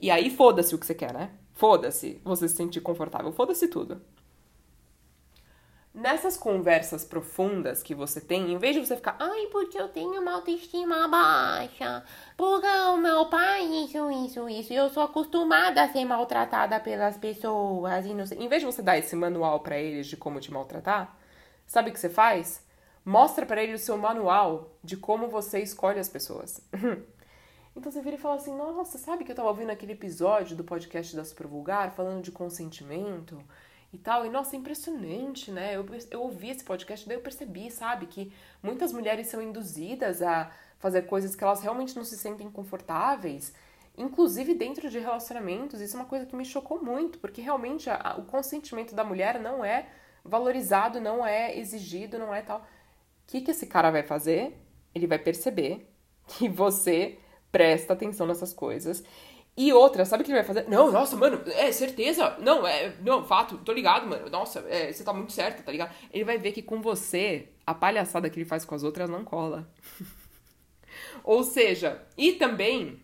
E 0.00 0.10
aí 0.10 0.30
foda-se 0.30 0.74
o 0.74 0.78
que 0.78 0.86
você 0.86 0.94
quer, 0.94 1.12
né? 1.12 1.30
Foda-se 1.52 2.20
você 2.24 2.48
se 2.48 2.56
sentir 2.56 2.80
confortável. 2.80 3.32
Foda-se 3.32 3.68
tudo. 3.68 4.00
Nessas 5.94 6.36
conversas 6.36 7.04
profundas 7.04 7.80
que 7.80 7.94
você 7.94 8.20
tem, 8.20 8.52
em 8.52 8.58
vez 8.58 8.74
de 8.74 8.84
você 8.84 8.96
ficar, 8.96 9.14
ai, 9.20 9.46
porque 9.52 9.80
eu 9.80 9.88
tenho 9.88 10.20
uma 10.20 10.32
autoestima 10.32 11.06
baixa, 11.06 12.02
porque 12.36 12.66
o 12.66 12.96
meu 12.96 13.26
pai, 13.26 13.64
isso, 13.64 14.10
isso, 14.10 14.48
isso, 14.48 14.72
eu 14.72 14.90
sou 14.90 15.04
acostumada 15.04 15.84
a 15.84 15.88
ser 15.88 16.04
maltratada 16.04 16.80
pelas 16.80 17.16
pessoas, 17.16 18.04
e 18.06 18.12
não 18.12 18.26
sei. 18.26 18.38
Em 18.38 18.48
vez 18.48 18.60
de 18.60 18.66
você 18.66 18.82
dar 18.82 18.98
esse 18.98 19.14
manual 19.14 19.60
para 19.60 19.78
eles 19.78 20.08
de 20.08 20.16
como 20.16 20.40
te 20.40 20.52
maltratar, 20.52 21.16
sabe 21.64 21.90
o 21.90 21.92
que 21.92 22.00
você 22.00 22.10
faz? 22.10 22.60
Mostra 23.04 23.46
para 23.46 23.62
eles 23.62 23.80
o 23.80 23.84
seu 23.84 23.96
manual 23.96 24.76
de 24.82 24.96
como 24.96 25.28
você 25.28 25.60
escolhe 25.60 26.00
as 26.00 26.08
pessoas. 26.08 26.60
então 27.76 27.92
você 27.92 28.00
vira 28.00 28.16
e 28.16 28.18
fala 28.18 28.34
assim: 28.34 28.56
Nossa, 28.56 28.98
sabe 28.98 29.22
que 29.22 29.30
eu 29.30 29.36
tava 29.36 29.48
ouvindo 29.48 29.70
aquele 29.70 29.92
episódio 29.92 30.56
do 30.56 30.64
podcast 30.64 31.14
da 31.14 31.24
Super 31.24 31.46
Vulgar 31.46 31.94
falando 31.94 32.20
de 32.20 32.32
consentimento? 32.32 33.40
E 33.94 33.98
tal. 33.98 34.26
E 34.26 34.28
nossa, 34.28 34.56
é 34.56 34.58
impressionante, 34.58 35.50
né? 35.50 35.76
Eu, 35.76 35.86
eu 36.10 36.22
ouvi 36.22 36.50
esse 36.50 36.64
podcast, 36.64 37.06
daí 37.06 37.16
eu 37.16 37.22
percebi, 37.22 37.70
sabe, 37.70 38.06
que 38.06 38.32
muitas 38.62 38.92
mulheres 38.92 39.28
são 39.28 39.40
induzidas 39.40 40.20
a 40.20 40.50
fazer 40.78 41.02
coisas 41.02 41.34
que 41.34 41.44
elas 41.44 41.62
realmente 41.62 41.96
não 41.96 42.04
se 42.04 42.18
sentem 42.18 42.50
confortáveis, 42.50 43.54
inclusive 43.96 44.54
dentro 44.54 44.90
de 44.90 44.98
relacionamentos. 44.98 45.80
Isso 45.80 45.96
é 45.96 46.00
uma 46.00 46.08
coisa 46.08 46.26
que 46.26 46.34
me 46.34 46.44
chocou 46.44 46.82
muito, 46.82 47.18
porque 47.18 47.40
realmente 47.40 47.88
a, 47.88 47.96
a, 47.96 48.16
o 48.16 48.24
consentimento 48.24 48.94
da 48.94 49.04
mulher 49.04 49.40
não 49.40 49.64
é 49.64 49.86
valorizado, 50.24 51.00
não 51.00 51.24
é 51.24 51.56
exigido, 51.56 52.18
não 52.18 52.34
é 52.34 52.42
tal. 52.42 52.58
O 52.60 52.62
que, 53.28 53.40
que 53.40 53.52
esse 53.52 53.66
cara 53.66 53.90
vai 53.90 54.02
fazer? 54.02 54.58
Ele 54.94 55.06
vai 55.06 55.18
perceber 55.18 55.88
que 56.26 56.48
você 56.48 57.18
presta 57.52 57.92
atenção 57.92 58.26
nessas 58.26 58.52
coisas 58.52 59.04
e 59.56 59.72
outra, 59.72 60.04
sabe 60.04 60.22
o 60.22 60.24
que 60.24 60.32
ele 60.32 60.38
vai 60.38 60.46
fazer? 60.46 60.68
Não, 60.68 60.90
nossa, 60.90 61.16
mano, 61.16 61.40
é 61.46 61.70
certeza. 61.70 62.36
Não, 62.40 62.66
é. 62.66 62.96
Não, 63.00 63.24
fato, 63.24 63.56
tô 63.58 63.72
ligado, 63.72 64.06
mano. 64.08 64.28
Nossa, 64.28 64.60
é, 64.68 64.92
você 64.92 65.04
tá 65.04 65.12
muito 65.12 65.32
certo, 65.32 65.62
tá 65.62 65.70
ligado? 65.70 65.94
Ele 66.12 66.24
vai 66.24 66.36
ver 66.38 66.50
que 66.50 66.60
com 66.60 66.82
você, 66.82 67.48
a 67.64 67.72
palhaçada 67.72 68.28
que 68.28 68.36
ele 68.38 68.48
faz 68.48 68.64
com 68.64 68.74
as 68.74 68.82
outras 68.82 69.08
não 69.08 69.24
cola. 69.24 69.70
Ou 71.22 71.44
seja, 71.44 72.04
e 72.18 72.32
também. 72.32 73.00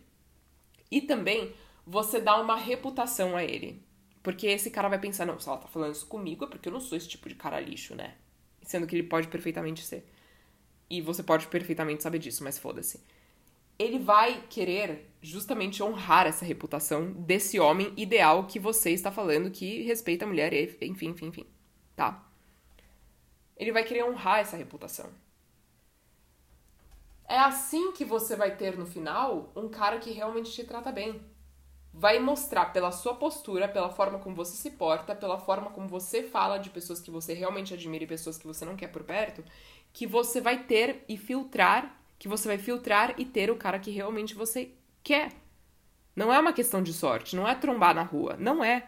E 0.89 0.99
também 1.01 1.53
você 1.87 2.19
dá 2.19 2.39
uma 2.41 2.57
reputação 2.57 3.37
a 3.37 3.43
ele. 3.45 3.81
Porque 4.21 4.47
esse 4.47 4.69
cara 4.69 4.89
vai 4.89 4.99
pensar, 4.99 5.25
não, 5.25 5.39
se 5.39 5.47
ela 5.47 5.57
tá 5.57 5.67
falando 5.67 5.93
isso 5.95 6.05
comigo 6.05 6.43
é 6.43 6.47
porque 6.47 6.67
eu 6.67 6.73
não 6.73 6.81
sou 6.81 6.97
esse 6.97 7.07
tipo 7.07 7.29
de 7.29 7.35
cara 7.35 7.61
lixo, 7.61 7.95
né? 7.95 8.15
Sendo 8.61 8.85
que 8.85 8.95
ele 8.95 9.03
pode 9.03 9.29
perfeitamente 9.29 9.85
ser. 9.85 10.05
E 10.89 11.01
você 11.01 11.23
pode 11.23 11.47
perfeitamente 11.47 12.03
saber 12.03 12.19
disso, 12.19 12.43
mas 12.43 12.59
foda-se 12.59 12.99
ele 13.81 13.99
vai 13.99 14.43
querer 14.49 15.09
justamente 15.21 15.83
honrar 15.83 16.27
essa 16.27 16.45
reputação 16.45 17.11
desse 17.13 17.59
homem 17.59 17.93
ideal 17.97 18.45
que 18.47 18.59
você 18.59 18.91
está 18.91 19.11
falando 19.11 19.51
que 19.51 19.83
respeita 19.83 20.25
a 20.25 20.27
mulher, 20.27 20.53
enfim, 20.53 21.09
enfim, 21.09 21.27
enfim, 21.27 21.47
tá? 21.95 22.27
Ele 23.55 23.71
vai 23.71 23.83
querer 23.83 24.03
honrar 24.03 24.39
essa 24.39 24.57
reputação. 24.57 25.09
É 27.27 27.37
assim 27.39 27.91
que 27.93 28.03
você 28.03 28.35
vai 28.35 28.55
ter 28.57 28.77
no 28.77 28.85
final 28.85 29.51
um 29.55 29.69
cara 29.69 29.99
que 29.99 30.11
realmente 30.11 30.51
te 30.51 30.63
trata 30.63 30.91
bem. 30.91 31.21
vai 31.93 32.19
mostrar 32.19 32.67
pela 32.67 32.91
sua 32.91 33.15
postura, 33.15 33.67
pela 33.67 33.89
forma 33.89 34.19
como 34.19 34.35
você 34.35 34.55
se 34.55 34.71
porta, 34.71 35.15
pela 35.15 35.37
forma 35.37 35.71
como 35.71 35.87
você 35.87 36.23
fala 36.23 36.57
de 36.57 36.69
pessoas 36.69 37.01
que 37.01 37.11
você 37.11 37.33
realmente 37.33 37.73
admira 37.73 38.03
e 38.03 38.07
pessoas 38.07 38.37
que 38.37 38.47
você 38.47 38.63
não 38.65 38.75
quer 38.77 38.87
por 38.87 39.03
perto, 39.03 39.43
que 39.93 40.07
você 40.07 40.39
vai 40.39 40.63
ter 40.63 41.03
e 41.09 41.17
filtrar, 41.17 42.00
que 42.21 42.27
você 42.27 42.47
vai 42.47 42.59
filtrar 42.59 43.15
e 43.17 43.25
ter 43.25 43.49
o 43.49 43.55
cara 43.55 43.79
que 43.79 43.89
realmente 43.89 44.35
você 44.35 44.69
quer. 45.03 45.31
Não 46.15 46.31
é 46.31 46.39
uma 46.39 46.53
questão 46.53 46.83
de 46.83 46.93
sorte, 46.93 47.35
não 47.35 47.47
é 47.47 47.55
trombar 47.55 47.95
na 47.95 48.03
rua, 48.03 48.37
não 48.37 48.63
é. 48.63 48.87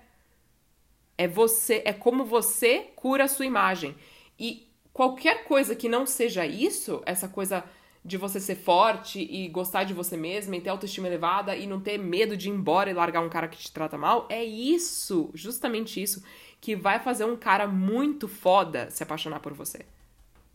É 1.18 1.28
você, 1.28 1.82
é 1.84 1.92
como 1.92 2.26
você 2.26 2.92
cura 2.96 3.24
a 3.24 3.28
sua 3.28 3.48
imagem. 3.48 3.96
E 4.38 4.72
qualquer 4.94 5.46
coisa 5.46 5.76
que 5.76 5.90
não 5.90 6.06
seja 6.06 6.46
isso, 6.46 7.02
essa 7.08 7.28
coisa 7.28 7.64
de 8.06 8.18
você 8.18 8.40
ser 8.40 8.54
forte 8.54 9.20
e 9.20 9.48
gostar 9.48 9.84
de 9.84 9.96
você 9.96 10.16
mesma 10.16 10.56
e 10.56 10.62
ter 10.62 10.70
autoestima 10.70 11.08
elevada 11.08 11.56
e 11.56 11.66
não 11.66 11.82
ter 11.82 11.98
medo 11.98 12.38
de 12.38 12.50
ir 12.50 12.52
embora 12.52 12.92
e 12.92 12.94
largar 12.94 13.22
um 13.22 13.30
cara 13.30 13.48
que 13.48 13.58
te 13.58 13.72
trata 13.72 13.98
mal, 13.98 14.28
é 14.30 14.44
isso, 14.44 15.32
justamente 15.34 16.00
isso, 16.00 16.24
que 16.62 16.76
vai 16.76 17.00
fazer 17.00 17.26
um 17.26 17.36
cara 17.36 17.66
muito 17.66 18.28
foda 18.28 18.92
se 18.92 19.02
apaixonar 19.02 19.40
por 19.40 19.54
você. 19.54 19.88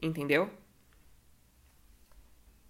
Entendeu? 0.00 0.48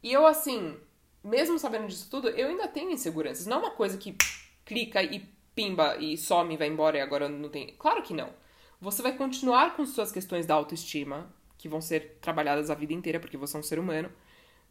E 0.03 0.13
eu, 0.13 0.27
assim, 0.27 0.77
mesmo 1.23 1.59
sabendo 1.59 1.89
disso 1.89 2.09
tudo, 2.11 2.29
eu 2.29 2.49
ainda 2.49 2.69
tenho 2.69 2.91
inseguranças. 2.91 3.47
Não 3.47 3.59
é 3.59 3.61
uma 3.61 3.71
coisa 3.71 3.97
que 3.99 4.17
clica 4.65 5.03
e 5.03 5.21
pimba 5.55 5.97
e 5.97 6.17
some 6.17 6.55
e 6.55 6.57
vai 6.57 6.69
embora 6.69 6.99
e 6.99 7.01
agora 7.01 7.29
não 7.29 7.49
tem. 7.49 7.75
Claro 7.79 8.03
que 8.03 8.15
não. 8.15 8.31
Você 8.81 9.03
vai 9.03 9.17
continuar 9.17 9.75
com 9.75 9.85
suas 9.85 10.13
questões 10.13 10.47
da 10.47 10.55
autoestima, 10.55 11.35
que 11.57 11.69
vão 11.69 11.81
ser 11.81 12.19
trabalhadas 12.21 12.71
a 12.71 12.75
vida 12.75 12.93
inteira, 12.93 13.19
porque 13.19 13.37
você 13.37 13.57
é 13.57 13.61
um 13.61 13.63
ser 13.63 13.79
humano. 13.79 14.11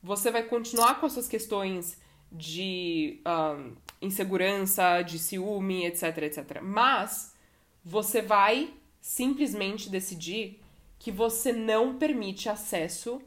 Você 0.01 0.31
vai 0.31 0.43
continuar 0.43 0.99
com 0.99 1.05
as 1.05 1.13
suas 1.13 1.27
questões 1.27 1.99
de 2.31 3.21
um, 3.25 3.75
insegurança, 4.01 5.01
de 5.01 5.19
ciúme, 5.19 5.85
etc, 5.85 6.17
etc. 6.19 6.61
Mas 6.61 7.35
você 7.83 8.21
vai 8.21 8.73
simplesmente 9.01 9.89
decidir 9.89 10.61
que 10.99 11.11
você 11.11 11.51
não 11.51 11.97
permite 11.97 12.49
acesso 12.49 13.21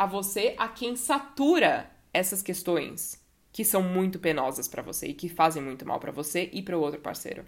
a 0.00 0.06
você 0.06 0.54
a 0.56 0.66
quem 0.66 0.96
satura 0.96 1.90
essas 2.10 2.40
questões 2.40 3.22
que 3.52 3.62
são 3.62 3.82
muito 3.82 4.18
penosas 4.18 4.66
para 4.66 4.80
você 4.80 5.08
e 5.08 5.12
que 5.12 5.28
fazem 5.28 5.62
muito 5.62 5.86
mal 5.86 6.00
para 6.00 6.10
você 6.10 6.48
e 6.54 6.62
para 6.62 6.78
o 6.78 6.80
outro 6.80 7.02
parceiro. 7.02 7.44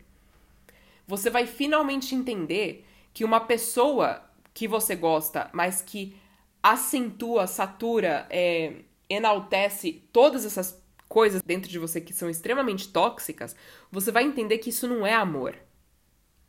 Você 1.06 1.30
vai 1.30 1.46
finalmente 1.46 2.14
entender 2.14 2.86
que 3.14 3.24
uma 3.24 3.40
pessoa 3.40 4.22
que 4.52 4.68
você 4.68 4.94
gosta, 4.94 5.48
mas 5.54 5.80
que 5.80 6.14
acentua, 6.62 7.46
satura, 7.46 8.26
é, 8.28 8.82
enaltece 9.08 10.04
todas 10.12 10.44
essas 10.44 10.78
coisas 11.08 11.40
dentro 11.40 11.70
de 11.70 11.78
você 11.78 12.02
que 12.02 12.12
são 12.12 12.28
extremamente 12.28 12.92
tóxicas, 12.92 13.56
você 13.90 14.12
vai 14.12 14.24
entender 14.24 14.58
que 14.58 14.68
isso 14.68 14.86
não 14.86 15.06
é 15.06 15.14
amor. 15.14 15.56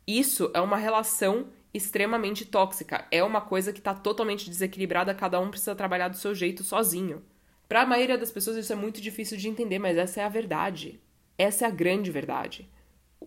Isso 0.06 0.50
é 0.52 0.60
uma 0.60 0.76
relação 0.76 1.46
extremamente 1.74 2.46
tóxica. 2.46 3.06
É 3.10 3.22
uma 3.22 3.40
coisa 3.40 3.72
que 3.72 3.80
está 3.80 3.92
totalmente 3.92 4.48
desequilibrada, 4.48 5.12
cada 5.12 5.40
um 5.40 5.50
precisa 5.50 5.74
trabalhar 5.74 6.08
do 6.08 6.16
seu 6.16 6.34
jeito 6.34 6.62
sozinho. 6.62 7.22
Para 7.68 7.82
a 7.82 7.86
maioria 7.86 8.16
das 8.16 8.30
pessoas 8.30 8.56
isso 8.56 8.72
é 8.72 8.76
muito 8.76 9.00
difícil 9.00 9.36
de 9.36 9.48
entender, 9.48 9.80
mas 9.80 9.98
essa 9.98 10.20
é 10.20 10.24
a 10.24 10.28
verdade. 10.28 11.00
Essa 11.36 11.64
é 11.64 11.68
a 11.68 11.72
grande 11.72 12.10
verdade. 12.10 12.70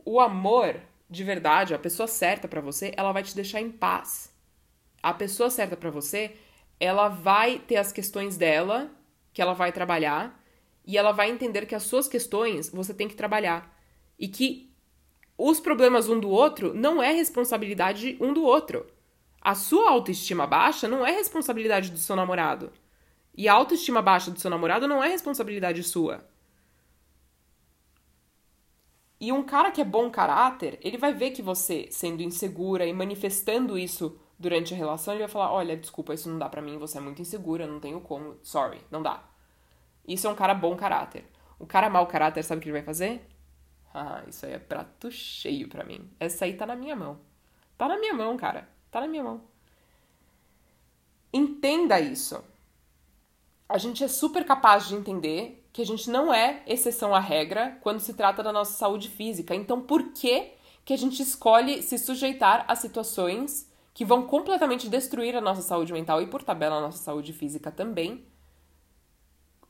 O 0.06 0.22
amor 0.22 0.80
de 1.10 1.24
verdade, 1.24 1.74
a 1.74 1.80
pessoa 1.80 2.08
certa 2.08 2.48
para 2.48 2.62
você, 2.62 2.94
ela 2.96 3.12
vai 3.12 3.24
te 3.24 3.36
deixar 3.36 3.62
em 3.62 3.70
paz. 3.70 4.34
A 5.04 5.14
pessoa 5.14 5.50
certa 5.50 5.76
para 5.76 5.90
você, 5.90 6.36
ela 6.80 7.10
vai 7.10 7.60
ter 7.60 7.78
as 7.78 7.92
questões 7.92 8.38
dela 8.38 8.90
que 9.34 9.42
ela 9.42 9.54
vai 9.54 9.72
trabalhar 9.72 10.42
e 10.86 10.98
ela 10.98 11.12
vai 11.12 11.30
entender 11.30 11.66
que 11.66 11.76
as 11.76 11.84
suas 11.84 12.08
questões 12.08 12.70
você 12.70 12.94
tem 12.94 13.08
que 13.08 13.16
trabalhar 13.16 13.78
e 14.18 14.28
que 14.28 14.67
os 15.38 15.60
problemas 15.60 16.10
um 16.10 16.20
do 16.20 16.30
outro 16.30 16.74
não 16.74 17.02
é 17.02 17.12
responsabilidade 17.12 18.18
um 18.20 18.34
do 18.34 18.44
outro. 18.44 18.88
A 19.40 19.54
sua 19.54 19.92
autoestima 19.92 20.48
baixa 20.48 20.88
não 20.88 21.06
é 21.06 21.12
responsabilidade 21.12 21.92
do 21.92 21.98
seu 22.00 22.16
namorado. 22.16 22.72
E 23.36 23.48
a 23.48 23.54
autoestima 23.54 24.02
baixa 24.02 24.32
do 24.32 24.40
seu 24.40 24.50
namorado 24.50 24.88
não 24.88 25.04
é 25.04 25.08
responsabilidade 25.10 25.84
sua. 25.84 26.28
E 29.20 29.32
um 29.32 29.44
cara 29.44 29.72
que 29.72 29.82
é 29.82 29.86
bom 29.86 30.10
caráter, 30.10 30.80
ele 30.82 30.98
vai 30.98 31.14
ver 31.14 31.32
que 31.32 31.42
você 31.42 31.88
sendo 31.92 32.22
insegura 32.24 32.86
e 32.86 32.94
manifestando 32.94 33.78
isso 33.78 34.20
durante 34.40 34.74
a 34.74 34.78
relação, 34.78 35.14
ele 35.14 35.24
vai 35.24 35.30
falar: 35.30 35.52
"Olha, 35.52 35.78
desculpa, 35.78 36.14
isso 36.14 36.30
não 36.30 36.38
dá 36.38 36.50
para 36.50 36.62
mim, 36.62 36.78
você 36.78 36.98
é 36.98 37.02
muito 37.02 37.22
insegura, 37.22 37.68
não 37.68 37.80
tenho 37.80 38.00
como, 38.02 38.38
sorry, 38.44 38.80
não 38.92 39.02
dá". 39.02 39.24
Isso 40.08 40.28
é 40.28 40.30
um 40.30 40.36
cara 40.36 40.54
bom 40.54 40.76
caráter. 40.76 41.26
O 41.60 41.66
cara 41.66 41.90
mau 41.90 42.08
caráter, 42.08 42.44
sabe 42.44 42.60
o 42.60 42.62
que 42.62 42.70
ele 42.70 42.78
vai 42.78 42.84
fazer? 42.84 43.22
Ah, 44.00 44.24
isso 44.28 44.46
aí 44.46 44.54
é 44.54 44.60
prato 44.60 45.10
cheio 45.10 45.68
para 45.68 45.84
mim. 45.84 46.08
Essa 46.20 46.46
aí 46.46 46.56
tá 46.56 46.66
na 46.66 46.76
minha 46.76 46.96
mão. 46.96 47.20
Tá 47.78 47.88
na 47.88 47.98
minha 47.98 48.14
mão, 48.14 48.38
cara. 48.38 48.68
Tá 48.92 49.02
na 49.02 49.08
minha 49.08 49.24
mão. 49.24 49.42
Entenda 51.34 52.00
isso 52.00 52.44
a 53.70 53.78
gente 53.78 54.04
é 54.04 54.08
super 54.08 54.46
capaz 54.46 54.88
de 54.88 54.96
entender 54.96 55.64
que 55.74 55.82
a 55.82 55.86
gente 55.86 56.10
não 56.10 56.34
é 56.34 56.64
exceção 56.66 57.14
à 57.14 57.20
regra 57.20 57.78
quando 57.82 58.00
se 58.00 58.14
trata 58.14 58.42
da 58.42 58.52
nossa 58.52 58.74
saúde 58.74 59.10
física. 59.10 59.54
Então, 59.54 59.82
por 59.82 60.12
que 60.14 60.54
que 60.86 60.94
a 60.94 60.98
gente 60.98 61.22
escolhe 61.22 61.82
se 61.84 61.98
sujeitar 61.98 62.64
a 62.68 62.76
situações 62.76 63.70
que 63.94 64.06
vão 64.06 64.26
completamente 64.26 64.88
destruir 64.88 65.36
a 65.36 65.42
nossa 65.42 65.62
saúde 65.62 65.92
mental 65.92 66.22
e 66.22 66.28
por 66.28 66.44
tabela 66.44 66.78
a 66.78 66.82
nossa 66.82 67.00
saúde 67.00 67.34
física 67.34 67.70
também, 67.70 68.24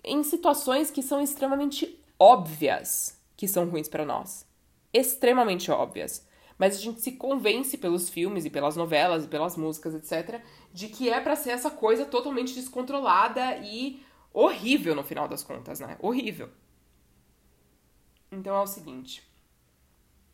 em 0.03 0.21
situações 0.21 0.91
que 0.91 1.01
são 1.01 1.19
extremamente 1.19 1.99
óbvias 2.19 3.16
que 3.37 3.47
são 3.47 3.69
ruins 3.69 3.87
para 3.87 4.05
nós. 4.05 4.45
Extremamente 4.91 5.71
óbvias. 5.71 6.27
Mas 6.57 6.75
a 6.75 6.79
gente 6.79 7.01
se 7.01 7.11
convence 7.13 7.77
pelos 7.77 8.09
filmes 8.09 8.43
e 8.43 8.49
pelas 8.49 8.75
novelas 8.75 9.25
e 9.25 9.27
pelas 9.27 9.55
músicas, 9.55 9.93
etc, 9.93 10.41
de 10.73 10.87
que 10.87 11.07
é 11.07 11.21
para 11.21 11.35
ser 11.35 11.51
essa 11.51 11.69
coisa 11.69 12.03
totalmente 12.03 12.55
descontrolada 12.55 13.57
e 13.57 14.03
horrível 14.33 14.95
no 14.95 15.03
final 15.03 15.27
das 15.27 15.43
contas, 15.43 15.79
né? 15.79 15.97
Horrível. 16.01 16.49
Então 18.31 18.55
é 18.55 18.59
o 18.59 18.67
seguinte. 18.67 19.23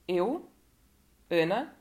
Eu, 0.07 0.49
Ana, 1.29 1.75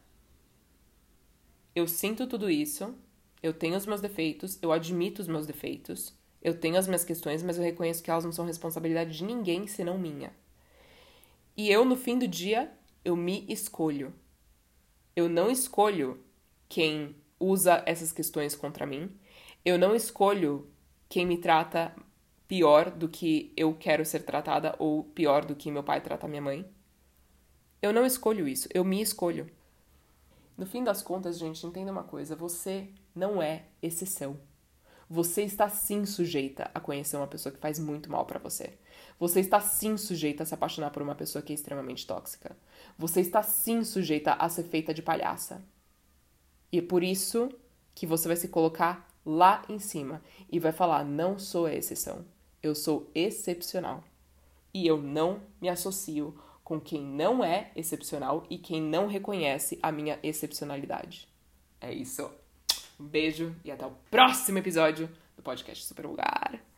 eu 1.75 1.87
sinto 1.87 2.27
tudo 2.27 2.51
isso, 2.51 2.95
eu 3.43 3.55
tenho 3.55 3.77
os 3.77 3.87
meus 3.87 4.01
defeitos, 4.01 4.59
eu 4.61 4.73
admito 4.73 5.23
os 5.23 5.29
meus 5.29 5.47
defeitos, 5.47 6.17
eu 6.43 6.59
tenho 6.59 6.77
as 6.77 6.87
minhas 6.87 7.05
questões, 7.05 7.43
mas 7.43 7.57
eu 7.57 7.65
reconheço 7.65 8.03
que 8.03 8.11
elas 8.11 8.25
não 8.25 8.33
são 8.33 8.45
responsabilidade 8.45 9.17
de 9.17 9.25
ninguém 9.25 9.67
senão 9.67 9.97
minha. 9.99 10.33
E 11.57 11.71
eu, 11.71 11.85
no 11.85 11.97
fim 11.97 12.19
do 12.19 12.27
dia, 12.27 12.73
eu 13.05 13.17
me 13.17 13.45
escolho. 13.49 14.13
Eu 15.15 15.29
não 15.29 15.51
escolho 15.51 16.23
quem 16.69 17.15
usa 17.39 17.83
essas 17.87 18.13
questões 18.13 18.55
contra 18.55 18.87
mim. 18.87 19.11
Eu 19.65 19.79
não 19.79 19.95
escolho 19.95 20.71
quem 21.09 21.27
me 21.27 21.37
trata 21.37 21.95
pior 22.49 22.91
do 22.91 23.09
que 23.09 23.53
eu 23.57 23.75
quero 23.75 24.05
ser 24.05 24.21
tratada 24.25 24.75
ou 24.79 25.05
pior 25.05 25.45
do 25.45 25.55
que 25.55 25.71
meu 25.71 25.83
pai 25.83 26.01
trata 26.01 26.29
minha 26.29 26.43
mãe. 26.43 26.71
Eu 27.81 27.93
não 27.93 28.07
escolho 28.07 28.47
isso, 28.49 28.69
eu 28.73 28.85
me 28.85 29.01
escolho. 29.03 29.51
No 30.57 30.67
fim 30.67 30.85
das 30.85 31.03
contas, 31.03 31.39
gente, 31.39 31.67
entenda 31.67 31.91
uma 31.91 32.05
coisa: 32.05 32.37
você 32.37 32.89
não 33.15 33.43
é 33.43 33.65
exceção. 33.83 34.39
Você 35.09 35.43
está 35.43 35.69
sim 35.69 36.07
sujeita 36.07 36.71
a 36.75 36.81
conhecer 36.81 37.17
uma 37.17 37.27
pessoa 37.27 37.53
que 37.53 37.61
faz 37.61 37.79
muito 37.79 38.11
mal 38.11 38.25
para 38.25 38.39
você. 38.39 38.79
Você 39.23 39.39
está 39.39 39.61
sim 39.61 39.97
sujeita 39.97 40.43
a 40.43 40.47
se 40.47 40.53
apaixonar 40.53 40.91
por 40.91 41.01
uma 41.01 41.15
pessoa 41.15 41.43
que 41.43 41.53
é 41.53 41.55
extremamente 41.55 42.05
tóxica. 42.05 42.57
Você 42.99 43.21
está 43.21 43.41
sim 43.41 43.85
sujeita 43.85 44.33
a 44.33 44.49
ser 44.49 44.65
feita 44.65 44.93
de 44.93 45.01
palhaça. 45.01 45.63
E 46.73 46.81
é 46.81 46.83
por 46.83 47.05
isso 47.05 47.49
que 47.95 48.05
você 48.05 48.27
vai 48.27 48.37
se 48.37 48.49
colocar 48.49 49.09
lá 49.25 49.63
em 49.69 49.79
cima 49.79 50.21
e 50.51 50.59
vai 50.59 50.73
falar: 50.73 51.05
não 51.05 51.39
sou 51.39 51.67
a 51.67 51.73
exceção, 51.73 52.25
eu 52.61 52.75
sou 52.75 53.09
excepcional. 53.15 54.03
E 54.75 54.89
eu 54.89 55.01
não 55.01 55.41
me 55.61 55.69
associo 55.69 56.37
com 56.65 56.81
quem 56.81 57.01
não 57.01 57.45
é 57.45 57.71
excepcional 57.77 58.45
e 58.51 58.59
quem 58.59 58.83
não 58.83 59.07
reconhece 59.07 59.79
a 59.81 59.93
minha 59.93 60.19
excepcionalidade. 60.25 61.29
É 61.81 61.95
isso. 61.95 62.29
Um 62.99 63.07
beijo 63.07 63.55
e 63.65 63.71
até 63.71 63.87
o 63.87 63.93
próximo 64.11 64.59
episódio 64.59 65.09
do 65.37 65.45
podcast 65.45 65.87
Super 65.87 66.09
Vulgar. 66.09 66.72